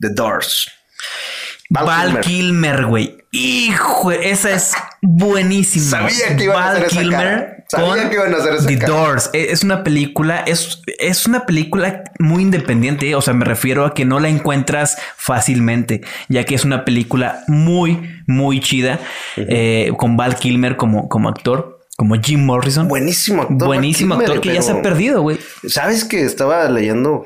The 0.00 0.08
Doors. 0.10 0.68
Val 1.70 1.86
Val. 1.86 2.20
Kilmer, 2.20 2.86
güey. 2.86 3.18
Hijo, 3.34 4.12
esa 4.12 4.50
es 4.52 4.72
buenísima. 5.00 6.08
Sabía 6.10 6.36
que 6.36 6.44
iban 6.44 6.56
a 6.56 6.60
Val 6.66 6.76
hacer 6.76 6.84
esa 6.86 7.00
Kilmer 7.00 7.18
cara. 7.18 7.64
Sabía 7.68 8.02
con 8.02 8.08
que 8.10 8.14
iban 8.16 8.34
a 8.34 8.36
hacer 8.36 8.54
esa 8.54 8.66
The 8.66 8.78
cara. 8.78 8.92
Doors. 8.92 9.30
E- 9.32 9.46
Es 9.50 9.64
una 9.64 9.82
película, 9.82 10.40
es, 10.46 10.82
es 10.98 11.26
una 11.26 11.46
película 11.46 12.04
muy 12.18 12.42
independiente. 12.42 13.14
O 13.14 13.22
sea, 13.22 13.32
me 13.32 13.46
refiero 13.46 13.86
a 13.86 13.94
que 13.94 14.04
no 14.04 14.20
la 14.20 14.28
encuentras 14.28 14.98
fácilmente, 15.16 16.02
ya 16.28 16.44
que 16.44 16.54
es 16.54 16.64
una 16.66 16.84
película 16.84 17.42
muy, 17.48 18.10
muy 18.26 18.60
chida 18.60 19.00
eh, 19.36 19.90
con 19.96 20.18
Val 20.18 20.36
Kilmer 20.36 20.76
como, 20.76 21.08
como 21.08 21.30
actor, 21.30 21.80
como 21.96 22.16
Jim 22.20 22.44
Morrison. 22.44 22.86
Buenísimo 22.86 23.42
actor. 23.44 23.66
Buenísimo 23.66 24.12
actor 24.14 24.40
Kilmer, 24.40 24.40
que 24.42 24.54
ya 24.54 24.60
se 24.62 24.72
ha 24.78 24.82
perdido, 24.82 25.22
güey. 25.22 25.38
¿Sabes 25.66 26.04
que 26.04 26.22
estaba 26.26 26.68
leyendo, 26.68 27.24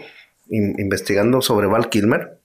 in- 0.50 0.76
investigando 0.78 1.42
sobre 1.42 1.66
Val 1.66 1.88
Kilmer? 1.88 2.35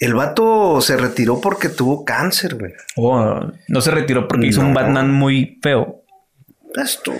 El 0.00 0.14
vato 0.14 0.80
se 0.80 0.96
retiró 0.96 1.40
porque 1.40 1.68
tuvo 1.68 2.04
cáncer, 2.04 2.54
güey. 2.54 2.72
Oh, 2.96 3.50
no 3.68 3.80
se 3.80 3.90
retiró 3.90 4.28
porque 4.28 4.46
hizo 4.46 4.60
un 4.60 4.68
No. 4.68 4.74
Batman 4.74 5.12
muy 5.12 5.58
feo. 5.62 6.02
Esto. 6.76 7.12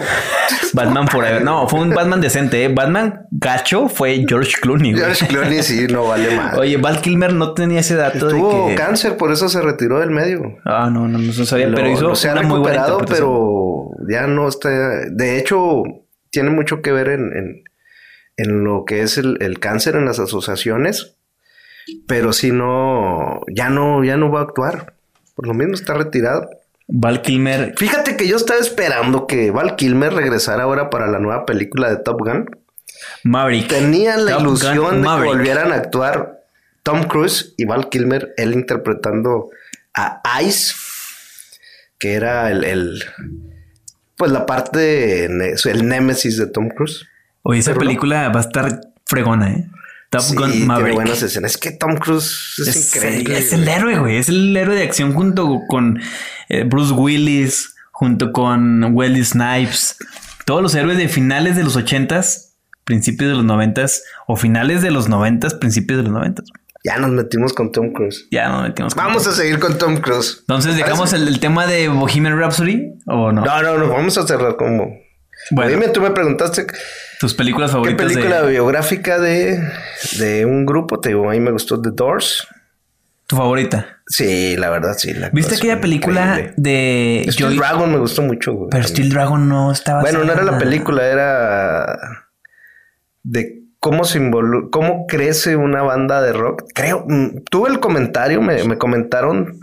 Batman 0.75 1.09
Forever. 1.09 1.43
No, 1.43 1.67
fue 1.69 1.81
un 1.81 1.91
Batman 1.91 2.21
decente. 2.21 2.63
¿eh? 2.63 2.69
Batman 2.69 3.23
gacho 3.31 3.89
fue 3.89 4.25
George 4.29 4.53
Clooney. 4.61 4.93
güey. 4.93 5.03
George 5.03 5.27
Clooney 5.27 5.63
sí, 5.63 5.87
no 5.91 6.07
vale 6.07 6.37
más. 6.37 6.57
Oye, 6.59 6.77
Val 6.77 7.01
Kilmer 7.01 7.33
no 7.33 7.55
tenía 7.55 7.81
ese 7.81 7.97
dato 7.97 8.29
tuvo 8.29 8.67
de 8.69 8.71
que... 8.71 8.75
cáncer, 8.77 9.17
por 9.17 9.33
eso 9.33 9.49
se 9.49 9.61
retiró 9.63 9.99
del 10.01 10.11
medio. 10.11 10.59
Ah, 10.65 10.91
no, 10.93 11.09
no, 11.09 11.19
no 11.19 11.33
se 11.33 11.47
sabía, 11.47 11.67
Lo- 11.69 11.77
pero 11.77 11.91
hizo 11.91 12.09
lo 12.09 12.15
se 12.15 12.29
ha 12.29 12.35
recuperado, 12.35 12.99
pero 13.09 13.89
ya 14.09 14.27
no 14.27 14.47
está. 14.49 14.69
De 15.11 15.39
hecho, 15.39 15.83
tiene 16.31 16.51
mucho 16.51 16.83
que 16.83 16.93
ver 16.93 17.09
en, 17.09 17.33
en, 17.37 17.63
en 18.37 18.65
lo 18.65 18.85
que 18.85 19.01
es 19.03 19.17
el, 19.19 19.39
el 19.41 19.59
cáncer 19.59 19.97
en 19.97 20.05
las 20.05 20.21
asociaciones. 20.21 21.17
Pero 22.07 22.33
si 22.33 22.53
no, 22.53 23.41
ya 23.55 23.69
no, 23.71 24.05
ya 24.05 24.17
no 24.17 24.31
va 24.31 24.41
a 24.41 24.43
actuar. 24.45 24.95
Por 25.35 25.47
lo 25.47 25.55
mismo 25.55 25.75
está 25.75 25.95
retirado. 25.95 26.49
Val 26.89 27.21
Kilmer... 27.23 27.75
Fíjate 27.77 28.17
que 28.17 28.27
yo 28.27 28.37
estaba 28.37 28.61
esperando 28.61 29.27
que 29.27 29.51
Val 29.51 29.77
Kilmer 29.77 30.13
regresara 30.15 30.63
ahora 30.65 30.91
para 30.91 31.07
la 31.07 31.19
nueva 31.19 31.45
película 31.45 31.91
de 31.91 31.99
Top 31.99 32.21
Gun. 32.21 32.49
Maverick. 33.25 33.69
Tenía 33.69 34.17
la 34.17 34.33
Top 34.33 34.41
Gun 34.41 34.49
ilusión 34.49 35.03
de 35.03 35.09
que 35.09 35.25
volvieran 35.25 35.73
a 35.73 35.77
actuar 35.77 36.41
Tom 36.83 37.05
Cruise 37.05 37.55
y 37.59 37.67
Val 37.67 37.89
Kilmer, 37.91 38.33
él 38.39 38.55
interpretando 38.55 39.51
a 39.95 40.23
Ice, 40.43 40.75
que 41.99 42.15
era 42.15 42.51
el, 42.51 42.65
el- 42.65 43.03
pues 44.17 44.33
la 44.33 44.47
parte, 44.47 45.27
el 45.27 45.89
némesis 45.89 46.39
de 46.39 46.47
Tom 46.47 46.69
Cruise. 46.71 47.07
Oye, 47.43 47.61
esa 47.61 47.71
Pero 47.73 47.83
no. 47.83 47.87
película 47.87 48.29
va 48.31 48.41
a 48.41 48.43
estar 48.43 48.81
fregona, 49.07 49.51
¿eh? 49.53 49.69
Top 50.11 50.23
Sí, 50.23 50.35
Gun 50.37 50.51
tiene 50.51 50.67
Maverick. 50.67 50.95
buenas 50.95 51.23
escenas. 51.23 51.53
Es 51.53 51.59
que 51.59 51.71
Tom 51.73 51.97
Cruise 51.97 52.55
es, 52.59 52.69
Es, 52.69 52.97
increíble. 52.97 53.39
es 53.39 53.53
el 53.53 53.69
héroe, 53.69 53.99
güey. 53.99 54.17
Es 54.17 54.29
el 54.29 54.57
héroe 54.57 54.75
de 54.77 54.83
acción 54.85 55.13
junto 55.13 55.61
con 55.69 56.01
eh, 56.49 56.65
Bruce 56.65 56.93
Willis, 56.95 57.75
junto 57.93 58.33
con 58.33 58.85
Wesley 58.95 59.25
Snipes. 59.25 59.97
Todos 60.47 60.63
los 60.63 60.75
héroes 60.75 60.97
de 60.97 61.09
finales 61.09 61.57
de 61.57 61.65
los 61.65 61.77
ochentas, 61.77 62.57
principios 62.85 63.29
de 63.31 63.37
los 63.37 63.45
noventas, 63.45 64.03
o 64.27 64.37
finales 64.37 64.81
de 64.81 64.91
los 64.91 65.09
noventas, 65.11 65.53
principios 65.55 65.99
de 65.99 66.05
los 66.05 66.13
noventas. 66.13 66.47
Ya 66.85 66.97
nos 66.97 67.11
metimos 67.11 67.53
con 67.53 67.71
Tom 67.73 67.93
Cruise. 67.93 68.29
Ya 68.31 68.49
no 68.49 68.63
metimos 68.63 68.95
con 68.95 69.05
Vamos 69.05 69.27
a 69.27 69.33
seguir 69.33 69.59
con 69.59 69.77
Tom 69.77 69.99
Cruise. 69.99 70.39
Entonces, 70.41 70.73
¿Te 70.75 70.79
¿dejamos 70.85 71.13
el, 71.13 71.29
el 71.29 71.39
tema 71.41 71.67
de 71.67 71.89
Bohemian 71.89 72.39
Rhapsody 72.39 72.95
o 73.07 73.31
no? 73.33 73.45
No, 73.45 73.63
no, 73.63 73.77
no, 73.79 73.89
vamos 73.89 74.17
a 74.17 74.27
cerrar 74.27 74.57
como... 74.57 74.97
Bueno. 75.51 75.71
Dime, 75.71 75.89
tú 75.89 76.01
me 76.01 76.11
preguntaste 76.11 76.67
Tus 77.21 77.35
películas 77.35 77.71
qué 77.71 77.73
favoritas 77.73 78.07
película 78.07 78.43
de 78.43 78.51
biográfica 78.51 79.19
de, 79.19 79.61
de 80.19 80.45
un 80.45 80.67
grupo. 80.67 81.01
Te 81.01 81.11
digo, 81.11 81.29
a 81.29 81.33
mí 81.33 81.41
me 81.41 81.51
gustó 81.51 81.81
The 81.81 81.91
Doors. 81.93 82.47
tu 83.27 83.37
favorita. 83.37 83.87
Sí, 84.07 84.57
la 84.57 84.71
verdad, 84.71 84.95
sí. 84.97 85.13
la 85.15 85.29
¿Viste 85.31 85.57
aquella 85.57 85.81
película 85.81 86.23
increíble. 86.41 86.55
de 86.57 87.27
Steel 87.31 87.49
Joy- 87.51 87.59
Dragon 87.59 87.93
me 87.93 87.99
gustó 87.99 88.23
mucho, 88.23 88.53
güey. 88.55 88.71
Pero 88.71 88.85
Steel 88.89 89.11
Dragon 89.11 89.49
no 89.49 89.71
estaba 89.73 90.01
Bueno, 90.01 90.25
no 90.25 90.33
era 90.33 90.43
la 90.43 90.59
película, 90.59 91.07
era 91.07 91.99
de 93.23 93.63
cómo 93.81 94.05
se 94.05 94.21
involu- 94.21 94.71
cómo 94.71 95.07
crece 95.07 95.57
una 95.57 95.83
banda 95.83 96.21
de 96.23 96.33
rock. 96.33 96.65
Creo, 96.75 97.05
mm, 97.07 97.45
tuve 97.51 97.69
el 97.71 97.81
comentario, 97.81 98.41
me, 98.41 98.65
me 98.65 98.79
comentaron 98.79 99.61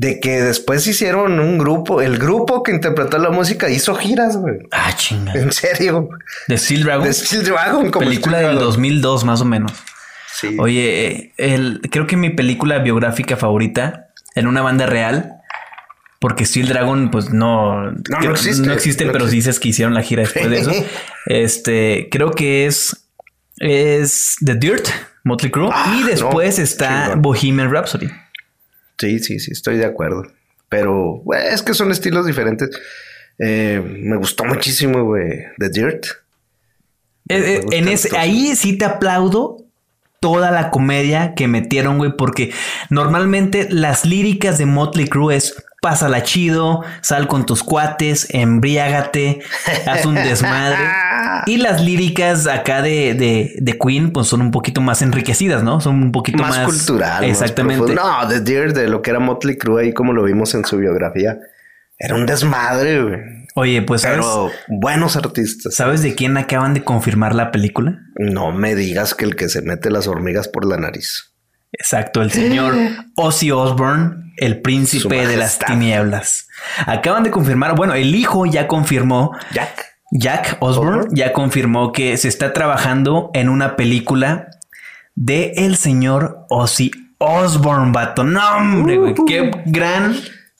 de 0.00 0.20
que 0.20 0.40
después 0.40 0.86
hicieron 0.86 1.40
un 1.40 1.58
grupo, 1.58 2.00
el 2.00 2.18
grupo 2.18 2.62
que 2.62 2.70
interpretó 2.70 3.18
la 3.18 3.30
música 3.30 3.68
hizo 3.68 3.96
giras, 3.96 4.36
güey. 4.36 4.58
Ah, 4.70 4.92
chinga. 4.94 5.32
En 5.32 5.50
serio. 5.50 6.08
De 6.46 6.56
Steel 6.56 6.84
Dragon. 6.84 7.04
De 7.04 7.12
Steel 7.12 7.44
Dragon, 7.44 7.90
como 7.90 8.06
película 8.06 8.36
Steel 8.36 8.46
del 8.50 8.56
Dragon. 8.58 8.64
2002 8.70 9.24
más 9.24 9.40
o 9.40 9.44
menos. 9.44 9.72
Sí. 10.32 10.56
Oye, 10.60 11.06
eh, 11.06 11.32
el, 11.36 11.80
creo 11.90 12.06
que 12.06 12.16
mi 12.16 12.30
película 12.30 12.78
biográfica 12.78 13.36
favorita 13.36 14.10
en 14.36 14.46
una 14.46 14.62
banda 14.62 14.86
real, 14.86 15.32
porque 16.20 16.46
Steel 16.46 16.68
Dragon, 16.68 17.10
pues 17.10 17.30
no, 17.30 17.90
no 17.90 18.18
que- 18.20 18.28
existe. 18.28 18.64
no 18.68 18.72
existe, 18.72 19.04
No 19.04 19.10
pero 19.10 19.24
existe. 19.24 19.48
dices 19.48 19.58
que 19.60 19.68
hicieron 19.70 19.94
la 19.94 20.02
gira 20.02 20.22
después 20.22 20.48
de 20.48 20.58
eso. 20.60 20.70
este, 21.26 22.08
creo 22.08 22.30
que 22.30 22.66
es, 22.66 23.08
es 23.56 24.36
The 24.44 24.54
Dirt, 24.54 24.86
Motley 25.24 25.50
Crue, 25.50 25.70
Ah, 25.72 25.98
y 26.00 26.04
después 26.04 26.60
está. 26.60 27.14
Bohemian 27.16 27.68
Rhapsody. 27.72 28.06
Sí, 28.98 29.18
sí, 29.20 29.38
sí, 29.38 29.52
estoy 29.52 29.76
de 29.76 29.84
acuerdo. 29.84 30.24
Pero 30.68 31.20
güey, 31.24 31.46
es 31.48 31.62
que 31.62 31.74
son 31.74 31.90
estilos 31.90 32.26
diferentes. 32.26 32.70
Eh, 33.38 33.80
me 33.82 34.16
gustó 34.16 34.44
muchísimo, 34.44 35.04
güey, 35.04 35.44
The 35.58 35.68
Dirt. 35.70 36.06
Eh, 37.28 37.60
eh, 37.60 37.66
en 37.72 37.88
ese, 37.88 38.16
ahí 38.16 38.56
sí 38.56 38.76
te 38.76 38.84
aplaudo 38.84 39.64
toda 40.20 40.50
la 40.50 40.70
comedia 40.70 41.34
que 41.34 41.46
metieron, 41.46 41.98
güey, 41.98 42.16
porque 42.16 42.52
normalmente 42.90 43.68
las 43.70 44.04
líricas 44.04 44.58
de 44.58 44.66
Motley 44.66 45.06
Crue 45.06 45.36
es 45.36 45.54
pásala 45.80 46.22
chido, 46.22 46.82
sal 47.00 47.28
con 47.28 47.46
tus 47.46 47.62
cuates, 47.62 48.28
embriágate, 48.30 49.40
haz 49.86 50.06
un 50.06 50.14
desmadre. 50.14 50.78
Y 51.46 51.58
las 51.58 51.80
líricas 51.80 52.46
acá 52.46 52.82
de, 52.82 53.14
de, 53.14 53.54
de 53.60 53.78
Queen, 53.78 54.12
pues 54.12 54.26
son 54.26 54.42
un 54.42 54.50
poquito 54.50 54.80
más 54.80 55.02
enriquecidas, 55.02 55.62
¿no? 55.62 55.80
Son 55.80 56.02
un 56.02 56.12
poquito 56.12 56.38
más, 56.38 56.58
más, 56.58 56.66
cultural. 56.66 57.24
Exactamente. 57.24 57.94
no, 57.94 58.28
The 58.28 58.40
Deer, 58.40 58.74
de 58.74 58.88
lo 58.88 59.02
que 59.02 59.10
era 59.10 59.20
Motley 59.20 59.56
Crue 59.56 59.82
ahí, 59.82 59.92
como 59.92 60.12
lo 60.12 60.24
vimos 60.24 60.54
en 60.54 60.64
su 60.64 60.76
biografía, 60.78 61.38
era 61.98 62.16
un 62.16 62.26
desmadre, 62.26 63.02
güey. 63.02 63.20
Oye, 63.54 63.82
pues 63.82 64.02
¿sabes, 64.02 64.18
Pero 64.18 64.50
buenos 64.68 65.16
artistas. 65.16 65.74
¿sabes 65.74 66.02
de 66.02 66.14
quién 66.14 66.36
acaban 66.36 66.74
de 66.74 66.84
confirmar 66.84 67.34
la 67.34 67.50
película? 67.50 67.98
No 68.16 68.52
me 68.52 68.74
digas 68.74 69.14
que 69.14 69.24
el 69.24 69.34
que 69.34 69.48
se 69.48 69.62
mete 69.62 69.90
las 69.90 70.06
hormigas 70.06 70.48
por 70.48 70.64
la 70.64 70.76
nariz. 70.76 71.34
Exacto, 71.72 72.22
el 72.22 72.32
señor 72.32 72.74
Ozzy 73.16 73.50
Osbourne, 73.50 74.32
el 74.36 74.60
príncipe 74.60 75.26
de 75.26 75.36
las 75.36 75.58
tinieblas. 75.58 76.48
Acaban 76.86 77.22
de 77.22 77.30
confirmar, 77.30 77.74
bueno, 77.76 77.94
el 77.94 78.14
hijo 78.14 78.46
ya 78.46 78.66
confirmó, 78.68 79.32
Jack. 79.52 79.86
Jack 80.10 80.56
Osbourne 80.60 81.06
ya 81.10 81.32
confirmó 81.34 81.92
que 81.92 82.16
se 82.16 82.28
está 82.28 82.52
trabajando 82.54 83.30
en 83.34 83.48
una 83.50 83.76
película 83.76 84.48
de 85.14 85.52
el 85.56 85.76
señor 85.76 86.46
Ozzy 86.48 86.90
Osbourne, 87.18 87.92
vato. 87.92 88.24
No, 88.24 88.40
hombre, 88.56 88.96
güey, 88.96 89.14
qué 89.26 89.50
gran, 89.66 90.16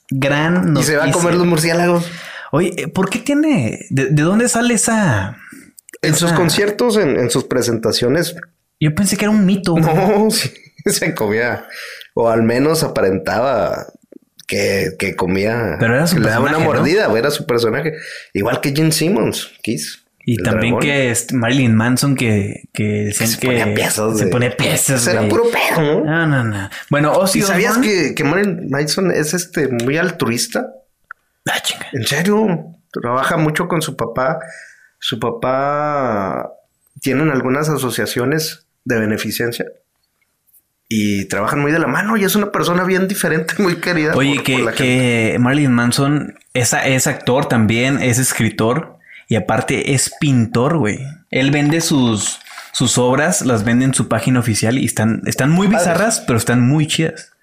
gran 0.09 0.75
Y 0.77 0.83
se 0.83 0.95
va 0.97 1.03
a 1.03 1.05
noticia. 1.07 1.11
comer 1.23 1.35
los 1.39 1.47
murciélagos. 1.47 2.05
Oye, 2.51 2.73
eh, 2.77 2.87
¿por 2.87 3.09
qué 3.09 3.19
tiene, 3.19 3.79
de, 3.89 4.07
de 4.09 4.21
dónde 4.23 4.49
sale 4.49 4.73
esa? 4.75 5.37
En 6.01 6.15
sus 6.15 6.31
conciertos, 6.33 6.97
en, 6.97 7.17
en 7.17 7.29
sus 7.31 7.45
presentaciones, 7.45 8.35
Yo 8.79 8.93
pensé 8.95 9.17
que 9.17 9.25
era 9.25 9.31
un 9.31 9.45
mito. 9.45 9.75
no, 9.77 10.29
sí, 10.31 10.51
se 10.91 11.13
comía. 11.13 11.65
O 12.13 12.29
al 12.29 12.43
menos 12.43 12.83
aparentaba 12.83 13.87
que, 14.47 14.91
que 14.97 15.15
comía. 15.15 15.77
Pero 15.79 15.95
era 15.95 16.07
su 16.07 16.15
que 16.15 16.21
le 16.21 16.29
daba 16.29 16.49
una 16.49 16.59
mordida, 16.59 17.07
era 17.17 17.31
su 17.31 17.45
personaje. 17.45 17.93
Igual 18.33 18.61
que 18.61 18.73
Gene 18.75 18.91
Simmons, 18.91 19.51
Kiss. 19.61 20.05
Y 20.25 20.37
también 20.43 20.73
dragón. 20.75 20.81
que 20.81 21.09
este 21.11 21.33
Marilyn 21.35 21.73
Manson 21.75 22.15
que, 22.15 22.65
que 22.73 22.83
decían 23.05 23.29
se 23.29 23.37
ponía 23.45 23.73
piezas. 23.73 24.17
se 24.17 24.27
ponía 24.27 24.55
piezas. 24.55 25.07
Era 25.07 25.27
puro 25.27 25.43
pedo, 25.49 25.81
¿no? 25.81 26.03
No, 26.05 26.27
no, 26.27 26.43
no. 26.43 26.69
Bueno, 26.89 27.13
Ozzy 27.13 27.39
¿Y 27.39 27.41
sabías 27.43 27.77
Osbourne- 27.77 28.09
que, 28.09 28.15
que 28.15 28.23
Marilyn 28.23 28.69
Manson 28.69 29.11
es 29.11 29.33
este 29.33 29.69
muy 29.69 29.97
altruista? 29.97 30.67
Ah, 31.49 31.59
chinga. 31.63 31.87
En 31.93 32.05
serio, 32.05 32.75
trabaja 32.91 33.37
mucho 33.37 33.67
con 33.67 33.81
su 33.81 33.95
papá. 33.95 34.39
Su 34.99 35.19
papá 35.19 36.51
tienen 37.01 37.29
algunas 37.29 37.69
asociaciones 37.69 38.67
de 38.83 38.99
beneficencia 38.99 39.65
y 40.91 41.25
trabajan 41.25 41.59
muy 41.59 41.71
de 41.71 41.77
la 41.79 41.85
mano 41.87 42.17
y 42.17 42.23
es 42.23 42.35
una 42.35 42.51
persona 42.51 42.83
bien 42.83 43.07
diferente, 43.07 43.53
muy 43.59 43.75
querida. 43.75 44.15
Oye, 44.15 44.35
por- 44.35 44.43
que, 44.43 44.53
por 44.55 44.63
la 44.65 44.71
que 44.73 45.37
Marilyn 45.39 45.71
Manson 45.71 46.35
es, 46.53 46.73
a- 46.73 46.85
es 46.87 47.05
actor 47.05 47.45
también, 47.45 48.01
es 48.01 48.17
escritor 48.17 48.97
y 49.27 49.35
aparte 49.35 49.93
es 49.93 50.11
pintor, 50.19 50.77
güey. 50.79 50.99
Él 51.29 51.51
vende 51.51 51.79
sus, 51.81 52.39
sus 52.71 52.97
obras, 52.97 53.45
las 53.45 53.63
vende 53.63 53.85
en 53.85 53.93
su 53.93 54.07
página 54.07 54.39
oficial 54.39 54.79
y 54.79 54.85
están, 54.85 55.21
están 55.27 55.51
muy 55.51 55.67
bizarras, 55.67 56.21
pero 56.25 56.39
están 56.39 56.67
muy 56.67 56.87
chidas. 56.87 57.33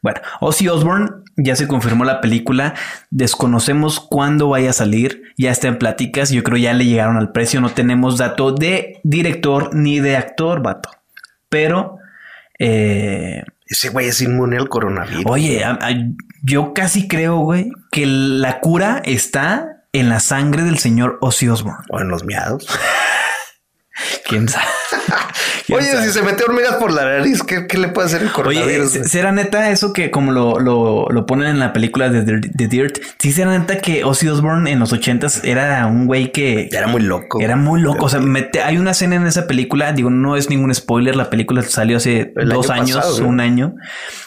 Bueno, 0.00 0.20
Ozzy 0.40 0.68
Osbourne 0.68 1.10
ya 1.36 1.56
se 1.56 1.66
confirmó 1.66 2.04
la 2.04 2.20
película. 2.20 2.74
Desconocemos 3.10 3.98
cuándo 4.00 4.50
vaya 4.50 4.70
a 4.70 4.74
salir. 4.74 5.22
Ya 5.38 5.50
está 5.50 5.66
en 5.68 5.78
pláticas. 5.78 6.30
Yo 6.30 6.42
creo 6.44 6.58
ya 6.58 6.74
le 6.74 6.84
llegaron 6.84 7.16
al 7.16 7.32
precio. 7.32 7.60
No 7.62 7.70
tenemos 7.70 8.18
dato 8.18 8.52
de 8.52 9.00
director 9.02 9.74
ni 9.74 10.00
de 10.00 10.16
actor, 10.18 10.62
vato. 10.62 10.90
Pero, 11.48 11.96
eh, 12.58 13.42
Ese 13.66 13.88
güey 13.90 14.08
es 14.08 14.20
inmune 14.20 14.56
al 14.56 14.68
coronavirus. 14.68 15.24
oye, 15.26 15.64
a- 15.64 15.78
a- 15.80 15.94
yo 16.42 16.72
casi 16.74 17.08
creo, 17.08 17.38
güey, 17.38 17.70
que 17.90 18.04
la 18.06 18.60
cura 18.60 19.00
está 19.04 19.84
en 19.92 20.08
la 20.08 20.20
sangre 20.20 20.62
del 20.62 20.78
señor 20.78 21.18
Ozzy 21.20 21.48
Osbourne. 21.48 21.84
O 21.90 22.00
en 22.00 22.08
los 22.08 22.24
miados. 22.24 22.66
¿Quién 24.28 24.48
sabe? 24.48 24.66
¿Quién 25.66 25.78
Oye, 25.78 25.92
sabe? 25.92 26.06
si 26.06 26.12
se 26.12 26.22
mete 26.22 26.44
hormigas 26.44 26.74
por 26.74 26.92
la 26.92 27.04
nariz, 27.04 27.42
¿qué, 27.42 27.66
qué 27.66 27.78
le 27.78 27.88
puede 27.88 28.06
hacer 28.08 28.20
el 28.22 28.26
Oye, 28.28 28.34
coronavirus? 28.34 28.90
¿se- 28.90 28.98
güey? 28.98 29.10
¿será 29.10 29.32
neta 29.32 29.70
eso 29.70 29.92
que 29.92 30.10
como 30.10 30.30
lo, 30.32 30.58
lo, 30.60 31.06
lo 31.08 31.26
ponen 31.26 31.48
en 31.48 31.58
la 31.58 31.72
película 31.72 32.10
de 32.10 32.22
The, 32.22 32.68
Dirt? 32.68 32.98
Sí, 33.18 33.32
será 33.32 33.56
neta 33.58 33.78
que 33.78 34.04
Ozzy 34.04 34.28
Osbourne 34.28 34.70
en 34.70 34.78
los 34.78 34.92
ochentas 34.92 35.42
era 35.44 35.86
un 35.86 36.06
güey 36.06 36.32
que 36.32 36.68
era 36.70 36.86
muy 36.86 37.00
loco. 37.02 37.40
era 37.40 37.56
muy 37.56 37.80
loco. 37.80 38.06
O 38.06 38.08
sea, 38.08 38.20
mete- 38.20 38.60
hay 38.62 38.76
una 38.78 38.90
escena 38.90 39.16
en 39.16 39.26
esa 39.26 39.46
película, 39.46 39.92
digo, 39.92 40.10
no 40.10 40.36
es 40.36 40.50
ningún 40.50 40.74
spoiler, 40.74 41.16
la 41.16 41.30
película 41.30 41.62
salió 41.62 41.96
hace 41.96 42.32
El 42.36 42.48
dos 42.50 42.68
año 42.70 42.82
años, 42.98 43.20
un 43.20 43.40
año. 43.40 43.74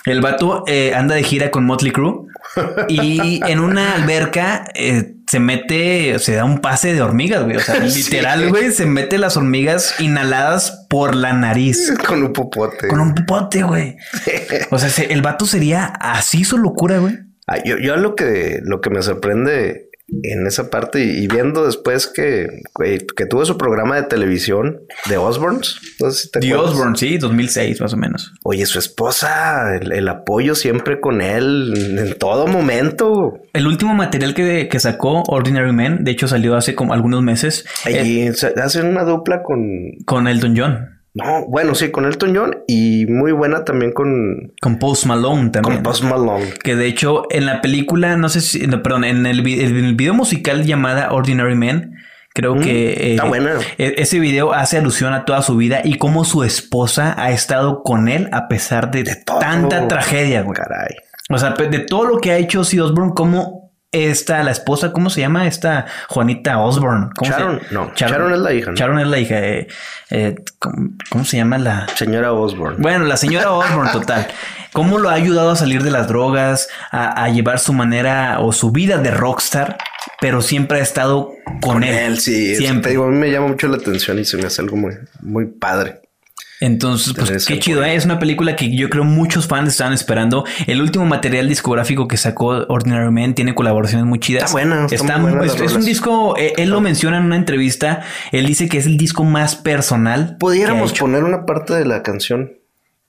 El 0.05 0.21
vato 0.21 0.63
eh, 0.67 0.93
anda 0.95 1.15
de 1.15 1.23
gira 1.23 1.51
con 1.51 1.65
Motley 1.65 1.91
Crue 1.91 2.13
y 2.87 3.41
en 3.45 3.59
una 3.59 3.93
alberca 3.93 4.65
eh, 4.73 5.13
se 5.29 5.39
mete, 5.39 6.17
se 6.19 6.33
da 6.35 6.45
un 6.45 6.59
pase 6.59 6.93
de 6.93 7.01
hormigas, 7.01 7.43
güey. 7.43 7.57
O 7.57 7.59
sea, 7.59 7.75
Sí. 7.89 8.03
literal, 8.03 8.49
güey, 8.49 8.71
se 8.71 8.85
mete 8.85 9.17
las 9.17 9.35
hormigas 9.37 9.95
inhaladas 9.99 10.76
por 10.87 11.15
la 11.15 11.33
nariz. 11.33 11.93
Con 12.07 12.23
un 12.23 12.33
popote. 12.33 12.87
Con 12.87 12.99
un 12.99 13.13
popote, 13.15 13.63
güey. 13.63 13.97
O 14.71 14.79
sea, 14.79 14.89
se- 14.89 15.11
el 15.13 15.21
vato 15.21 15.45
sería 15.45 15.85
así 15.85 16.43
su 16.43 16.57
locura, 16.57 16.99
güey. 16.99 17.15
Ah, 17.47 17.57
yo, 17.63 17.77
yo 17.77 17.95
lo 17.95 18.15
que 18.15 18.59
lo 18.63 18.81
que 18.81 18.89
me 18.89 19.01
sorprende 19.01 19.86
en 20.23 20.47
esa 20.47 20.69
parte 20.69 21.03
y, 21.03 21.27
viendo 21.27 21.65
después 21.65 22.07
que, 22.07 22.47
güey, 22.73 22.99
que 23.15 23.25
tuvo 23.25 23.43
su 23.45 23.57
programa 23.57 23.95
de 23.97 24.03
televisión 24.03 24.79
de 25.09 25.17
Osborns. 25.17 25.81
No 25.99 26.11
sé 26.11 26.21
si 26.23 26.31
te 26.31 26.39
The 26.39 26.47
acuerdas. 26.53 26.71
Osborne, 26.73 26.97
sí, 26.97 27.17
2006 27.17 27.81
más 27.81 27.93
o 27.93 27.97
menos. 27.97 28.33
Oye, 28.43 28.65
su 28.65 28.79
esposa, 28.79 29.75
el, 29.75 29.91
el 29.91 30.07
apoyo 30.07 30.55
siempre 30.55 31.01
con 31.01 31.21
él 31.21 31.73
en 31.99 32.17
todo 32.17 32.47
momento. 32.47 33.39
El 33.53 33.67
último 33.67 33.93
material 33.95 34.33
que, 34.33 34.69
que 34.69 34.79
sacó 34.79 35.23
Ordinary 35.27 35.73
Man, 35.73 36.03
de 36.03 36.11
hecho 36.11 36.27
salió 36.27 36.55
hace 36.55 36.73
como 36.75 36.93
algunos 36.93 37.21
meses, 37.21 37.65
eh, 37.85 37.99
Allí 37.99 38.33
se- 38.33 38.53
hacen 38.61 38.85
una 38.87 39.03
dupla 39.03 39.43
con. 39.43 39.59
con 40.05 40.27
Elton 40.27 40.55
John, 40.57 40.96
No, 41.17 41.45
bueno, 41.47 41.75
sí, 41.75 41.91
con 41.91 42.05
Elton 42.05 42.35
John 42.35 42.55
y 42.67 43.05
muy 43.07 43.31
buena 43.31 43.65
también 43.65 43.91
con, 43.91 44.53
con 44.61 44.79
Post 44.79 45.05
Malone 45.05 45.49
también. 45.49 45.75
con 45.75 45.83
Post 45.83 46.03
Malone. 46.03 46.53
Que 46.63 46.75
de 46.75 46.85
hecho 46.87 47.23
en 47.29 47.45
la 47.45 47.61
película, 47.61 48.15
no 48.17 48.29
sé 48.29 48.41
si, 48.41 48.67
no, 48.67 48.81
perdón, 48.83 49.03
en 49.03 49.25
el, 49.25 49.39
en 49.47 49.75
el 49.85 49.95
video 49.95 50.13
musical 50.13 50.65
llamada 50.65 51.11
Ordinary 51.11 51.55
Man, 51.55 51.95
creo 52.33 52.55
Mm, 52.55 52.59
que 52.61 52.89
eh, 52.93 53.11
está 53.13 53.25
buena. 53.25 53.53
e- 53.79 53.95
ese 53.97 54.19
video 54.19 54.53
hace 54.53 54.77
alusión 54.77 55.13
a 55.13 55.25
toda 55.25 55.41
su 55.41 55.57
vida 55.57 55.81
y 55.83 55.97
cómo 55.97 56.23
su 56.23 56.43
esposa 56.43 57.15
ha 57.17 57.31
estado 57.31 57.81
con 57.83 58.07
él 58.09 58.29
a 58.31 58.47
pesar 58.47 58.91
de, 58.91 59.03
tanta 59.25 59.87
tragedia, 59.87 60.43
güey. 60.43 60.55
Caray. 60.55 60.95
O 61.29 61.37
sea, 61.39 61.49
de 61.51 61.79
todo 61.79 62.05
lo 62.05 62.19
que 62.19 62.31
ha 62.31 62.37
hecho 62.37 62.61
Ozzy 62.61 62.79
Osbourne, 62.79 63.11
cómo 63.15 63.56
esta, 63.91 64.43
la 64.43 64.51
esposa, 64.51 64.91
¿cómo 64.91 65.09
se 65.09 65.21
llama? 65.21 65.47
Esta 65.47 65.85
Juanita 66.09 66.57
Osbourne. 66.59 67.09
¿Cómo 67.15 67.31
se- 67.31 67.37
Sharon, 67.39 67.61
no, 67.71 67.91
Sharon 67.95 68.33
es 68.33 68.39
la 68.39 68.53
hija, 68.53 68.71
¿no? 68.71 68.75
Sharon 68.77 68.99
es 68.99 69.07
la 69.07 69.19
hija. 69.19 69.39
eh, 69.39 69.67
eh, 70.09 70.35
¿cómo, 70.59 70.89
cómo 71.09 71.25
se 71.25 71.37
llama 71.37 71.57
la...? 71.57 71.87
Señora 71.95 72.33
Osborne. 72.33 72.77
Bueno, 72.79 73.05
la 73.05 73.17
señora 73.17 73.51
Osbourne, 73.51 73.91
total. 73.91 74.27
¿Cómo 74.73 74.99
lo 74.99 75.09
ha 75.09 75.13
ayudado 75.13 75.51
a 75.51 75.55
salir 75.55 75.81
de 75.83 75.91
las 75.91 76.07
drogas, 76.07 76.67
a, 76.91 77.23
a 77.23 77.29
llevar 77.29 77.59
su 77.59 77.73
manera 77.73 78.39
o 78.41 78.51
su 78.51 78.71
vida 78.71 78.97
de 78.97 79.09
rockstar, 79.11 79.77
pero 80.21 80.41
siempre 80.41 80.79
ha 80.79 80.83
estado 80.83 81.31
con, 81.61 81.83
él? 81.83 82.19
sí. 82.19 82.51
es- 82.51 82.57
siempre. 82.59 82.91
Digo, 82.91 83.05
a 83.05 83.09
mí 83.09 83.15
me 83.17 83.31
llama 83.31 83.47
mucho 83.47 83.67
la 83.69 83.77
atención 83.77 84.19
y 84.19 84.25
se 84.25 84.37
me 84.37 84.45
hace 84.45 84.61
algo 84.61 84.75
muy, 84.75 84.93
muy 85.21 85.45
padre. 85.45 86.01
Entonces, 86.59 87.13
pues 87.13 87.45
qué 87.45 87.59
chido. 87.59 87.83
¿eh? 87.83 87.95
es 87.95 88.05
una 88.05 88.19
película 88.19 88.55
que 88.55 88.75
yo 88.75 88.89
creo 88.89 89.03
muchos 89.03 89.47
fans 89.47 89.69
estaban 89.69 89.93
esperando. 89.93 90.43
El 90.65 90.81
último 90.81 91.05
material 91.05 91.47
discográfico 91.47 92.07
que 92.07 92.17
sacó 92.17 92.65
Ordinary 92.67 93.11
Man 93.11 93.35
tiene 93.35 93.53
colaboraciones 93.53 94.07
muy 94.07 94.19
chidas. 94.19 94.43
Está 94.43 94.53
buena, 94.53 94.85
está 94.89 95.17
muy 95.17 95.31
buena 95.33 95.53
es, 95.53 95.73
un 95.73 95.85
disco, 95.85 96.35
eh, 96.37 96.53
él 96.57 96.69
lo 96.69 96.81
menciona 96.81 97.17
en 97.17 97.25
una 97.25 97.35
entrevista, 97.35 98.01
él 98.31 98.45
dice 98.45 98.67
que 98.67 98.77
es 98.77 98.85
el 98.85 98.97
disco 98.97 99.23
más 99.23 99.55
personal. 99.55 100.37
Pudiéramos 100.39 100.93
poner 100.93 101.23
una 101.23 101.45
parte 101.45 101.73
de 101.73 101.85
la 101.85 102.01
canción 102.03 102.53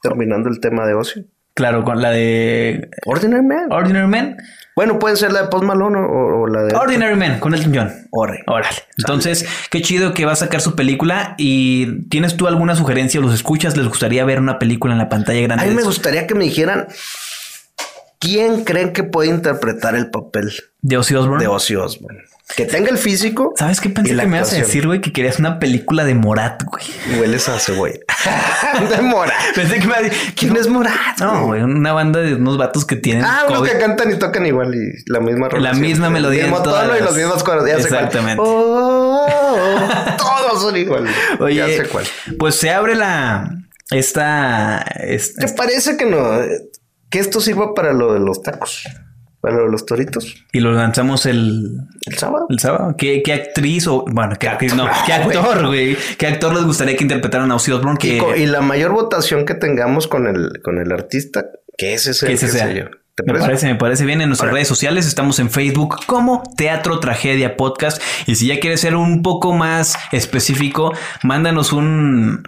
terminando 0.02 0.48
el 0.48 0.60
tema 0.60 0.86
de 0.86 0.94
ocio. 0.94 1.24
Claro, 1.58 1.82
con 1.82 2.00
la 2.00 2.10
de 2.10 2.88
Ordinary 3.04 3.44
Man. 3.44 3.72
Ordinary 3.72 4.06
Man. 4.06 4.36
bueno, 4.76 5.00
puede 5.00 5.16
ser 5.16 5.32
la 5.32 5.42
de 5.42 5.48
Post 5.48 5.64
Malone 5.64 5.98
o, 5.98 6.42
o 6.42 6.46
la 6.46 6.62
de 6.62 6.76
Ordinary 6.76 7.16
Man 7.16 7.40
con 7.40 7.52
Elton 7.52 7.72
John. 7.74 7.92
Orre. 8.12 8.44
Órale. 8.46 8.76
Entonces, 8.96 9.44
qué 9.68 9.82
chido 9.82 10.14
que 10.14 10.24
va 10.24 10.34
a 10.34 10.36
sacar 10.36 10.60
su 10.60 10.76
película. 10.76 11.34
¿Y 11.36 12.02
tienes 12.10 12.36
tú 12.36 12.46
alguna 12.46 12.76
sugerencia? 12.76 13.20
¿Los 13.20 13.34
escuchas? 13.34 13.76
¿Les 13.76 13.88
gustaría 13.88 14.24
ver 14.24 14.38
una 14.38 14.60
película 14.60 14.92
en 14.94 14.98
la 14.98 15.08
pantalla 15.08 15.40
grande? 15.40 15.64
A 15.64 15.66
mí 15.66 15.74
me 15.74 15.82
gustaría 15.82 16.28
que 16.28 16.36
me 16.36 16.44
dijeran 16.44 16.86
quién 18.20 18.62
creen 18.62 18.92
que 18.92 19.02
puede 19.02 19.30
interpretar 19.30 19.96
el 19.96 20.10
papel 20.10 20.52
de 20.82 20.96
Ozzy 20.96 21.16
Osbourne. 21.16 21.42
de 21.42 21.48
Ozzy 21.48 21.74
Osbourne. 21.74 22.20
Que 22.56 22.64
tenga 22.64 22.90
el 22.90 22.98
físico. 22.98 23.52
¿Sabes 23.56 23.80
qué 23.80 23.90
pensé 23.90 24.16
que 24.16 24.26
me 24.26 24.36
ibas 24.38 24.52
a 24.52 24.56
decir, 24.56 24.86
güey? 24.86 25.00
Que 25.00 25.12
querías 25.12 25.38
una 25.38 25.58
película 25.58 26.04
de 26.04 26.14
Morat, 26.14 26.62
güey. 26.64 26.84
Hueles 27.20 27.48
a 27.48 27.58
cebolla. 27.60 27.98
de 28.96 29.02
Morat. 29.02 29.34
Pensé 29.54 29.74
que 29.74 29.80
me 29.80 29.86
iba 29.86 29.96
a 29.98 30.02
decir, 30.02 30.34
¿Quién 30.34 30.56
es 30.56 30.66
Morat? 30.66 31.18
No, 31.20 31.46
güey, 31.46 31.62
una 31.62 31.92
banda 31.92 32.20
de 32.20 32.34
unos 32.34 32.56
vatos 32.56 32.84
que 32.84 32.96
tienen. 32.96 33.24
Ah, 33.24 33.44
unos 33.48 33.68
que 33.68 33.78
cantan 33.78 34.10
y 34.12 34.18
tocan 34.18 34.46
igual 34.46 34.74
y 34.74 35.10
la 35.12 35.20
misma 35.20 35.48
La 35.58 35.72
misma 35.74 36.10
melodía 36.10 36.40
El 36.40 36.46
en 36.46 36.50
mismo 36.52 36.64
todas 36.64 36.86
tono 36.86 36.98
y 36.98 37.02
los 37.02 37.16
mismos. 37.16 37.44
Exactamente. 37.68 38.42
Oh, 38.44 39.26
oh, 39.28 39.28
oh. 39.86 40.16
todos 40.16 40.62
son 40.62 40.76
iguales. 40.76 41.14
Oye, 41.40 41.56
ya 41.56 41.66
sé 41.66 41.88
cuál. 41.88 42.06
pues 42.38 42.54
se 42.54 42.70
abre 42.70 42.94
la. 42.94 43.50
Esta. 43.90 44.78
esta- 45.00 45.46
¿Te 45.46 45.52
parece 45.54 45.96
que 45.96 46.06
no? 46.06 46.40
Que 47.10 47.18
esto 47.18 47.40
sirva 47.40 47.74
para 47.74 47.92
lo 47.92 48.12
de 48.12 48.20
los 48.20 48.42
tacos. 48.42 48.84
Bueno, 49.40 49.66
los 49.68 49.86
toritos. 49.86 50.34
Y 50.52 50.60
lo 50.60 50.72
lanzamos 50.72 51.24
el, 51.26 51.78
El 52.06 52.18
sábado. 52.18 52.46
el 52.48 52.58
sábado. 52.58 52.94
¿Qué, 52.98 53.22
qué 53.22 53.32
actriz 53.32 53.86
o 53.86 54.04
bueno, 54.10 54.34
qué 54.38 54.48
actriz 54.48 54.74
no, 54.74 54.88
qué 55.06 55.12
actor, 55.12 55.66
güey? 55.66 55.96
¿Qué 56.18 56.26
actor 56.26 56.54
les 56.54 56.64
gustaría 56.64 56.96
que 56.96 57.04
interpretaran 57.04 57.50
a 57.52 57.54
Ozzy 57.54 57.70
Osbourne? 57.72 57.98
Que, 57.98 58.20
Y, 58.36 58.46
la 58.46 58.60
mayor 58.62 58.92
votación 58.92 59.44
que 59.44 59.54
tengamos 59.54 60.08
con 60.08 60.26
el, 60.26 60.60
con 60.62 60.78
el 60.78 60.90
artista, 60.90 61.46
que 61.76 61.94
ese 61.94 62.14
sea 62.14 62.28
que 62.28 62.34
ese 62.34 62.46
que 62.46 62.52
sea. 62.52 62.66
sé 62.66 62.74
yo. 62.78 62.84
¿Te 63.14 63.22
Me 63.24 63.32
parece? 63.32 63.46
parece, 63.46 63.66
me 63.68 63.74
parece 63.76 64.04
bien. 64.04 64.20
En 64.20 64.28
nuestras 64.28 64.52
redes 64.52 64.68
sociales 64.68 65.06
estamos 65.06 65.38
en 65.38 65.50
Facebook 65.50 65.96
como 66.06 66.42
Teatro 66.56 66.98
Tragedia 67.00 67.56
Podcast. 67.56 68.00
Y 68.26 68.36
si 68.36 68.46
ya 68.48 68.58
quieres 68.60 68.80
ser 68.80 68.94
un 68.96 69.22
poco 69.22 69.52
más 69.52 69.96
específico, 70.12 70.92
mándanos 71.24 71.72
un, 71.72 72.44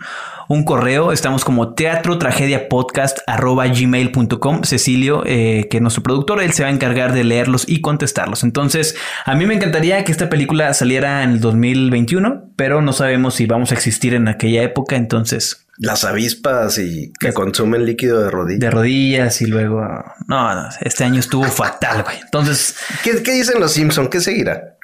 un 0.50 0.64
correo. 0.64 1.12
Estamos 1.12 1.44
como 1.44 1.74
Teatro 1.74 2.18
Tragedia 2.18 2.68
Podcast 2.68 3.18
arroba 3.28 3.68
gmail.com. 3.68 4.64
Cecilio, 4.64 5.22
eh, 5.24 5.68
que 5.70 5.76
es 5.76 5.80
nuestro 5.80 6.02
productor, 6.02 6.42
él 6.42 6.52
se 6.52 6.64
va 6.64 6.70
a 6.70 6.72
encargar 6.72 7.12
de 7.12 7.22
leerlos 7.22 7.68
y 7.68 7.80
contestarlos. 7.80 8.42
Entonces, 8.42 8.96
a 9.24 9.36
mí 9.36 9.46
me 9.46 9.54
encantaría 9.54 10.02
que 10.02 10.10
esta 10.10 10.28
película 10.28 10.74
saliera 10.74 11.22
en 11.22 11.30
el 11.30 11.40
2021, 11.40 12.50
pero 12.56 12.82
no 12.82 12.92
sabemos 12.92 13.36
si 13.36 13.46
vamos 13.46 13.70
a 13.70 13.76
existir 13.76 14.12
en 14.12 14.26
aquella 14.26 14.64
época. 14.64 14.96
Entonces, 14.96 15.68
Las 15.78 16.02
avispas 16.02 16.78
y 16.78 17.12
que 17.20 17.32
consumen 17.32 17.86
líquido 17.86 18.20
de 18.20 18.30
rodilla. 18.32 18.58
de 18.58 18.70
rodillas 18.72 19.40
y 19.42 19.46
luego... 19.46 19.82
No, 20.26 20.54
no, 20.56 20.68
este 20.80 21.04
año 21.04 21.20
estuvo 21.20 21.44
fatal, 21.44 22.02
güey. 22.02 22.18
Entonces... 22.24 22.74
¿Qué, 23.04 23.22
qué 23.22 23.34
dicen 23.34 23.60
los 23.60 23.70
Simpson? 23.70 24.08
¿Qué 24.08 24.18
seguirá? 24.18 24.76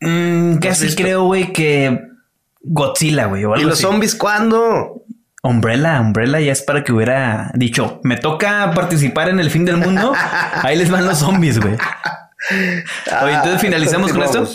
Mm, 0.00 0.58
casi 0.58 0.84
visto? 0.84 1.02
creo, 1.02 1.24
güey, 1.24 1.52
que 1.52 2.11
Godzilla, 2.64 3.26
güey. 3.26 3.44
o 3.44 3.56
¿Y 3.56 3.62
los 3.62 3.74
así. 3.74 3.82
zombies 3.82 4.14
cuándo? 4.14 5.04
Umbrella, 5.42 6.00
Umbrella 6.00 6.38
ya 6.40 6.52
es 6.52 6.62
para 6.62 6.84
que 6.84 6.92
hubiera 6.92 7.50
dicho, 7.54 8.00
me 8.04 8.16
toca 8.16 8.70
participar 8.74 9.28
en 9.28 9.40
el 9.40 9.50
fin 9.50 9.64
del 9.64 9.76
mundo. 9.76 10.12
Ahí 10.62 10.76
les 10.78 10.88
van 10.90 11.04
los 11.04 11.18
zombies, 11.18 11.58
güey. 11.60 11.74
Oye, 13.22 13.34
entonces 13.34 13.60
finalizamos 13.60 14.12
con 14.12 14.22
esto. 14.22 14.48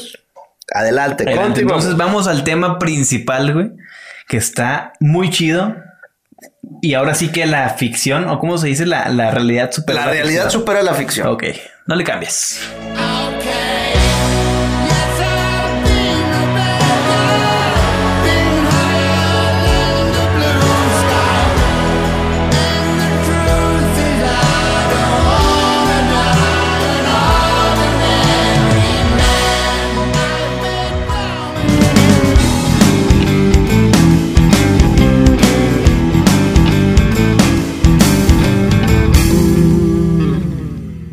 Adelante, 0.73 1.23
Adelante. 1.25 1.61
Entonces 1.61 1.95
vamos 1.97 2.27
al 2.27 2.43
tema 2.43 2.79
principal, 2.79 3.53
güey, 3.53 3.71
que 4.27 4.37
está 4.37 4.93
muy 4.99 5.29
chido. 5.29 5.75
Y 6.81 6.93
ahora 6.93 7.15
sí 7.15 7.29
que 7.29 7.45
la 7.45 7.69
ficción, 7.69 8.29
o 8.29 8.39
cómo 8.39 8.57
se 8.57 8.67
dice, 8.67 8.85
la, 8.85 9.09
la 9.09 9.31
realidad 9.31 9.71
supera. 9.71 10.05
La 10.05 10.11
realidad 10.11 10.43
ficción. 10.43 10.61
supera 10.61 10.83
la 10.83 10.93
ficción. 10.93 11.27
Ok, 11.27 11.43
no 11.85 11.95
le 11.95 12.03
cambies. 12.03 12.61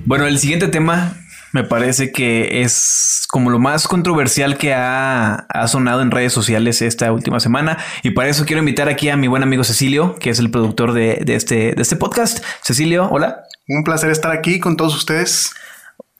Bueno, 0.06 0.26
el 0.26 0.38
siguiente 0.38 0.68
tema 0.68 1.14
me 1.52 1.64
parece 1.64 2.12
que 2.12 2.60
es 2.60 3.26
como 3.30 3.48
lo 3.48 3.58
más 3.58 3.88
controversial 3.88 4.58
que 4.58 4.74
ha, 4.74 5.46
ha 5.48 5.66
sonado 5.66 6.02
en 6.02 6.10
redes 6.10 6.32
sociales 6.32 6.82
esta 6.82 7.10
última 7.10 7.40
semana. 7.40 7.78
Y 8.02 8.10
para 8.10 8.28
eso 8.28 8.44
quiero 8.44 8.60
invitar 8.60 8.90
aquí 8.90 9.08
a 9.08 9.16
mi 9.16 9.28
buen 9.28 9.42
amigo 9.42 9.64
Cecilio, 9.64 10.14
que 10.16 10.28
es 10.28 10.38
el 10.38 10.50
productor 10.50 10.92
de, 10.92 11.22
de 11.24 11.34
este, 11.36 11.72
de 11.72 11.80
este 11.80 11.96
podcast. 11.96 12.44
Cecilio, 12.62 13.08
hola. 13.10 13.44
Un 13.66 13.82
placer 13.82 14.10
estar 14.10 14.30
aquí 14.30 14.60
con 14.60 14.76
todos 14.76 14.94
ustedes. 14.94 15.54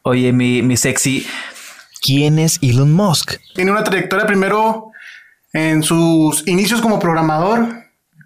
Oye, 0.01 0.33
mi, 0.33 0.63
mi 0.63 0.79
sexy. 0.79 1.27
¿Quién 2.01 2.39
es 2.39 2.59
Elon 2.63 2.91
Musk? 2.91 3.35
Tiene 3.55 3.71
una 3.71 3.85
trayectoria 3.85 4.25
primero 4.25 4.93
en 5.53 5.83
sus 5.83 6.49
inicios 6.49 6.81
como 6.81 6.99
programador 6.99 7.69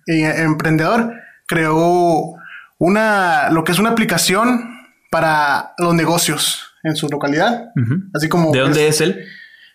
y 0.07 0.23
emprendedor. 0.23 1.15
Creó 1.49 2.37
una, 2.79 3.51
lo 3.51 3.65
que 3.65 3.73
es 3.73 3.81
una 3.81 3.91
aplicación 3.91 4.78
para 5.11 5.75
los 5.79 5.95
negocios 5.95 6.75
en 6.83 6.97
su 6.97 7.09
localidad. 7.09 7.71
Así 8.15 8.29
como 8.29 8.53
¿De 8.53 8.61
dónde 8.61 8.89
es, 8.89 8.97
es 8.97 9.01
él? 9.01 9.25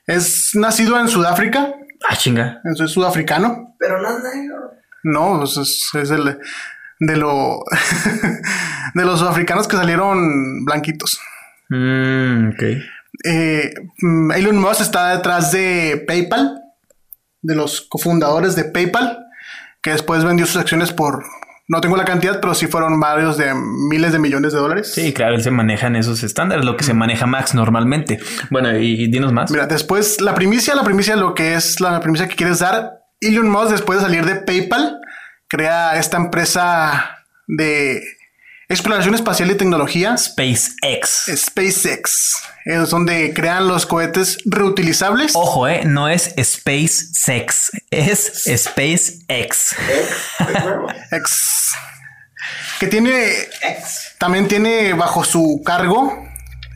es 0.08 0.56
nacido 0.56 1.00
en 1.00 1.08
Sudáfrica, 1.08 1.74
Ah, 2.10 2.16
chinga. 2.18 2.62
es 2.66 2.92
sudafricano. 2.92 3.76
Pero 3.80 4.02
no 4.02 4.10
es 4.10 4.24
negro. 4.36 4.72
No, 5.04 5.40
pues 5.40 5.58
es, 5.58 5.90
es 5.94 6.12
el, 6.12 6.38
de 7.00 7.18
lo 7.18 7.60
de 8.94 9.06
los 9.06 9.20
sudafricanos 9.20 9.68
que 9.68 9.78
salieron 9.78 10.66
blanquitos. 10.66 11.20
Mm, 11.70 12.50
ok. 12.50 12.64
Eh, 13.26 13.74
mm, 14.02 14.32
Elon 14.32 14.58
Musk 14.60 14.82
está 14.82 15.16
detrás 15.16 15.52
de 15.52 16.04
PayPal, 16.08 16.62
de 17.42 17.56
los 17.56 17.82
cofundadores 17.82 18.56
de 18.56 18.66
PayPal, 18.66 19.26
que 19.82 19.92
después 19.92 20.24
vendió 20.24 20.46
sus 20.46 20.58
acciones 20.58 20.92
por, 20.92 21.24
no 21.74 21.82
tengo 21.82 21.98
la 21.98 22.06
cantidad, 22.06 22.40
pero 22.40 22.54
sí 22.54 22.68
fueron 22.68 23.00
varios 23.00 23.36
de 23.38 23.54
miles 23.54 24.14
de 24.14 24.20
millones 24.20 24.54
de 24.54 24.60
dólares. 24.60 24.94
Sí, 24.94 25.12
claro, 25.12 25.36
él 25.36 25.42
se 25.42 25.52
maneja 25.52 25.88
en 25.88 25.96
esos 25.96 26.24
estándares, 26.24 26.64
lo 26.64 26.78
que 26.78 26.84
se 26.84 26.94
maneja 26.94 27.26
Max 27.26 27.56
normalmente. 27.56 28.20
Bueno, 28.52 28.78
y, 28.78 29.04
y 29.04 29.08
dinos 29.08 29.34
más. 29.34 29.52
Mira, 29.52 29.66
después 29.66 30.22
la 30.22 30.36
primicia, 30.36 30.76
la 30.76 30.84
primicia, 30.84 31.16
lo 31.16 31.34
que 31.34 31.56
es 31.56 31.82
la 31.82 32.00
primicia 32.00 32.28
que 32.28 32.36
quieres 32.36 32.60
dar, 32.60 33.00
Elon 33.20 33.50
Musk 33.50 33.72
después 33.72 34.00
de 34.00 34.06
salir 34.06 34.26
de 34.26 34.36
PayPal, 34.36 35.00
crea 35.48 35.98
esta 35.98 36.18
empresa 36.18 37.18
de 37.48 38.04
exploración 38.70 39.16
espacial 39.16 39.52
y 39.52 39.56
tecnología, 39.56 40.18
SpaceX. 40.18 41.26
SpaceX, 41.36 42.36
es 42.66 42.90
donde 42.90 43.34
crean 43.34 43.68
los 43.68 43.86
cohetes 43.86 44.38
reutilizables. 44.46 45.34
Ojo, 45.36 45.68
eh, 45.68 45.84
no 45.86 46.10
es 46.10 46.34
SpaceX, 46.42 47.72
es 47.92 48.44
SpaceX. 48.48 49.76
Ex. 51.12 51.74
Que 52.80 52.88
tiene. 52.88 53.22
También 54.18 54.48
tiene 54.48 54.94
bajo 54.94 55.24
su 55.24 55.62
cargo 55.66 56.24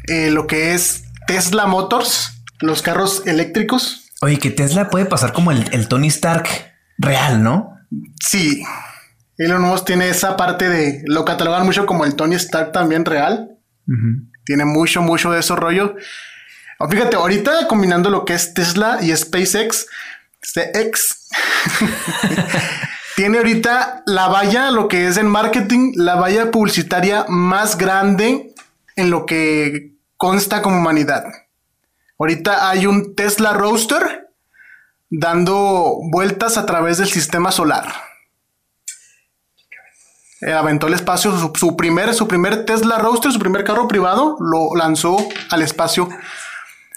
eh, 0.07 0.29
lo 0.29 0.47
que 0.47 0.73
es 0.73 1.03
Tesla 1.27 1.65
Motors, 1.65 2.41
los 2.59 2.81
carros 2.81 3.23
eléctricos. 3.25 4.09
Oye, 4.21 4.39
que 4.39 4.49
Tesla 4.49 4.89
puede 4.89 5.05
pasar 5.05 5.33
como 5.33 5.51
el, 5.51 5.69
el 5.73 5.87
Tony 5.87 6.07
Stark 6.07 6.47
real, 6.97 7.43
¿no? 7.43 7.77
Sí. 8.19 8.63
Elon 9.37 9.61
Musk 9.61 9.85
tiene 9.85 10.09
esa 10.09 10.35
parte 10.35 10.69
de. 10.69 11.03
Lo 11.05 11.25
catalogan 11.25 11.65
mucho 11.65 11.85
como 11.85 12.05
el 12.05 12.15
Tony 12.15 12.35
Stark 12.35 12.71
también 12.71 13.05
real. 13.05 13.57
Tiene 14.43 14.65
mucho, 14.65 15.01
mucho 15.01 15.31
de 15.31 15.39
ese 15.39 15.55
rollo. 15.55 15.95
Oh, 16.79 16.89
Fíjate, 16.89 17.15
ahorita 17.15 17.67
combinando 17.67 18.09
lo 18.09 18.25
que 18.25 18.33
es 18.33 18.53
Tesla 18.53 18.99
y 19.01 19.15
SpaceX, 19.15 19.87
SpaceX, 20.45 21.29
tiene 23.15 23.37
ahorita 23.37 24.03
la 24.05 24.27
valla, 24.27 24.71
lo 24.71 24.87
que 24.87 25.07
es 25.07 25.17
en 25.17 25.27
marketing, 25.27 25.93
la 25.95 26.15
valla 26.15 26.51
publicitaria 26.51 27.25
más 27.29 27.77
grande 27.77 28.53
en 28.95 29.09
lo 29.09 29.25
que 29.25 29.93
consta 30.17 30.61
como 30.61 30.77
humanidad. 30.77 31.23
Ahorita 32.19 32.69
hay 32.69 32.85
un 32.85 33.15
Tesla 33.15 33.53
Roadster 33.53 34.27
dando 35.09 35.99
vueltas 36.11 36.57
a 36.57 36.65
través 36.65 36.97
del 36.97 37.07
sistema 37.07 37.51
solar. 37.51 38.06
Eh, 40.41 40.53
aventó 40.53 40.87
al 40.87 40.93
espacio 40.93 41.31
su, 41.37 41.51
su 41.55 41.75
primer, 41.75 42.13
su 42.13 42.27
primer 42.27 42.65
Tesla 42.65 42.97
Roadster, 42.99 43.31
su 43.31 43.39
primer 43.39 43.63
carro 43.63 43.87
privado, 43.87 44.37
lo 44.39 44.75
lanzó 44.75 45.17
al 45.49 45.61
espacio 45.63 46.07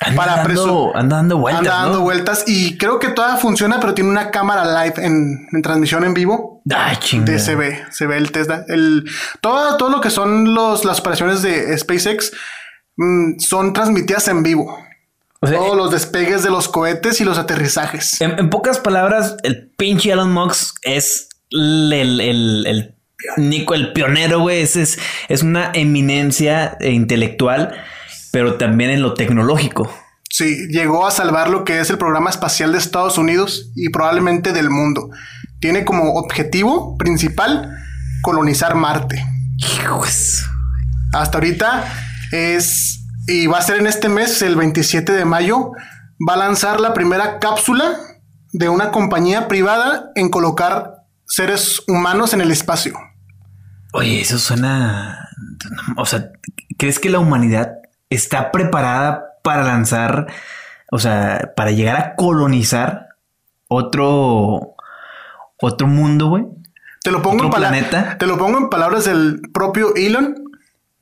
Anda 0.02 0.16
para 0.16 0.36
dando, 0.44 0.92
anda 0.96 1.16
dando 1.16 1.38
vueltas. 1.38 1.60
anda 1.60 1.74
dando 1.82 1.98
¿no? 1.98 2.04
vueltas 2.04 2.44
y 2.46 2.78
creo 2.78 2.98
que 2.98 3.08
todavía 3.08 3.36
funciona, 3.36 3.78
pero 3.80 3.92
tiene 3.92 4.08
una 4.08 4.30
cámara 4.30 4.64
live 4.82 4.94
en, 5.04 5.46
en 5.52 5.62
transmisión 5.62 6.04
en 6.04 6.14
vivo. 6.14 6.62
Ay, 6.74 6.96
se 7.38 7.54
ve, 7.54 7.84
se 7.90 8.06
ve 8.06 8.16
el 8.16 8.32
Tesla. 8.32 8.64
El, 8.68 9.04
todo, 9.42 9.76
todo 9.76 9.90
lo 9.90 10.00
que 10.00 10.08
son 10.08 10.54
los, 10.54 10.86
las 10.86 11.00
operaciones 11.00 11.42
de 11.42 11.76
SpaceX 11.76 12.32
mm, 12.96 13.40
son 13.40 13.74
transmitidas 13.74 14.26
en 14.28 14.42
vivo. 14.42 14.74
O 15.42 15.46
sea, 15.46 15.58
Todos 15.58 15.76
los 15.76 15.90
despegues 15.90 16.42
de 16.42 16.50
los 16.50 16.68
cohetes 16.68 17.20
y 17.20 17.24
los 17.24 17.36
aterrizajes. 17.36 18.20
en, 18.22 18.38
en 18.38 18.48
pocas 18.48 18.78
palabras, 18.78 19.36
el 19.42 19.70
pinche 19.76 20.12
Elon 20.12 20.32
Musk 20.32 20.76
es 20.82 21.28
el, 21.50 21.92
el, 21.92 22.20
el, 22.20 22.66
el 22.66 22.99
Nico, 23.36 23.74
el 23.74 23.92
pionero, 23.92 24.40
güey. 24.40 24.62
Es, 24.62 24.76
es, 24.76 24.98
es 25.28 25.42
una 25.42 25.70
eminencia 25.74 26.76
eh, 26.80 26.90
intelectual, 26.90 27.74
pero 28.32 28.54
también 28.54 28.90
en 28.90 29.02
lo 29.02 29.14
tecnológico. 29.14 29.92
Sí, 30.30 30.68
llegó 30.68 31.06
a 31.06 31.10
salvar 31.10 31.50
lo 31.50 31.64
que 31.64 31.80
es 31.80 31.90
el 31.90 31.98
programa 31.98 32.30
espacial 32.30 32.72
de 32.72 32.78
Estados 32.78 33.18
Unidos 33.18 33.72
y 33.74 33.88
probablemente 33.90 34.52
del 34.52 34.70
mundo. 34.70 35.10
Tiene 35.58 35.84
como 35.84 36.14
objetivo 36.14 36.96
principal 36.96 37.68
colonizar 38.22 38.76
Marte. 38.76 39.24
Hijos. 39.58 40.44
Hasta 41.12 41.38
ahorita 41.38 41.84
es, 42.30 43.04
y 43.26 43.48
va 43.48 43.58
a 43.58 43.62
ser 43.62 43.78
en 43.78 43.88
este 43.88 44.08
mes, 44.08 44.40
el 44.42 44.54
27 44.54 45.12
de 45.12 45.24
mayo, 45.24 45.72
va 46.26 46.34
a 46.34 46.38
lanzar 46.38 46.80
la 46.80 46.94
primera 46.94 47.40
cápsula 47.40 47.98
de 48.52 48.68
una 48.68 48.92
compañía 48.92 49.48
privada 49.48 50.10
en 50.14 50.28
colocar 50.28 51.04
seres 51.26 51.82
humanos 51.88 52.34
en 52.34 52.40
el 52.40 52.50
espacio. 52.50 52.96
Oye, 53.92 54.20
eso 54.20 54.38
suena. 54.38 55.28
O 55.96 56.06
sea, 56.06 56.30
¿crees 56.78 56.98
que 56.98 57.10
la 57.10 57.18
humanidad 57.18 57.78
está 58.08 58.52
preparada 58.52 59.34
para 59.42 59.62
lanzar, 59.64 60.26
o 60.90 60.98
sea, 60.98 61.52
para 61.56 61.70
llegar 61.70 61.96
a 61.96 62.14
colonizar 62.16 63.08
otro, 63.68 64.74
otro 65.56 65.86
mundo, 65.86 66.28
güey? 66.28 66.44
Te 67.02 67.10
lo 67.10 67.22
pongo 67.22 67.46
¿Otro 67.46 67.46
en 67.46 67.52
planeta? 67.52 68.18
Te 68.18 68.26
lo 68.26 68.38
pongo 68.38 68.58
en 68.58 68.68
palabras 68.68 69.04
del 69.04 69.40
propio 69.52 69.94
Elon, 69.94 70.34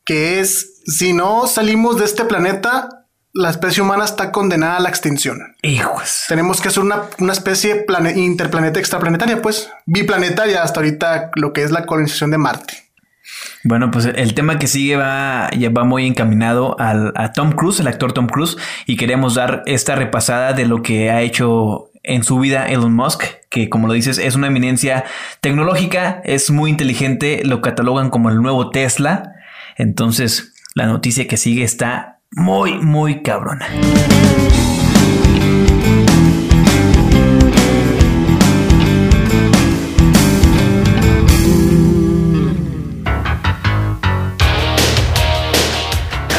que 0.04 0.40
es 0.40 0.80
si 0.86 1.12
no 1.12 1.46
salimos 1.46 1.98
de 1.98 2.04
este 2.04 2.24
planeta, 2.24 2.97
la 3.32 3.50
especie 3.50 3.82
humana 3.82 4.04
está 4.04 4.32
condenada 4.32 4.76
a 4.76 4.80
la 4.80 4.88
extinción. 4.88 5.56
Hijos. 5.62 6.24
Tenemos 6.28 6.60
que 6.60 6.68
hacer 6.68 6.82
una, 6.82 7.02
una 7.18 7.32
especie 7.32 7.84
plane- 7.86 8.16
interplaneta 8.16 8.80
extraplanetaria, 8.80 9.42
pues 9.42 9.70
biplanetaria 9.86 10.62
hasta 10.62 10.80
ahorita 10.80 11.30
lo 11.34 11.52
que 11.52 11.62
es 11.62 11.70
la 11.70 11.86
colonización 11.86 12.30
de 12.30 12.38
Marte. 12.38 12.74
Bueno, 13.62 13.90
pues 13.90 14.06
el 14.06 14.34
tema 14.34 14.58
que 14.58 14.66
sigue 14.66 14.96
va, 14.96 15.50
ya 15.50 15.68
va 15.70 15.84
muy 15.84 16.06
encaminado 16.06 16.78
al, 16.80 17.12
a 17.16 17.32
Tom 17.32 17.52
Cruise, 17.52 17.80
el 17.80 17.88
actor 17.88 18.12
Tom 18.12 18.26
Cruise, 18.26 18.56
y 18.86 18.96
queremos 18.96 19.34
dar 19.34 19.62
esta 19.66 19.94
repasada 19.94 20.54
de 20.54 20.64
lo 20.64 20.82
que 20.82 21.10
ha 21.10 21.20
hecho 21.20 21.90
en 22.02 22.24
su 22.24 22.38
vida 22.38 22.66
Elon 22.66 22.94
Musk, 22.94 23.24
que 23.50 23.68
como 23.68 23.86
lo 23.86 23.92
dices 23.92 24.16
es 24.18 24.34
una 24.34 24.46
eminencia 24.46 25.04
tecnológica, 25.42 26.22
es 26.24 26.50
muy 26.50 26.70
inteligente, 26.70 27.42
lo 27.44 27.60
catalogan 27.60 28.08
como 28.08 28.30
el 28.30 28.40
nuevo 28.40 28.70
Tesla. 28.70 29.34
Entonces, 29.76 30.54
la 30.74 30.86
noticia 30.86 31.26
que 31.28 31.36
sigue 31.36 31.64
está 31.64 32.17
muy, 32.32 32.78
muy 32.78 33.22
cabrona. 33.22 33.66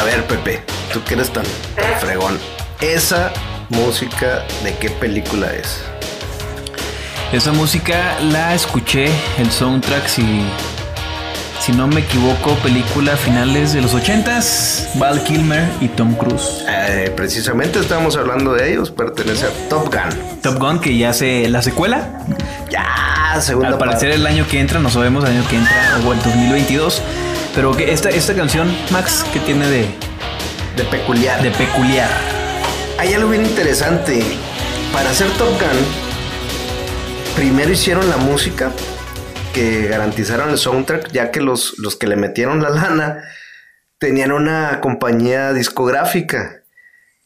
A 0.00 0.04
ver, 0.04 0.26
Pepe, 0.26 0.62
tú 0.92 1.02
que 1.04 1.14
eres 1.14 1.32
tan 1.32 1.44
fregón. 2.00 2.38
Esa 2.80 3.32
música, 3.68 4.44
¿de 4.64 4.76
qué 4.78 4.90
película 4.90 5.52
es? 5.52 5.84
Esa 7.32 7.52
música 7.52 8.18
la 8.20 8.54
escuché, 8.54 9.08
el 9.38 9.50
soundtrack, 9.50 10.06
si, 10.08 10.42
si 11.70 11.76
no 11.76 11.86
me 11.86 12.00
equivoco, 12.00 12.54
película 12.56 13.16
finales 13.16 13.72
de 13.72 13.80
los 13.80 13.94
80s, 13.94 14.98
Val 14.98 15.22
Kilmer 15.22 15.68
y 15.80 15.88
Tom 15.88 16.14
Cruise. 16.14 16.64
Eh, 16.68 17.12
precisamente 17.14 17.78
estábamos 17.78 18.16
hablando 18.16 18.54
de 18.54 18.72
ellos, 18.72 18.90
pertenece 18.90 19.46
a 19.46 19.68
Top 19.68 19.84
Gun. 19.84 20.40
Top 20.42 20.58
Gun, 20.58 20.80
que 20.80 20.96
ya 20.96 21.12
se 21.12 21.48
la 21.48 21.62
secuela. 21.62 22.08
Ya, 22.70 23.40
segunda 23.40 23.68
Al 23.68 23.78
parecer 23.78 24.10
el 24.10 24.26
año 24.26 24.46
que 24.48 24.58
entra, 24.58 24.80
no 24.80 24.90
sabemos 24.90 25.24
el 25.24 25.36
año 25.36 25.48
que 25.48 25.56
entra 25.56 26.00
o 26.04 26.12
el 26.12 26.18
2022. 26.18 27.02
Pero 27.54 27.76
que 27.76 27.92
esta, 27.92 28.08
esta 28.08 28.34
canción, 28.34 28.68
Max, 28.90 29.24
que 29.32 29.38
tiene 29.38 29.68
de, 29.68 29.86
de 30.76 30.84
peculiar. 30.90 31.40
de 31.40 31.50
peculiar. 31.52 32.10
Hay 32.98 33.14
algo 33.14 33.30
bien 33.30 33.46
interesante. 33.46 34.24
Para 34.92 35.10
hacer 35.10 35.28
Top 35.32 35.50
Gun, 35.50 35.84
primero 37.36 37.70
hicieron 37.70 38.08
la 38.08 38.16
música 38.16 38.72
que 39.52 39.88
garantizaron 39.88 40.50
el 40.50 40.58
soundtrack, 40.58 41.10
ya 41.12 41.30
que 41.30 41.40
los, 41.40 41.78
los 41.78 41.96
que 41.96 42.06
le 42.06 42.16
metieron 42.16 42.62
la 42.62 42.70
lana 42.70 43.24
tenían 43.98 44.32
una 44.32 44.80
compañía 44.80 45.52
discográfica. 45.52 46.62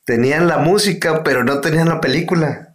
Tenían 0.05 0.49
la 0.49 0.59
música, 0.59 1.22
pero 1.22 1.45
no 1.45 1.61
tenían 1.61 1.89
la 1.89 2.01
película. 2.01 2.75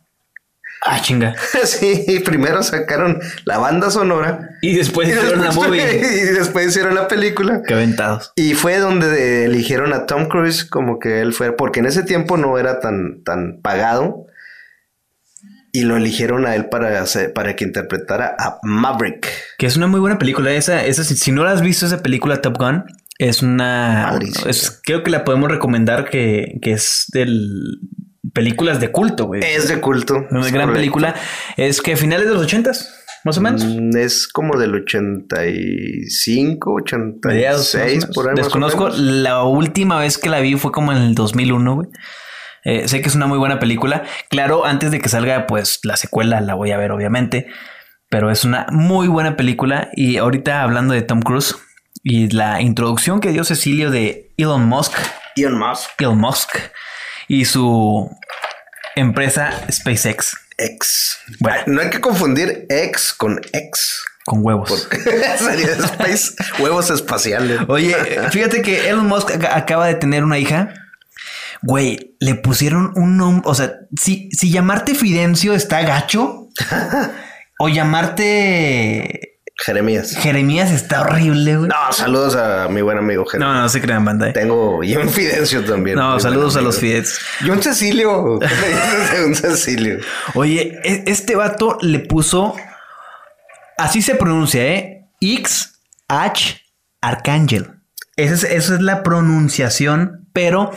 Ah, 0.81 0.99
chinga. 1.01 1.35
Sí, 1.65 2.21
primero 2.25 2.63
sacaron 2.63 3.19
la 3.43 3.57
banda 3.57 3.91
sonora 3.91 4.51
Y 4.61 4.75
después 4.75 5.09
y 5.09 5.11
hicieron 5.11 5.41
la 5.41 5.51
movie. 5.51 5.97
y 5.97 6.33
después 6.33 6.67
hicieron 6.67 6.95
la 6.95 7.07
película. 7.07 7.61
Qué 7.67 7.73
aventados. 7.73 8.31
Y 8.35 8.53
fue 8.53 8.77
donde 8.77 9.45
eligieron 9.45 9.93
a 9.93 10.05
Tom 10.05 10.27
Cruise 10.27 10.63
como 10.63 10.99
que 10.99 11.21
él 11.21 11.33
fue, 11.33 11.51
porque 11.51 11.81
en 11.81 11.87
ese 11.87 12.03
tiempo 12.03 12.37
no 12.37 12.57
era 12.57 12.79
tan, 12.79 13.23
tan 13.23 13.59
pagado. 13.61 14.25
Y 15.71 15.83
lo 15.83 15.97
eligieron 15.97 16.45
a 16.47 16.55
él 16.55 16.67
para, 16.69 16.99
hacer- 17.01 17.31
para 17.33 17.55
que 17.55 17.63
interpretara 17.63 18.35
a 18.39 18.57
Maverick. 18.63 19.27
Que 19.57 19.67
es 19.67 19.77
una 19.77 19.85
muy 19.87 19.99
buena 19.99 20.17
película. 20.17 20.51
Esa, 20.51 20.83
esa, 20.85 21.03
si, 21.03 21.15
si 21.15 21.31
no 21.31 21.43
la 21.43 21.51
has 21.51 21.61
visto, 21.61 21.85
esa 21.85 22.01
película 22.01 22.41
Top 22.41 22.57
Gun, 22.57 22.85
es 23.19 23.43
una. 23.43 24.17
Es- 24.47 24.81
creo 24.83 25.03
que 25.03 25.11
la 25.11 25.23
podemos 25.23 25.51
recomendar 25.51 26.09
que, 26.09 26.57
que 26.61 26.71
es 26.71 27.05
del. 27.13 27.79
Películas 28.33 28.79
de 28.79 28.91
culto, 28.91 29.25
güey. 29.25 29.41
Es 29.43 29.67
de 29.67 29.79
culto. 29.81 30.15
Una 30.29 30.41
es 30.41 30.51
gran 30.51 30.67
correcto. 30.67 30.73
película. 30.73 31.15
Es 31.57 31.81
que 31.81 31.95
finales 31.97 32.27
de 32.27 32.33
los 32.33 32.43
ochentas, 32.43 32.93
más 33.23 33.37
o 33.37 33.41
menos. 33.41 33.65
Mm, 33.65 33.97
Es 33.97 34.27
como 34.27 34.57
del 34.59 34.75
85, 34.75 36.75
Mediados, 37.25 37.59
más 37.59 37.75
o 37.75 37.77
86, 37.79 38.03
menos. 38.03 38.15
por 38.15 38.29
ahí. 38.29 38.35
Desconozco, 38.35 38.89
la 38.89 39.43
última 39.43 39.99
vez 39.99 40.17
que 40.17 40.29
la 40.29 40.39
vi 40.39 40.55
fue 40.55 40.71
como 40.71 40.91
en 40.91 40.99
el 40.99 41.15
2001, 41.15 41.75
güey. 41.75 41.87
Eh, 42.69 42.87
sé 42.87 43.01
que 43.01 43.07
es 43.09 43.15
una 43.15 43.25
muy 43.27 43.37
buena 43.37 43.57
película. 43.59 44.03
Claro, 44.29 44.65
antes 44.65 44.91
de 44.91 44.99
que 44.99 45.09
salga, 45.09 45.47
pues 45.47 45.79
la 45.83 45.97
secuela 45.97 46.39
la 46.41 46.53
voy 46.53 46.71
a 46.71 46.77
ver, 46.77 46.91
obviamente. 46.91 47.47
Pero 48.09 48.29
es 48.31 48.43
una 48.43 48.65
muy 48.71 49.07
buena 49.07 49.35
película. 49.37 49.89
Y 49.93 50.17
ahorita 50.17 50.61
hablando 50.63 50.93
de 50.93 51.01
Tom 51.01 51.21
Cruise 51.21 51.55
y 52.03 52.29
la 52.29 52.61
introducción 52.61 53.19
que 53.21 53.31
dio 53.31 53.43
Cecilio 53.43 53.91
de 53.91 54.31
Elon 54.37 54.65
Musk, 54.67 54.93
Elon 55.35 55.57
Musk. 55.57 55.89
Elon 55.99 56.17
Musk 56.19 56.49
y 57.27 57.45
su 57.45 58.09
empresa 58.95 59.51
SpaceX 59.71 60.35
Ex. 60.57 61.17
Bueno. 61.39 61.61
No 61.67 61.81
hay 61.81 61.89
que 61.89 62.01
confundir 62.01 62.65
ex 62.69 63.13
con 63.13 63.39
ex. 63.53 64.01
con 64.25 64.39
huevos. 64.45 64.89
Sería 65.37 65.71
space, 65.71 66.33
huevos 66.59 66.89
espaciales. 66.89 67.61
Oye, 67.67 67.95
fíjate 68.31 68.61
que 68.61 68.89
Elon 68.89 69.07
Musk 69.07 69.29
ac- 69.31 69.49
acaba 69.53 69.87
de 69.87 69.95
tener 69.95 70.23
una 70.23 70.37
hija. 70.37 70.73
Güey, 71.61 72.15
le 72.19 72.35
pusieron 72.35 72.91
un 72.95 73.17
nombre. 73.17 73.43
O 73.45 73.53
sea, 73.55 73.73
si, 73.99 74.29
si 74.31 74.51
llamarte 74.51 74.95
Fidencio 74.95 75.53
está 75.53 75.81
gacho 75.81 76.47
o 77.59 77.67
llamarte 77.69 79.39
Jeremías. 79.57 80.15
Jeremías 80.15 80.71
está 80.71 81.01
horrible, 81.01 81.57
güey. 81.57 81.69
No, 81.69 81.91
saludos 81.91 82.35
a 82.37 82.69
mi 82.69 82.81
buen 82.81 82.97
amigo 82.97 83.23
No, 83.23 83.29
Jeremías. 83.29 83.55
no, 83.63 83.69
se 83.69 83.81
crean 83.81 84.05
banda. 84.05 84.29
eh. 84.29 84.33
Tengo 84.33 84.81
y 84.83 84.95
un 84.95 85.09
Fidencio 85.09 85.65
también. 85.65 85.97
No, 85.97 86.17
saludos 86.19 86.55
a 86.55 86.61
los. 86.61 86.79
Fidets. 86.79 87.19
Y 87.41 87.49
un 87.49 87.61
Cecilio. 87.61 88.39
¿Qué 88.39 88.47
le 88.47 88.67
dices 88.69 89.11
de 89.19 89.25
un 89.25 89.35
Cecilio? 89.35 89.97
Oye, 90.35 90.79
e- 90.83 91.03
este 91.07 91.35
vato 91.35 91.77
le 91.81 91.99
puso. 91.99 92.55
Así 93.77 94.01
se 94.01 94.15
pronuncia, 94.15 94.63
¿eh? 94.65 95.05
X 95.19 95.81
H 96.07 96.61
Arcángel. 97.01 97.71
Esa 98.15 98.33
es, 98.33 98.43
esa 98.45 98.75
es 98.75 98.81
la 98.81 99.03
pronunciación, 99.03 100.27
pero 100.33 100.71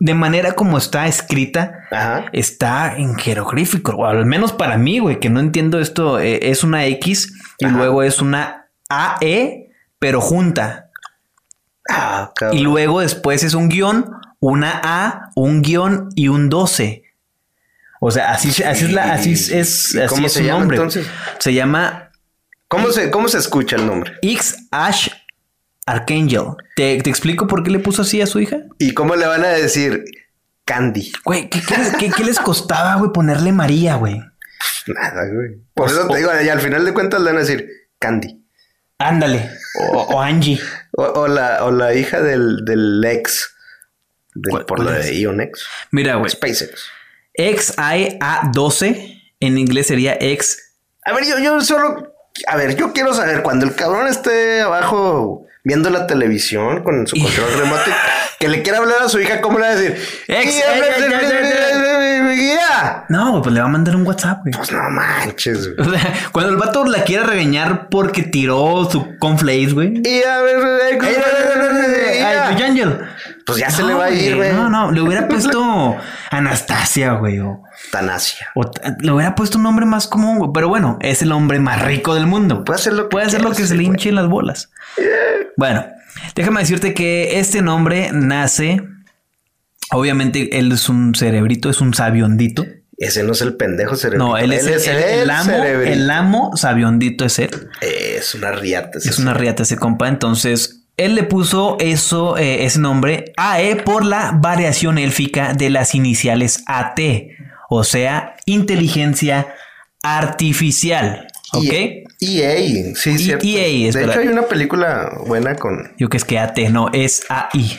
de 0.00 0.14
manera 0.14 0.52
como 0.52 0.76
está 0.78 1.06
escrita, 1.06 1.86
Ajá. 1.90 2.26
está 2.32 2.96
en 2.96 3.16
jeroglífico, 3.16 3.92
o 3.92 4.04
al 4.06 4.26
menos 4.26 4.52
para 4.52 4.76
mí, 4.78 4.98
güey, 4.98 5.20
que 5.20 5.30
no 5.30 5.40
entiendo 5.40 5.80
esto. 5.80 6.18
eh, 6.18 6.50
es 6.50 6.64
una 6.64 6.84
X 6.86 7.32
y 7.58 7.64
Ajá. 7.66 7.76
luego 7.76 8.02
es 8.02 8.20
una 8.20 8.66
AE, 8.88 9.70
pero 9.98 10.20
junta. 10.20 10.90
Ah. 11.88 12.32
Y 12.52 12.60
luego 12.60 13.00
después 13.00 13.42
es 13.44 13.54
un 13.54 13.68
guion, 13.68 14.10
una 14.40 14.80
A, 14.82 15.30
un 15.34 15.62
guion 15.62 16.08
y 16.14 16.28
un 16.28 16.48
12. 16.48 17.02
O 18.00 18.10
sea, 18.10 18.32
así, 18.32 18.48
así 18.62 18.84
es 18.86 18.92
la, 18.92 19.14
así 19.14 19.32
es, 19.32 19.48
es- 19.50 19.94
¿Y 19.94 20.00
así 20.00 20.14
cómo 20.14 20.26
es 20.26 20.32
se 20.32 20.38
su 20.40 20.44
llama, 20.44 20.58
nombre. 20.60 20.76
entonces? 20.76 21.06
Se 21.38 21.54
llama 21.54 22.10
¿Cómo 22.68 22.90
se, 22.90 23.10
¿Cómo 23.12 23.28
se 23.28 23.38
escucha 23.38 23.76
el 23.76 23.86
nombre? 23.86 24.12
X 24.22 24.66
Ash 24.72 25.08
Archangel. 25.86 26.54
¿Te, 26.74 27.00
te 27.00 27.08
explico 27.10 27.46
por 27.46 27.62
qué 27.62 27.70
le 27.70 27.78
puso 27.78 28.02
así 28.02 28.20
a 28.20 28.26
su 28.26 28.40
hija? 28.40 28.58
¿Y 28.78 28.92
cómo 28.92 29.16
le 29.16 29.26
van 29.26 29.44
a 29.44 29.48
decir 29.48 30.04
Candy? 30.64 31.12
Güey, 31.24 31.48
¿qué, 31.48 31.60
qué 31.66 31.76
les, 31.78 31.96
qué- 31.96 32.10
qué 32.10 32.24
les 32.24 32.38
costaba, 32.40 32.96
güey, 32.96 33.12
ponerle 33.12 33.52
María, 33.52 33.94
güey? 33.96 34.20
Nada, 34.88 35.26
güey. 35.32 35.60
Por 35.74 35.88
O- 35.88 35.90
eso 35.92 36.08
te 36.08 36.16
digo, 36.18 36.30
y 36.44 36.48
al 36.48 36.60
final 36.60 36.84
de 36.84 36.92
cuentas 36.92 37.20
le 37.20 37.26
van 37.30 37.36
a 37.36 37.40
decir 37.40 37.68
Candy. 37.98 38.42
Ándale. 38.98 39.50
O, 39.92 40.02
o 40.02 40.20
Angie. 40.20 40.58
O, 40.92 41.02
o 41.04 41.28
la, 41.28 41.64
o 41.64 41.70
la 41.70 41.94
hija 41.94 42.20
del, 42.22 42.64
del 42.64 43.04
ex. 43.04 43.54
del- 44.34 44.50
¿Cuál- 44.50 44.64
por 44.66 44.80
es? 44.98 45.06
de 45.06 45.18
Ionex. 45.20 45.66
Mira, 45.92 46.16
güey. 46.16 46.30
SpaceX. 46.30 46.88
XIA12 47.38 49.22
en 49.40 49.58
inglés 49.58 49.86
sería 49.88 50.16
X. 50.20 50.74
A 51.04 51.12
ver, 51.12 51.24
yo, 51.26 51.38
yo 51.38 51.60
solo. 51.60 52.12
A 52.48 52.56
ver, 52.56 52.76
yo 52.76 52.92
quiero 52.92 53.14
saber 53.14 53.42
cuando 53.42 53.64
el 53.66 53.74
cabrón 53.74 54.08
esté 54.08 54.60
abajo 54.62 55.45
viendo 55.66 55.90
la 55.90 56.06
televisión 56.06 56.84
con 56.84 57.08
su 57.08 57.20
control 57.20 57.58
remoto, 57.58 57.90
que 58.38 58.46
le 58.46 58.62
quiera 58.62 58.78
hablar 58.78 59.02
a 59.02 59.08
su 59.08 59.18
hija, 59.18 59.40
¿cómo 59.40 59.58
le 59.58 59.66
va 59.66 59.72
a 59.72 59.74
decir? 59.74 60.00
No, 63.08 63.42
pues 63.42 63.52
le 63.52 63.60
va 63.60 63.66
a 63.66 63.68
mandar 63.68 63.96
un 63.96 64.06
WhatsApp, 64.06 64.42
güey. 64.42 64.52
Pues 64.52 64.70
no 64.70 64.88
manches, 64.90 65.74
güey. 65.74 65.88
O 65.88 65.90
sea, 65.90 66.14
cuando 66.30 66.52
el 66.52 66.56
vato 66.56 66.84
la 66.84 67.02
quiere 67.02 67.24
regañar 67.24 67.88
porque 67.88 68.22
tiró 68.22 68.88
su 68.88 69.18
conflace, 69.18 69.72
güey. 69.72 70.02
Y 70.04 70.22
a 70.22 70.40
ver. 70.42 70.56
Angel. 72.62 73.00
Pues 73.46 73.58
ya 73.58 73.70
se 73.70 73.82
No, 73.82 73.88
le 73.88 73.94
va 73.94 74.04
a 74.06 74.10
ir, 74.10 74.34
güey. 74.36 74.52
No, 74.52 74.68
no, 74.68 74.90
le 74.90 75.00
hubiera 75.00 75.28
puesto 75.28 75.96
Anastasia, 76.30 77.12
güey. 77.12 77.38
O, 77.38 77.62
Tanasia. 77.92 78.48
o 78.56 78.68
le 79.00 79.12
hubiera 79.12 79.34
puesto 79.34 79.58
un 79.58 79.62
nombre 79.64 79.86
más 79.86 80.06
común, 80.08 80.38
güey. 80.38 80.50
Pero 80.52 80.68
bueno, 80.68 80.98
es 81.00 81.22
el 81.22 81.30
hombre 81.32 81.60
más 81.60 81.80
rico 81.82 82.14
del 82.14 82.26
mundo. 82.26 82.64
Puede 82.64 82.80
hacer 82.80 82.92
lo 82.94 83.04
que 83.04 83.08
Puede 83.10 83.26
hacer 83.26 83.40
lo 83.42 83.50
quiera, 83.50 83.62
que 83.62 83.68
se 83.68 83.74
le 83.76 83.84
hinche 83.84 84.10
las 84.12 84.26
bolas. 84.28 84.70
Bueno, 85.56 85.86
Déjame 86.34 86.60
decirte 86.60 86.92
que 86.94 87.38
este 87.38 87.62
nombre 87.62 88.10
nace. 88.12 88.82
Obviamente, 89.92 90.58
él 90.58 90.72
es 90.72 90.88
un 90.88 91.14
cerebrito, 91.14 91.70
es 91.70 91.80
un 91.80 91.94
sabiondito. 91.94 92.66
Ese 92.98 93.22
no 93.22 93.32
es 93.32 93.42
el 93.42 93.54
pendejo 93.56 93.94
cerebrito. 93.94 94.26
No, 94.30 94.36
él 94.38 94.52
es 94.52 94.66
el, 94.66 94.94
el- 94.94 95.20
el 95.20 95.30
amo. 95.30 95.44
cerebrito. 95.44 95.92
El 95.92 96.10
amo 96.10 96.56
sabiondito 96.56 97.24
es 97.26 97.38
él. 97.38 97.50
Es 97.80 98.34
una 98.34 98.50
riata. 98.52 98.98
ese 98.98 99.10
Es 99.10 99.18
una 99.18 99.34
riata 99.34 99.62
ese 99.62 99.76
compa. 99.76 100.08
Entonces, 100.08 100.75
él 100.96 101.14
le 101.14 101.22
puso 101.24 101.76
eso, 101.80 102.36
eh, 102.38 102.64
ese 102.64 102.78
nombre 102.78 103.32
AE 103.36 103.76
por 103.76 104.04
la 104.04 104.32
variación 104.34 104.98
élfica 104.98 105.52
de 105.52 105.70
las 105.70 105.94
iniciales 105.94 106.62
AT. 106.66 106.98
O 107.68 107.84
sea, 107.84 108.36
inteligencia 108.46 109.48
artificial. 110.02 111.26
¿Ok? 111.52 111.64
E- 111.72 112.04
EA, 112.20 112.94
sí, 112.94 113.10
E- 113.10 113.18
cierto. 113.18 113.46
EA, 113.46 113.88
es 113.88 113.94
de 113.94 114.00
verdad. 114.00 114.14
hecho, 114.16 114.20
hay 114.28 114.28
una 114.32 114.46
película 114.46 115.10
buena 115.26 115.54
con 115.56 115.92
Yo 115.98 116.08
que 116.08 116.16
es 116.16 116.24
que 116.24 116.38
AT, 116.38 116.58
no, 116.70 116.88
es 116.92 117.24
AI. 117.28 117.78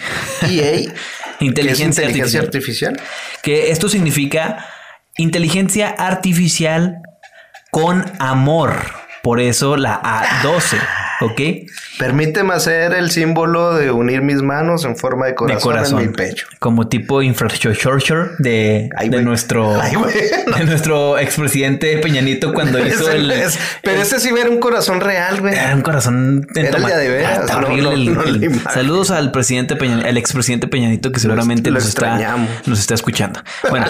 EA. 0.50 0.94
Inteligencia 1.40 1.86
es 1.86 1.98
inteligencia 1.98 2.40
artificial. 2.42 2.94
artificial. 2.94 3.00
Que 3.44 3.72
esto 3.72 3.90
significa 3.90 4.66
inteligencia 5.18 5.90
artificial 5.90 6.98
con 7.72 8.06
amor. 8.20 8.76
Por 9.22 9.40
eso 9.40 9.78
la 9.78 10.02
A12. 10.02 10.78
¿Ok? 11.22 11.42
Permíteme 11.98 12.54
hacer 12.54 12.94
el 12.94 13.10
símbolo 13.12 13.74
de 13.76 13.92
unir 13.92 14.22
mis 14.22 14.42
manos 14.42 14.86
en 14.86 14.96
forma 14.96 15.26
de 15.26 15.36
corazón, 15.36 15.58
de 15.58 15.64
corazón. 15.64 16.00
en 16.02 16.08
mi 16.12 16.14
pecho. 16.16 16.48
Como 16.60 16.88
tipo 16.88 17.22
infrastructure 17.22 18.32
de, 18.40 18.90
Ay, 18.96 19.10
de 19.10 19.22
nuestro 19.24 19.82
Ay, 19.82 19.96
de 20.58 20.66
nuestro 20.66 21.18
expresidente 21.18 21.98
Peñanito 21.98 22.54
cuando 22.54 22.80
hizo 22.88 23.10
el, 23.12 23.34
pero 23.82 24.02
ese 24.02 24.20
sí 24.20 24.30
era 24.38 24.50
un 24.50 24.60
corazón 24.60 25.02
real, 25.02 25.42
güey. 25.42 25.54
era 25.56 25.76
un 25.76 25.82
corazón 25.82 26.48
Era 26.54 26.78
el 26.78 26.84
de 26.84 27.10
veras, 27.10 27.50
Ah, 27.50 27.62
no, 27.62 27.76
no, 27.76 27.92
el-. 27.92 28.62
Saludos 28.74 29.12
al 29.12 29.32
presidente 29.32 29.76
Peña, 29.76 30.02
al 30.08 30.18
expresidente 30.18 30.68
Peñanito 30.68 31.12
que 31.12 31.20
seguramente 31.20 31.72
nos 31.72 31.88
está, 31.88 32.38
nos 32.66 32.80
está 32.80 32.94
escuchando. 32.94 33.42
Bueno, 33.70 33.88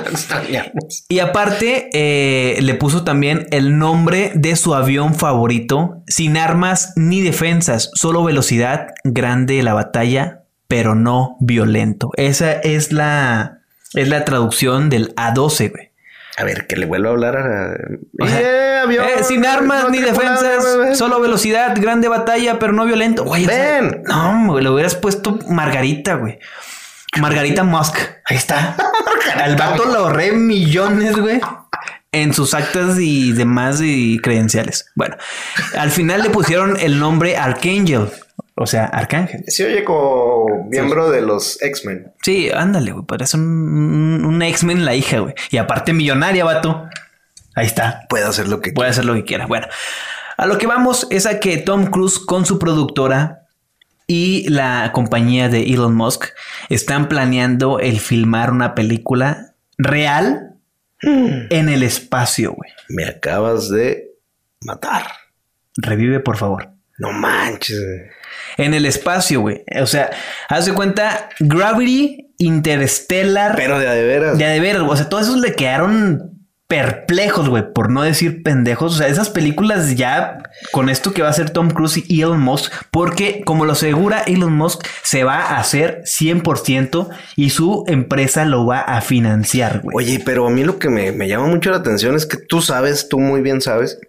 y 1.09 1.19
aparte 1.19 1.89
eh, 1.93 2.59
le 2.61 2.73
puso 2.75 3.03
también 3.03 3.47
el 3.51 3.78
nombre 3.78 4.32
de 4.36 4.55
su 4.55 4.73
avión 4.75 5.15
favorito, 5.15 6.03
sin 6.07 6.38
armas 6.38 6.93
ni 6.95 7.16
defensas, 7.22 7.91
solo 7.93 8.24
velocidad, 8.24 8.88
grande 9.03 9.61
la 9.63 9.74
batalla, 9.74 10.43
pero 10.68 10.95
no 10.95 11.38
violento. 11.39 12.11
Esa 12.15 12.51
es 12.53 12.91
la 12.91 13.59
es 13.93 14.09
la 14.09 14.26
traducción 14.26 14.89
del 14.89 15.15
A12, 15.15 15.72
güey. 15.72 15.91
A 16.38 16.43
ver, 16.43 16.68
que 16.68 16.76
le 16.76 16.86
vuelva 16.86 17.09
a 17.09 17.11
hablar 17.13 17.38
a... 17.38 17.78
O 18.22 18.28
sea, 18.28 18.41
Eh, 18.41 18.80
avión, 18.84 19.05
eh, 19.05 19.24
sin 19.24 19.43
armas 19.45 19.86
no 19.86 19.89
ni 19.89 19.99
defensas, 19.99 20.95
solo 20.95 21.20
velocidad, 21.20 21.74
grande 21.80 22.07
batalla, 22.09 22.59
pero 22.59 22.74
no 22.74 22.86
violento. 22.86 23.24
Güey, 23.24 23.45
o 23.45 23.49
sea, 23.49 23.82
Ven. 23.82 24.03
no, 24.05 24.51
güey, 24.51 24.63
le 24.63 24.70
hubieras 24.70 24.93
puesto 24.95 25.39
Margarita, 25.49 26.15
güey. 26.15 26.38
Margarita 27.20 27.63
Musk. 27.63 27.97
Ahí 28.26 28.38
está. 28.38 28.76
Al 29.36 29.55
vato 29.55 29.86
lo 29.86 29.99
ahorré 29.99 30.32
millones, 30.32 31.18
güey. 31.18 31.39
En 32.22 32.34
sus 32.34 32.53
actas 32.53 32.97
y 32.99 33.32
demás 33.34 33.80
y 33.82 34.20
credenciales. 34.20 34.91
Bueno, 34.95 35.18
al 35.78 35.91
final 35.91 36.24
le 36.24 36.30
pusieron 36.30 36.78
el 36.80 36.99
nombre 36.99 37.38
Archangel. 37.38 38.09
O 38.55 38.65
sea, 38.65 38.86
Arcángel. 38.86 39.43
Se 39.47 39.65
oye 39.68 39.84
como 39.84 40.65
miembro 40.68 41.11
de 41.11 41.22
los 41.22 41.61
X-Men. 41.61 42.11
Sí, 42.24 42.49
ándale, 42.49 42.91
güey. 42.91 43.05
Parece 43.05 43.38
un, 43.38 43.43
un, 43.43 44.26
un 44.26 44.41
X-Men 44.41 44.84
la 44.84 44.95
hija, 44.95 45.20
güey. 45.20 45.36
Y 45.51 45.57
aparte 45.57 45.93
millonaria, 45.93 46.43
vato. 46.43 46.86
Ahí 47.55 47.68
está. 47.68 48.05
Puede 48.09 48.26
hacer 48.26 48.47
lo 48.47 48.59
que 48.59 48.72
Puede 48.72 48.89
hacer 48.89 49.05
lo 49.05 49.13
que 49.13 49.24
quiera. 49.26 49.45
Bueno, 49.45 49.68
a 50.38 50.45
lo 50.47 50.57
que 50.57 50.65
vamos 50.65 51.05
es 51.11 51.28
a 51.28 51.39
que 51.39 51.57
Tom 51.57 51.86
Cruise 51.88 52.18
con 52.18 52.47
su 52.47 52.57
productora 52.57 53.43
y 54.07 54.49
la 54.49 54.91
compañía 54.91 55.49
de 55.49 55.63
Elon 55.63 55.95
Musk 55.95 56.26
están 56.70 57.09
planeando 57.09 57.80
el 57.80 57.99
filmar 57.99 58.51
una 58.51 58.74
película 58.74 59.53
real 59.78 60.47
en 61.02 61.70
el 61.70 61.84
espacio, 61.84 62.54
güey. 62.54 62.72
Me 62.89 63.06
acabas 63.06 63.70
de 63.70 64.12
matar. 64.62 65.04
Revive, 65.78 66.20
por 66.20 66.38
favor. 66.38 66.72
No 66.98 67.12
manches. 67.12 67.80
En 68.58 68.74
el 68.74 68.86
espacio, 68.86 69.41
güey. 69.41 69.64
O 69.80 69.86
sea, 69.86 70.10
haz 70.50 70.66
de 70.66 70.74
cuenta, 70.74 71.30
Gravity, 71.39 72.34
Interstellar. 72.39 73.56
Pero 73.56 73.80
de 73.80 73.88
a 73.88 73.93
de 73.93 74.04
veras. 74.04 74.38
De 74.38 74.45
a 74.45 74.50
de 74.50 74.60
veras, 74.60 74.84
o 74.84 74.95
sea, 74.95 75.10
todos 75.10 75.28
esos 75.28 75.39
le 75.39 75.54
quedaron 75.54 76.37
perplejos, 76.68 77.47
güey, 77.47 77.63
por 77.74 77.89
no 77.89 78.03
decir 78.03 78.43
pendejos. 78.43 78.95
O 78.95 78.97
sea, 78.97 79.07
esas 79.07 79.30
películas 79.30 79.95
ya 79.95 80.43
con 80.72 80.89
esto 80.89 81.13
que 81.13 81.22
va 81.22 81.30
a 81.30 81.32
hacer 81.32 81.49
Tom 81.49 81.70
Cruise 81.70 82.03
y 82.07 82.22
Elon 82.22 82.41
Musk, 82.41 82.74
porque 82.91 83.41
como 83.45 83.65
lo 83.65 83.72
asegura 83.72 84.22
Elon 84.22 84.53
Musk, 84.53 84.86
se 85.01 85.24
va 85.24 85.38
a 85.38 85.59
hacer 85.59 86.01
100% 86.03 87.09
y 87.38 87.51
su 87.51 87.86
empresa 87.88 88.43
lo 88.43 88.65
va 88.65 88.82
a 88.82 88.99
financiar, 89.01 89.82
güey. 89.82 89.95
Oye, 89.95 90.22
pero 90.26 90.45
a 90.45 90.49
mí 90.49 90.63
lo 90.63 90.78
que 90.78 90.89
me, 90.89 91.11
me 91.13 91.30
llama 91.30 91.47
mucho 91.47 91.72
la 91.72 91.78
atención 91.78 92.15
es 92.15 92.26
que 92.26 92.38
tú 92.38 92.61
sabes, 92.61 93.07
tú 93.07 93.20
muy 93.20 93.41
bien 93.41 93.61
sabes, 93.61 93.99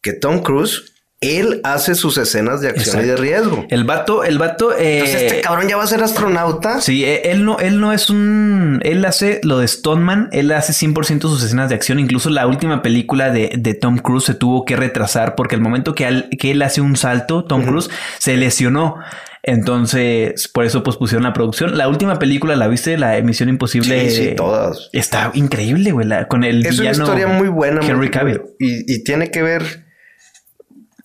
que 0.00 0.12
Tom 0.12 0.42
Cruise, 0.42 0.91
él 1.22 1.60
hace 1.64 1.94
sus 1.94 2.18
escenas 2.18 2.60
de 2.60 2.68
acción 2.68 3.02
y 3.02 3.06
de 3.06 3.16
riesgo. 3.16 3.64
El 3.70 3.84
vato, 3.84 4.24
el 4.24 4.38
vato, 4.38 4.72
eh, 4.76 4.98
Entonces 4.98 5.22
este 5.22 5.40
cabrón 5.40 5.68
ya 5.68 5.76
va 5.76 5.84
a 5.84 5.86
ser 5.86 6.02
astronauta. 6.02 6.80
Sí, 6.80 7.04
eh, 7.04 7.30
él 7.30 7.44
no, 7.44 7.58
él 7.58 7.80
no 7.80 7.92
es 7.92 8.10
un. 8.10 8.80
Él 8.84 9.04
hace 9.04 9.40
lo 9.42 9.58
de 9.58 9.66
Stoneman, 9.68 10.28
él 10.32 10.50
hace 10.52 10.72
100% 10.72 11.22
sus 11.22 11.42
escenas 11.42 11.68
de 11.68 11.74
acción. 11.74 11.98
Incluso 12.00 12.28
la 12.30 12.46
última 12.46 12.82
película 12.82 13.30
de, 13.30 13.52
de 13.58 13.74
Tom 13.74 13.98
Cruise 13.98 14.24
se 14.24 14.34
tuvo 14.34 14.64
que 14.64 14.76
retrasar 14.76 15.34
porque 15.34 15.54
el 15.54 15.60
momento 15.60 15.94
que, 15.94 16.06
al- 16.06 16.28
que 16.38 16.50
él 16.50 16.62
hace 16.62 16.80
un 16.80 16.96
salto, 16.96 17.44
Tom 17.44 17.64
Cruise 17.64 17.88
se 18.18 18.36
lesionó. 18.36 18.96
Entonces, 19.44 20.48
por 20.48 20.64
eso 20.64 20.82
pospusieron 20.82 21.24
la 21.24 21.32
producción. 21.32 21.76
La 21.76 21.88
última 21.88 22.18
película, 22.18 22.56
¿la 22.56 22.68
viste? 22.68 22.96
La 22.96 23.16
emisión 23.18 23.48
imposible. 23.48 24.08
Sí, 24.10 24.16
sí, 24.28 24.34
todas. 24.36 24.88
Está 24.92 25.30
increíble, 25.34 25.90
güey. 25.92 26.06
la- 26.06 26.26
Con 26.28 26.44
el 26.44 26.64
Es 26.64 26.78
una 26.78 26.90
historia 26.92 27.26
muy 27.26 27.48
buena. 27.48 27.80
Henry 27.86 28.10
Cavill. 28.10 28.40
Y, 28.58 28.92
y 28.92 29.02
tiene 29.04 29.30
que 29.30 29.42
ver, 29.42 29.84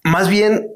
más 0.08 0.30
bien, 0.30 0.68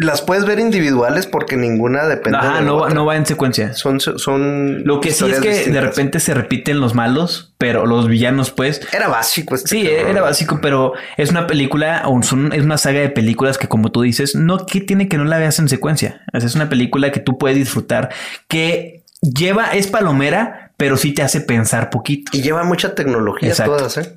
las 0.00 0.22
puedes 0.22 0.44
ver 0.44 0.60
individuales 0.60 1.26
porque 1.26 1.56
ninguna 1.56 2.06
depende 2.06 2.38
Ajá, 2.38 2.58
de 2.58 2.64
no, 2.64 2.78
va- 2.78 2.90
no 2.90 3.04
va 3.04 3.16
en 3.16 3.26
secuencia. 3.26 3.72
Son, 3.74 3.98
son 3.98 4.84
Lo 4.84 5.00
que 5.00 5.10
sí 5.10 5.24
es 5.28 5.40
que 5.40 5.70
de 5.70 5.80
repente 5.80 6.20
se 6.20 6.34
repiten 6.34 6.78
los 6.78 6.94
malos, 6.94 7.52
pero 7.58 7.84
los 7.84 8.06
villanos, 8.06 8.52
pues, 8.52 8.80
Era 8.92 9.08
básico 9.08 9.56
este 9.56 9.68
Sí, 9.70 9.84
cabrón. 9.88 10.10
era 10.10 10.22
básico, 10.22 10.60
pero 10.62 10.92
es 11.16 11.30
una 11.30 11.48
película, 11.48 12.02
o 12.06 12.22
son- 12.22 12.52
es 12.52 12.62
una 12.62 12.78
saga 12.78 13.00
de 13.00 13.08
películas 13.08 13.58
que, 13.58 13.66
como 13.66 13.90
tú 13.90 14.02
dices, 14.02 14.36
no 14.36 14.66
que 14.66 14.80
tiene 14.80 15.08
que 15.08 15.18
no 15.18 15.24
la 15.24 15.38
veas 15.38 15.58
en 15.58 15.68
secuencia. 15.68 16.22
Es 16.32 16.54
una 16.54 16.68
película 16.68 17.10
que 17.10 17.18
tú 17.18 17.36
puedes 17.36 17.58
disfrutar, 17.58 18.10
que 18.46 19.02
lleva, 19.20 19.72
es 19.72 19.88
palomera, 19.88 20.70
pero 20.76 20.96
sí 20.96 21.12
te 21.12 21.22
hace 21.22 21.40
pensar 21.40 21.90
poquito. 21.90 22.30
Y 22.36 22.42
lleva 22.42 22.62
mucha 22.62 22.94
tecnología 22.94 23.48
Exacto. 23.48 23.76
todas, 23.78 23.96
¿eh? 23.98 24.14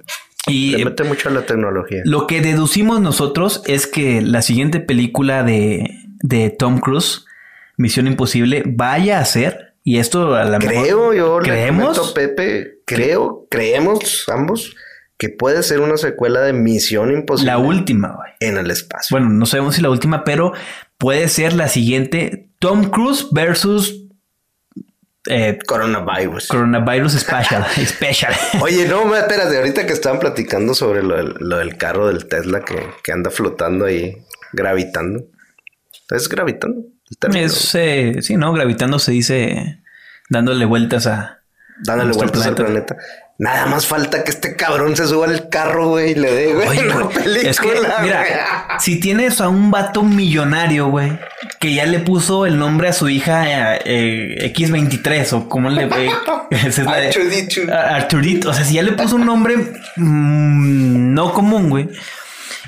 Y 0.48 0.72
Le 0.76 0.86
mete 0.86 1.04
mucho 1.04 1.30
a 1.30 1.32
la 1.32 1.46
tecnología. 1.46 2.02
lo 2.06 2.26
que 2.28 2.42
deducimos 2.42 3.00
nosotros 3.00 3.62
es 3.68 3.86
que 3.88 4.22
la 4.22 4.42
siguiente 4.42 4.80
película 4.80 5.44
de, 5.44 5.90
de 6.24 6.50
Tom 6.50 6.80
Cruise, 6.80 7.26
Misión 7.78 8.08
Imposible, 8.08 8.64
vaya 8.66 9.20
a 9.20 9.26
ser, 9.26 9.76
y 9.84 9.98
esto 9.98 10.36
a 10.36 10.44
la 10.46 10.60
Creo, 10.60 11.14
yo 11.14 11.40
¿Creemos? 11.40 11.98
comento 11.98 12.14
Pepe, 12.14 12.80
creo, 12.86 13.48
creemos 13.50 14.26
ambos 14.30 14.76
que 15.18 15.30
puede 15.30 15.62
ser 15.62 15.80
una 15.82 15.98
secuela 15.98 16.42
de 16.42 16.54
Misión 16.54 17.12
Imposible 17.14 17.52
la 17.52 17.60
última, 17.60 18.16
güey. 18.16 18.32
en 18.40 18.58
el 18.58 18.72
espacio. 18.72 19.16
Bueno, 19.16 19.30
no 19.30 19.46
sabemos 19.46 19.76
si 19.76 19.82
la 19.84 19.92
última, 19.92 20.24
pero 20.24 20.54
puede 20.98 21.28
ser 21.28 21.54
la 21.54 21.68
siguiente 21.68 22.50
Tom 22.58 22.86
Cruise 22.90 23.28
versus 23.32 24.01
eh, 25.28 25.60
Coronavirus. 25.66 26.48
Coronavirus 26.48 27.14
Special. 27.14 27.66
Special. 27.86 28.34
Oye, 28.62 28.88
no, 28.88 29.06
me- 29.06 29.20
espérate, 29.20 29.58
ahorita 29.58 29.86
que 29.86 29.94
estaban 29.94 30.20
platicando 30.20 30.74
sobre 30.74 31.04
lo 31.04 31.18
del, 31.18 31.36
lo 31.40 31.58
del 31.58 31.78
carro 31.78 32.08
del 32.08 32.28
Tesla 32.28 32.62
que, 32.62 32.88
que 33.04 33.12
anda 33.12 33.30
flotando 33.30 33.86
ahí, 33.86 34.18
gravitando. 34.54 35.26
¿Es 36.10 36.28
gravitando? 36.28 36.84
es, 37.34 37.76
eh, 37.76 38.18
sí, 38.22 38.36
¿no? 38.38 38.52
Gravitando 38.54 39.00
se 39.00 39.12
dice 39.12 39.82
dándole 40.30 40.66
vueltas 40.66 41.08
a... 41.08 41.40
Dándole 41.84 42.14
vueltas 42.14 42.46
al 42.46 42.56
planeta. 42.56 42.96
Nada 43.42 43.66
más 43.66 43.88
falta 43.88 44.24
que 44.24 44.30
este 44.30 44.56
cabrón 44.56 44.96
se 44.96 45.08
suba 45.08 45.26
al 45.26 45.50
carro, 45.50 45.88
güey, 45.88 46.12
y 46.12 46.14
le 46.14 46.32
dé, 46.32 46.54
güey, 46.54 46.68
Oye, 46.68 46.86
una 46.86 46.94
güey, 47.00 47.16
película. 47.16 47.50
es 47.50 47.60
que, 47.60 47.72
güey. 47.72 47.92
mira, 48.04 48.24
si 48.80 49.00
tienes 49.00 49.42
a 49.42 49.50
un 49.50 49.72
vato 49.72 50.04
millonario, 50.04 50.90
güey, 50.90 51.18
que 51.60 51.74
ya 51.74 51.88
le 51.88 51.98
puso 52.02 52.46
el 52.46 52.60
nombre 52.60 52.90
a 52.90 52.94
su 52.94 53.10
hija 53.10 53.78
eh, 53.78 54.54
X23 54.56 55.34
o 55.34 55.50
como 55.50 55.72
le... 55.72 55.86
eh, 55.86 56.12
esa 56.52 56.82
es 57.00 57.18
Arturito. 57.18 57.62
Arturito. 57.76 58.50
O 58.52 58.54
sea, 58.54 58.64
si 58.64 58.76
ya 58.76 58.84
le 58.84 58.92
puso 58.92 59.16
un 59.16 59.26
nombre 59.26 59.58
mm, 59.96 61.14
no 61.16 61.34
común, 61.34 61.72
güey. 61.72 61.90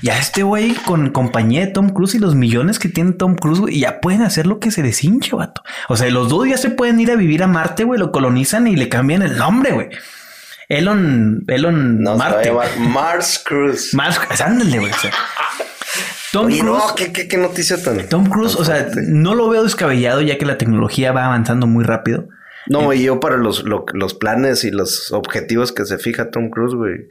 Ya 0.02 0.18
este 0.18 0.42
güey 0.42 0.74
con 0.74 1.12
compañía 1.12 1.62
de 1.62 1.68
Tom 1.68 1.90
Cruise 1.90 2.16
y 2.16 2.20
los 2.20 2.34
millones 2.34 2.80
que 2.80 2.90
tiene 2.90 3.12
Tom 3.12 3.36
Cruise, 3.36 3.60
güey, 3.60 3.80
ya 3.80 4.02
pueden 4.02 4.24
hacer 4.24 4.48
lo 4.48 4.60
que 4.60 4.72
se 4.72 4.82
les 4.82 5.04
hinche, 5.04 5.36
vato. 5.36 5.62
O 5.88 5.96
sea, 5.96 6.10
los 6.10 6.30
dos 6.30 6.48
ya 6.48 6.58
se 6.58 6.72
pueden 6.72 7.00
ir 7.00 7.12
a 7.12 7.16
vivir 7.16 7.44
a 7.44 7.48
Marte, 7.48 7.84
güey, 7.84 8.00
lo 8.00 8.12
colonizan 8.12 8.66
y 8.66 8.76
le 8.76 8.90
cambian 8.90 9.22
el 9.22 9.38
nombre, 9.38 9.72
güey. 9.72 9.90
Elon, 10.78 11.44
Elon 11.48 12.04
va 12.08 12.14
a 12.14 12.16
Marte. 12.18 12.52
Mars 12.80 13.42
Cruise. 13.46 13.94
Más, 13.94 14.20
ándale, 14.42 14.80
güey. 14.80 14.92
o 14.92 14.96
sea. 14.98 15.12
Tom 16.32 16.48
Oye, 16.48 16.60
Cruise. 16.60 16.84
no, 16.88 16.96
¿qué, 16.96 17.12
qué, 17.14 17.28
qué 17.28 17.38
noticia 17.38 17.82
tan. 17.82 18.08
Tom 18.10 18.26
Cruise, 18.28 18.56
o 18.56 18.66
sea, 18.66 18.88
no 18.96 19.36
lo 19.36 19.50
veo 19.50 19.64
descabellado 19.64 20.22
ya 20.22 20.38
que 20.38 20.46
la 20.46 20.58
tecnología 20.58 21.12
va 21.12 21.26
avanzando 21.26 21.68
muy 21.68 21.84
rápido. 21.84 22.28
No, 22.68 22.94
y 22.94 23.04
yo 23.04 23.20
para 23.20 23.36
los, 23.38 23.64
lo- 23.66 23.86
los 23.94 24.14
planes 24.14 24.64
y 24.64 24.72
los 24.72 25.12
objetivos 25.12 25.72
que 25.74 25.86
se 25.86 25.98
fija 25.98 26.32
Tom 26.32 26.50
Cruise, 26.50 26.74
güey, 26.74 27.08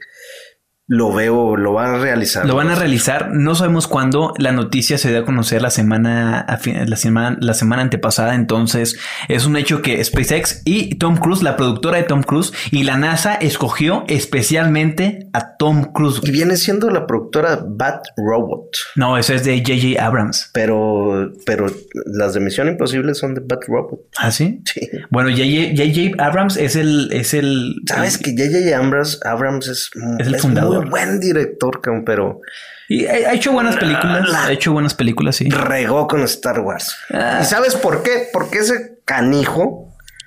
lo 0.87 1.13
veo, 1.13 1.55
lo 1.55 1.73
van 1.73 1.95
a 1.95 1.97
realizar. 1.97 2.45
Lo 2.45 2.55
van 2.55 2.69
a 2.69 2.75
realizar, 2.75 3.31
no 3.31 3.55
sabemos 3.55 3.87
cuándo. 3.87 4.33
La 4.37 4.51
noticia 4.51 4.97
se 4.97 5.09
dio 5.09 5.19
a 5.19 5.25
conocer 5.25 5.61
la 5.61 5.69
semana, 5.69 6.45
la 6.65 6.95
semana, 6.97 7.37
la 7.39 7.53
semana 7.53 7.83
antepasada. 7.83 8.35
Entonces, 8.35 8.99
es 9.29 9.45
un 9.45 9.55
hecho 9.55 9.81
que 9.81 10.03
SpaceX 10.03 10.61
y 10.65 10.95
Tom 10.95 11.15
Cruise, 11.15 11.41
la 11.41 11.55
productora 11.55 11.97
de 11.97 12.03
Tom 12.03 12.21
Cruise 12.23 12.51
y 12.71 12.83
la 12.83 12.97
NASA 12.97 13.35
escogió 13.35 14.03
especialmente 14.09 15.29
a 15.31 15.55
Tom 15.55 15.93
Cruise. 15.93 16.19
Y 16.21 16.31
viene 16.31 16.57
siendo 16.57 16.89
la 16.89 17.07
productora 17.07 17.63
Bat 17.65 18.03
Robot. 18.17 18.75
No, 18.97 19.17
eso 19.17 19.33
es 19.33 19.45
de 19.45 19.59
J.J. 19.59 20.05
Abrams. 20.05 20.49
Pero, 20.53 21.31
pero 21.45 21.67
las 22.07 22.33
de 22.33 22.41
Misión 22.41 22.67
Imposible 22.67 23.13
son 23.15 23.35
de 23.35 23.41
Bat 23.41 23.63
Robot. 23.67 24.01
¿Ah, 24.17 24.31
sí? 24.31 24.61
Sí. 24.65 24.89
Bueno, 25.11 25.29
J.J. 25.29 26.21
Abrams 26.21 26.57
es 26.57 26.75
el, 26.75 27.09
es 27.13 27.33
el. 27.33 27.75
Sabes 27.87 28.17
que 28.17 28.31
J.J. 28.31 28.77
Abrams, 28.77 29.21
Abrams 29.25 29.67
es, 29.69 29.89
Es 30.19 30.27
el 30.27 30.35
fundador. 30.35 30.72
Muy 30.81 30.89
buen 30.89 31.19
director, 31.19 31.81
pero 32.05 32.41
Y 32.87 33.05
ha, 33.05 33.33
hecho 33.33 33.51
buenas 33.51 33.77
películas. 33.77 34.33
Ha 34.33 34.51
hecho 34.51 34.73
buenas 34.73 34.93
películas, 34.93 35.35
sí. 35.35 35.49
regó 35.49 36.07
con 36.07 36.21
Star 36.23 36.59
Wars. 36.59 36.95
Ah. 37.11 37.39
¿Y 37.41 37.45
sabes 37.45 37.75
por 37.75 38.03
qué? 38.03 38.27
Porque 38.31 38.59
ese 38.59 38.99
canijo, 39.05 39.82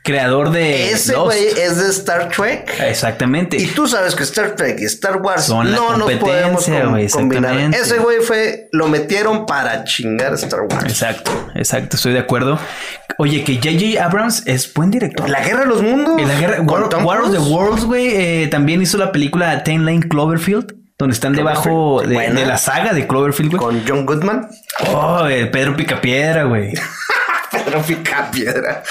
Creador 0.07 0.52
de. 0.52 0.92
ese 0.92 1.16
güey 1.16 1.48
es 1.61 1.78
de 1.78 1.90
Star 1.90 2.28
Trek. 2.28 2.72
Exactamente. 2.80 3.57
Y 3.57 3.66
tú 3.66 3.88
sabes 3.88 4.14
que 4.14 4.22
Star 4.22 4.54
Trek 4.54 4.78
y 4.78 4.84
Star 4.84 5.16
Wars 5.20 5.46
Son 5.46 5.70
no 5.72 5.96
nos 5.96 6.11
podemos 6.12 6.64
com- 6.64 6.90
güey, 6.90 7.09
combinar. 7.09 7.59
Ese 7.74 7.98
güey 7.98 8.20
fue, 8.20 8.68
lo 8.70 8.86
metieron 8.86 9.46
para 9.46 9.82
chingar 9.82 10.32
a 10.32 10.36
Star 10.36 10.61
Wars. 10.61 10.84
Exacto, 10.84 11.32
exacto, 11.57 11.96
estoy 11.96 12.12
de 12.12 12.20
acuerdo. 12.20 12.57
Oye, 13.18 13.42
que 13.42 13.57
J.J. 13.57 14.04
Abrams 14.04 14.44
es 14.46 14.72
buen 14.72 14.92
director. 14.92 15.28
La 15.28 15.40
guerra 15.40 15.61
de 15.61 15.66
los 15.66 15.82
mundos. 15.82 16.20
En 16.20 16.28
la 16.28 16.38
guerra, 16.38 16.61
War, 16.62 16.88
War 17.04 17.22
of 17.22 17.32
the. 17.32 17.38
Worlds, 17.38 17.84
güey, 17.84 18.09
eh, 18.14 18.46
también 18.48 18.80
hizo 18.82 18.98
la 18.98 19.11
película 19.11 19.64
Ten 19.64 19.84
Lane 19.84 20.07
Cloverfield, 20.09 20.72
donde 20.98 21.14
están 21.14 21.32
debajo 21.32 22.00
de, 22.07 22.14
de 22.30 22.46
la 22.46 22.59
saga 22.59 22.92
de 22.92 23.09
Cloverfield, 23.09 23.50
güey. 23.50 23.61
Con 23.61 23.82
John 23.88 24.07
Goodman. 24.07 24.48
Oh, 24.92 25.24
Pedro 25.50 25.74
Picapiedra, 25.74 26.44
güey. 26.44 26.74
Pedro 27.66 27.82
Pica 27.82 28.30
Piedra. 28.32 28.82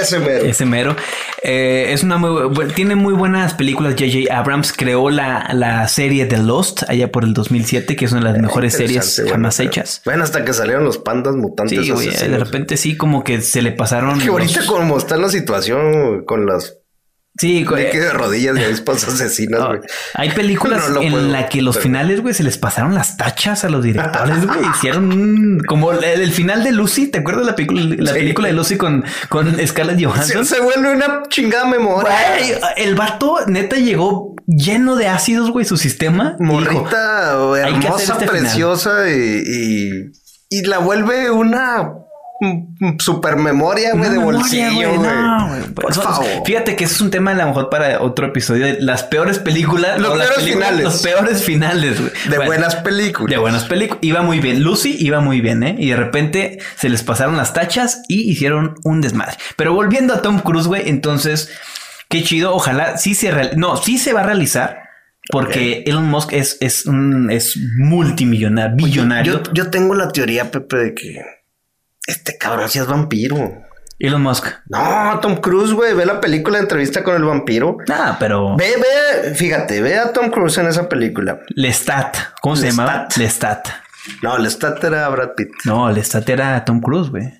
Ese 0.00 0.18
mero. 0.18 0.44
Ese 0.44 0.64
mero. 0.66 0.96
Eh, 1.42 1.86
es 1.92 2.02
una 2.02 2.16
muy 2.18 2.66
tiene 2.74 2.96
muy 2.96 3.14
buenas 3.14 3.54
películas. 3.54 3.94
J.J. 3.98 4.34
Abrams 4.36 4.72
creó 4.72 5.10
la, 5.10 5.50
la 5.52 5.86
serie 5.88 6.24
The 6.26 6.38
Lost 6.38 6.82
allá 6.88 7.12
por 7.12 7.24
el 7.24 7.34
2007, 7.34 7.94
que 7.96 8.04
es 8.06 8.12
una 8.12 8.20
de 8.26 8.32
las 8.32 8.40
mejores 8.40 8.74
series 8.74 9.18
bueno, 9.18 9.32
jamás 9.32 9.56
pero- 9.58 9.68
hechas. 9.70 10.02
Bueno, 10.04 10.24
hasta 10.24 10.44
que 10.44 10.52
salieron 10.52 10.84
los 10.84 10.98
pandas 10.98 11.34
mutantes. 11.36 11.84
Sí, 11.84 11.90
güey, 11.90 12.08
de 12.10 12.38
repente 12.38 12.76
sí, 12.76 12.96
como 12.96 13.22
que 13.22 13.40
se 13.42 13.62
le 13.62 13.72
pasaron. 13.72 14.18
Que 14.20 14.28
ahorita 14.28 14.66
como 14.66 14.96
está 14.98 15.16
la 15.16 15.28
situación 15.28 16.24
con 16.24 16.46
las 16.46 16.78
Sí, 17.38 17.64
co- 17.64 17.76
Nicky 17.76 17.96
de 17.96 18.10
rodillas 18.12 18.58
y 18.58 18.62
avispas 18.64 19.08
asesinas, 19.08 19.58
No, 19.60 19.68
güey. 19.68 19.80
hay 20.14 20.30
películas 20.32 20.90
No 20.90 21.00
en 21.00 21.12
puedo, 21.12 21.28
la 21.28 21.48
que 21.48 21.62
los 21.62 21.78
finales, 21.78 22.20
güey, 22.20 22.34
se 22.34 22.42
les 22.42 22.58
pasaron 22.58 22.94
las 22.94 23.16
tachas 23.16 23.64
a 23.64 23.70
los 23.70 23.82
directores, 23.82 24.46
güey. 24.46 24.58
Hicieron 24.74 25.58
como 25.66 25.92
el, 25.92 26.04
el 26.04 26.30
final 26.32 26.62
de 26.62 26.72
Lucy. 26.72 27.06
¿Te 27.08 27.20
acuerdas 27.20 27.46
la 27.46 27.54
película, 27.56 27.80
la 27.98 28.12
Sí. 28.12 28.18
película 28.18 28.48
de 28.48 28.54
Lucy 28.54 28.76
con, 28.76 29.02
con 29.30 29.56
Scarlett 29.66 29.98
Se, 29.98 30.04
Johansson? 30.04 30.44
se 30.44 30.60
vuelve 30.60 30.92
una 30.94 31.22
chingada 31.30 31.64
memoria. 31.66 32.12
Güey, 32.36 32.52
el 32.76 32.94
vato 32.96 33.38
neta 33.46 33.76
llegó 33.76 34.34
lleno 34.46 34.96
de 34.96 35.08
ácidos, 35.08 35.50
güey, 35.50 35.64
su 35.64 35.78
sistema. 35.78 36.36
dijo, 36.38 36.52
Morrita 36.52 37.34
güey, 37.46 37.62
"Hay 37.62 37.72
que 37.80 37.88
hacer 37.88 38.02
hermosa, 38.10 38.12
este 38.12 38.26
final". 38.28 38.40
preciosa 38.42 39.08
y, 39.10 39.42
y, 39.46 40.58
y 40.58 40.62
la 40.66 40.78
vuelve 40.78 41.30
una 41.30 41.88
super 42.98 43.36
memoria, 43.36 43.90
güey, 43.92 44.10
de 44.10 44.18
memoria, 44.18 44.40
bolsillo, 44.40 44.88
güey, 44.94 44.98
no. 44.98 45.48
Por 45.74 45.90
Eso- 45.90 46.02
favor. 46.02 46.26
Fíjate 46.44 46.76
que 46.76 46.84
ese 46.84 46.94
es 46.94 47.00
un 47.00 47.10
tema 47.10 47.30
a 47.30 47.34
lo 47.34 47.46
mejor 47.46 47.70
para 47.70 48.00
otro 48.02 48.26
episodio 48.26 48.66
de 48.66 48.80
las 48.80 49.04
peores 49.04 49.38
películas. 49.38 49.98
Los 50.00 50.12
peores 50.12 50.28
películas- 50.36 50.68
finales. 50.68 50.84
Los 50.84 51.02
peores 51.02 51.42
finales, 51.44 52.00
güey. 52.00 52.12
De 52.24 52.36
Bueno, 52.36 52.44
buenas 52.46 52.76
películas. 52.76 53.30
De 53.30 53.38
buenas 53.38 53.64
películas. 53.64 53.98
Iba 54.02 54.22
muy 54.22 54.40
bien. 54.40 54.62
Lucy 54.62 54.96
iba 54.98 55.20
muy 55.20 55.40
bien, 55.40 55.62
¿eh? 55.62 55.76
Y 55.78 55.90
de 55.90 55.96
repente 55.96 56.58
se 56.76 56.88
les 56.88 57.02
pasaron 57.02 57.36
las 57.36 57.52
tachas 57.54 58.02
y 58.08 58.30
hicieron 58.30 58.74
un 58.84 59.00
desmadre. 59.00 59.36
Pero 59.56 59.72
volviendo 59.74 60.14
a 60.14 60.22
Tom 60.22 60.40
Cruise, 60.40 60.66
güey, 60.66 60.88
entonces, 60.88 61.50
qué 62.08 62.22
chido. 62.22 62.54
Ojalá 62.54 62.96
sí 62.98 63.14
se 63.14 63.30
real- 63.30 63.52
No, 63.56 63.76
sí 63.76 63.98
se 63.98 64.12
va 64.12 64.20
a 64.20 64.24
realizar. 64.24 64.80
Porque 65.30 65.84
Elon 65.86 66.08
Musk 66.10 66.32
es, 66.32 66.58
es 66.60 66.84
un 66.86 67.30
es 67.30 67.56
multimillonario, 67.78 68.74
billonario. 68.76 69.42
Yo, 69.44 69.52
yo 69.52 69.70
tengo 69.70 69.94
la 69.94 70.08
teoría, 70.08 70.50
Pepe, 70.50 70.76
de 70.76 70.94
que 70.94 71.22
este 72.06 72.36
cabrón 72.38 72.68
sí 72.68 72.78
es 72.78 72.86
vampiro. 72.86 73.62
Elon 73.98 74.22
Musk. 74.22 74.46
No, 74.68 75.20
Tom 75.20 75.36
Cruise, 75.36 75.72
güey, 75.72 75.94
ve 75.94 76.04
la 76.04 76.20
película 76.20 76.58
de 76.58 76.64
entrevista 76.64 77.04
con 77.04 77.14
el 77.14 77.22
vampiro. 77.22 77.76
Ah, 77.88 78.16
pero. 78.18 78.56
Ve, 78.56 78.74
ve, 78.76 79.34
fíjate, 79.34 79.80
ve 79.80 79.96
a 79.96 80.12
Tom 80.12 80.30
Cruise 80.30 80.58
en 80.58 80.66
esa 80.66 80.88
película. 80.88 81.40
Lestat. 81.50 82.16
¿Cómo 82.40 82.56
se 82.56 82.66
Lestat. 82.66 82.86
llamaba? 82.86 83.08
Lestat. 83.16 83.68
No, 84.22 84.36
el 84.36 84.50
stat 84.50 84.82
era 84.82 85.08
Brad 85.08 85.34
Pitt. 85.36 85.50
No, 85.64 85.90
Lestat 85.90 86.28
era 86.28 86.64
Tom 86.64 86.80
Cruise, 86.80 87.10
güey. 87.10 87.32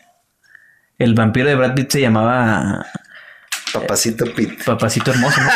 El 0.99 1.15
vampiro 1.15 1.49
de 1.49 1.57
Brad 1.57 1.75
Pitt 1.75 1.91
se 1.91 2.01
llamaba 2.01 2.87
Papacito 3.73 4.25
Pitt. 4.33 4.63
Papacito 4.65 5.11
Hermoso. 5.11 5.41
¿no? 5.41 5.51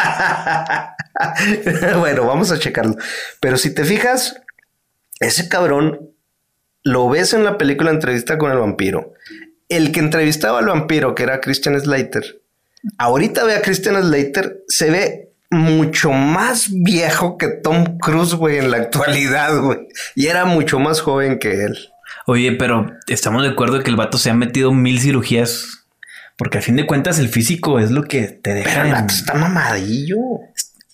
bueno, 2.01 2.27
vamos 2.27 2.51
a 2.51 2.59
checarlo. 2.59 2.97
Pero 3.39 3.57
si 3.57 3.73
te 3.73 3.85
fijas, 3.85 4.41
ese 5.21 5.49
cabrón 5.49 6.11
lo 6.87 7.09
ves 7.09 7.35
en 7.35 7.45
la 7.45 7.59
película 7.59 7.91
Entrevista 7.91 8.39
con 8.39 8.51
el 8.53 8.59
vampiro. 8.59 9.13
El 9.69 9.91
que 9.93 9.99
entrevistaba 10.01 10.61
al 10.61 10.67
vampiro, 10.67 11.15
que 11.15 11.25
era 11.25 11.41
Christian 11.41 11.79
Slater, 11.81 12.41
ahorita 12.99 13.45
ve 13.45 13.57
a 13.57 13.63
Christian 13.63 14.01
Slater, 14.01 14.63
se 14.69 14.91
ve 14.91 15.29
mucho 15.51 16.13
más 16.13 16.69
viejo 16.71 17.37
que 17.39 17.49
Tom 17.49 17.99
Cruise, 17.99 18.35
güey, 18.35 18.59
en 18.59 18.71
la 18.71 18.77
actualidad, 18.79 19.59
güey. 19.61 19.79
Y 20.15 20.27
era 20.27 20.45
mucho 20.45 20.79
más 20.79 21.01
joven 21.01 21.39
que 21.41 21.65
él. 21.65 21.77
Oye, 22.27 22.53
pero 22.53 22.93
estamos 23.09 23.43
de 23.43 23.49
acuerdo 23.51 23.83
que 23.83 23.91
el 23.91 23.97
vato 23.97 24.19
se 24.19 24.31
ha 24.31 24.35
metido 24.35 24.73
mil 24.73 25.01
cirugías. 25.01 25.85
Porque 26.39 26.59
a 26.59 26.61
fin 26.63 26.77
de 26.77 26.87
cuentas 26.87 27.19
el 27.19 27.29
físico 27.31 27.81
es 27.81 27.91
lo 27.91 28.03
que 28.05 28.23
te 28.25 28.53
deja. 28.55 28.69
Pero 28.69 28.81
el 28.83 28.87
en- 28.89 28.93
vato 28.93 29.15
está 29.15 29.35
mamadillo. 29.35 30.19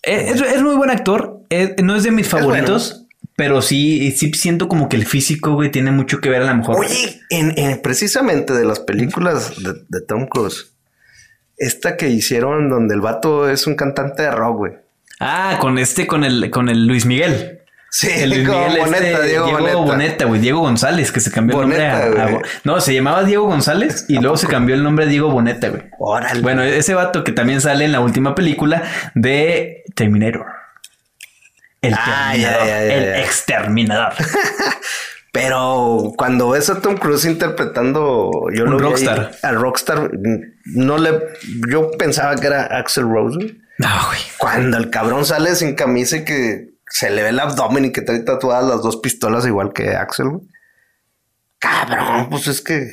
Es, 0.03 0.41
es- 0.41 0.53
es 0.55 0.63
muy 0.63 0.77
buen 0.77 0.91
actor. 0.91 1.41
Es- 1.51 1.73
no 1.83 1.97
es 1.97 2.05
de 2.05 2.11
mis 2.13 2.29
favoritos. 2.29 3.02
Pero 3.37 3.63
sí, 3.63 4.13
sí 4.13 4.33
siento 4.35 4.69
como 4.69 4.89
que 4.89 4.97
el 4.97 5.07
físico, 5.07 5.55
güey, 5.55 5.71
tiene 5.71 5.91
mucho 5.91 6.21
que 6.21 6.29
ver 6.29 6.43
a 6.43 6.47
lo 6.47 6.55
mejor. 6.57 6.77
Oye, 6.81 7.21
en, 7.31 7.59
en- 7.59 7.81
precisamente 7.81 8.53
de 8.53 8.65
las 8.65 8.81
películas 8.81 9.53
de, 9.63 9.73
de 9.89 10.01
Tom 10.07 10.27
Cruise, 10.27 10.73
esta 11.57 11.97
que 11.97 12.09
hicieron 12.11 12.69
donde 12.69 12.95
el 12.95 13.01
vato 13.01 13.49
es 13.49 13.67
un 13.67 13.75
cantante 13.75 14.23
de 14.23 14.31
rock, 14.31 14.57
güey. 14.57 14.73
Ah, 15.21 15.57
con 15.61 15.79
este, 15.79 16.07
con 16.07 16.25
el, 16.25 16.51
con 16.51 16.69
el 16.69 16.87
Luis 16.87 17.07
Miguel. 17.07 17.61
Sí, 17.95 18.09
El 18.11 18.31
Luis 18.31 18.49
como 18.49 18.59
Miguel, 18.69 18.81
Boneta, 18.81 19.07
este, 19.11 19.27
Diego, 19.29 19.51
Boneta. 19.51 19.77
Boneta, 19.77 20.25
güey. 20.25 20.41
Diego 20.41 20.61
González, 20.61 21.13
que 21.13 21.21
se 21.21 21.31
cambió 21.31 21.57
el 21.61 21.69
nombre 21.69 21.87
a. 21.87 22.41
No, 22.65 22.81
se 22.81 22.95
llamaba 22.95 23.23
Diego 23.23 23.45
González 23.45 24.07
y 24.09 24.19
luego 24.19 24.37
se 24.39 24.47
cambió 24.47 24.75
el 24.75 24.83
nombre 24.83 25.05
a 25.05 25.09
Diego 25.09 25.31
Boneta, 25.31 25.69
güey. 25.69 25.83
Órale. 25.99 26.41
Bueno, 26.41 26.63
ese 26.63 26.95
vato 26.95 27.23
que 27.23 27.33
también 27.33 27.61
sale 27.61 27.85
en 27.85 27.93
la 27.93 28.01
última 28.01 28.35
película 28.35 28.83
de 29.15 29.85
Terminator. 29.95 30.47
El 31.83 31.95
Ah, 31.95 32.31
Terminador. 32.33 32.67
ya, 32.67 32.67
ya, 32.67 32.85
ya, 32.87 32.95
el 32.95 33.15
exterminador. 33.25 34.13
Pero 35.33 36.13
cuando 36.17 36.51
ves 36.51 36.69
a 36.71 36.81
Tom 36.81 36.97
Cruise 36.97 37.25
interpretando, 37.25 38.31
yo 38.55 38.65
Un 38.65 38.71
lo 38.73 38.77
vi 38.77 38.83
rockstar. 38.85 39.33
al 39.43 39.57
rockstar, 39.61 40.11
no 40.67 40.99
le, 40.99 41.19
yo 41.71 41.91
pensaba 41.93 42.37
que 42.37 42.47
era 42.47 42.65
Axel 42.67 43.05
Rose. 43.05 43.39
No, 43.79 43.89
güey. 44.09 44.21
Cuando 44.39 44.77
el 44.77 44.91
cabrón 44.91 45.25
sale 45.25 45.55
sin 45.57 45.75
camisa 45.75 46.19
y 46.19 46.25
que 46.25 46.75
se 46.87 47.11
le 47.11 47.23
ve 47.23 47.31
el 47.31 47.41
abdomen 47.41 47.87
y 47.87 47.93
que 47.93 48.03
trae 48.03 48.19
tatuadas 48.21 48.69
las 48.69 48.83
dos 48.83 48.99
pistolas 48.99 49.47
igual 49.47 49.73
que 49.73 49.97
Axel. 49.97 50.29
güey. 50.29 50.43
Cabrón, 51.59 52.29
pues 52.29 52.47
es 52.49 52.61
que, 52.61 52.91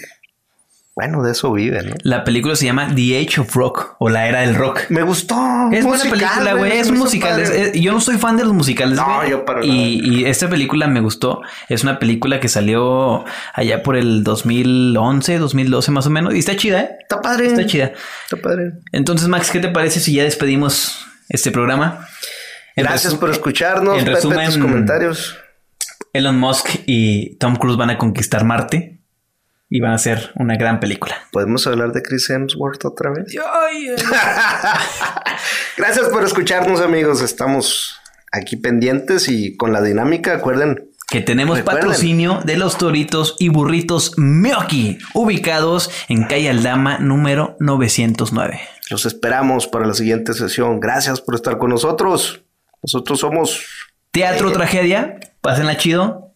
bueno, 1.00 1.24
de 1.24 1.32
eso 1.32 1.52
vive, 1.54 1.82
¿no? 1.84 1.96
La 2.04 2.26
película 2.26 2.56
se 2.58 2.66
llama 2.66 2.94
The 2.94 3.20
Age 3.26 3.40
of 3.40 3.56
Rock 3.56 3.96
o 4.00 4.10
La 4.10 4.28
Era 4.28 4.42
del 4.42 4.54
Rock. 4.56 4.82
Me 4.90 5.02
gustó. 5.04 5.36
Es 5.72 5.86
buena 5.86 6.04
Musical, 6.04 6.20
película, 6.20 6.54
güey. 6.56 6.78
Es 6.78 6.90
un 6.90 6.98
musical. 6.98 7.30
padre. 7.32 7.44
Es- 7.44 7.50
es- 7.76 7.82
yo 7.82 7.94
no 7.94 8.02
soy 8.02 8.18
fan 8.18 8.36
de 8.36 8.44
los 8.44 8.54
musicales. 8.54 8.98
No, 8.98 9.26
yo 9.26 9.46
para 9.46 9.64
y, 9.66 10.02
y 10.04 10.26
esta 10.26 10.50
película 10.50 10.88
me 10.88 11.00
gustó. 11.00 11.42
Es 11.70 11.84
una 11.84 12.00
película 12.00 12.42
que 12.42 12.50
salió 12.50 13.24
allá 13.54 13.82
por 13.82 13.96
el 13.96 14.24
2011, 14.26 15.38
2012 15.38 15.92
más 15.92 16.06
o 16.06 16.10
menos. 16.10 16.36
Y 16.36 16.40
está 16.40 16.56
chida, 16.58 16.82
¿eh? 16.82 16.90
Está 17.02 17.22
padre. 17.22 17.48
Está 17.48 17.66
chida. 17.66 17.94
Está 18.26 18.38
padre. 18.42 18.74
Entonces, 18.92 19.28
Max, 19.30 19.52
¿qué 19.52 19.60
te 19.60 19.70
parece 19.70 20.00
si 20.02 20.14
ya 20.16 20.24
despedimos 20.24 21.06
este 21.30 21.52
programa? 21.52 22.06
En 22.76 22.84
Gracias 22.86 23.16
por 23.16 23.30
escucharnos. 23.30 23.98
en 24.00 24.06
resumen- 24.06 24.46
tus 24.48 24.58
comentarios. 24.58 25.38
Elon 26.14 26.40
Musk 26.40 26.70
y 26.88 27.36
Tom 27.38 27.56
Cruise 27.56 27.78
van 27.78 27.90
a 27.92 27.98
conquistar 27.98 28.44
Marte 28.44 28.99
y 29.70 29.82
van 29.82 29.92
a 29.92 29.96
hacer 29.96 30.32
una 30.36 30.56
gran 30.58 30.80
película. 30.80 31.16
¿Podemos 31.32 31.68
hablar 31.68 31.92
de 31.92 32.02
Chris 32.02 32.30
Hemsworth 32.30 32.84
otra 32.86 33.12
vez? 33.12 33.34
Gracias 35.78 36.08
por 36.10 36.24
escucharnos, 36.24 36.82
amigos. 36.82 37.22
Estamos 37.22 38.00
aquí 38.32 38.56
pendientes 38.56 39.30
y 39.30 39.56
con 39.56 39.72
la 39.72 39.82
dinámica. 39.82 40.34
Acuerden, 40.34 40.90
que 41.08 41.22
tenemos 41.22 41.58
Recuerden. 41.58 41.82
patrocinio 41.82 42.42
de 42.44 42.58
los 42.58 42.78
Toritos 42.78 43.36
y 43.40 43.50
Burritos 43.50 44.14
Mioki, 44.18 44.98
ubicados 45.14 45.92
en 46.08 46.24
calle 46.24 46.50
Aldama 46.50 46.98
número 47.00 47.56
909. 47.60 48.60
Los 48.90 49.06
esperamos 49.06 49.68
para 49.68 49.86
la 49.86 49.94
siguiente 49.94 50.34
sesión. 50.34 50.80
Gracias 50.80 51.22
por 51.22 51.36
estar 51.36 51.60
con 51.60 51.70
nosotros. 51.70 52.42
Nosotros 52.82 53.20
somos. 53.20 53.62
Teatro 54.12 54.52
Tragedia, 54.52 55.20
pásenla 55.42 55.78
chido. 55.78 56.34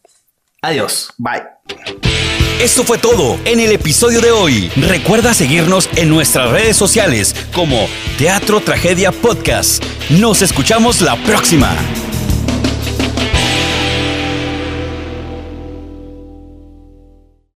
Adiós. 0.62 1.12
Bye. 1.18 2.13
Esto 2.62 2.84
fue 2.84 2.98
todo 2.98 3.40
en 3.46 3.60
el 3.60 3.72
episodio 3.72 4.22
de 4.22 4.32
hoy. 4.32 4.72
Recuerda 4.76 5.34
seguirnos 5.34 5.90
en 5.96 6.10
nuestras 6.10 6.50
redes 6.52 6.78
sociales 6.78 7.36
como 7.54 7.88
Teatro 8.18 8.62
Tragedia 8.62 9.12
Podcast. 9.12 9.84
Nos 10.10 10.42
escuchamos 10.42 11.02
la 11.02 11.16
próxima. 11.24 11.76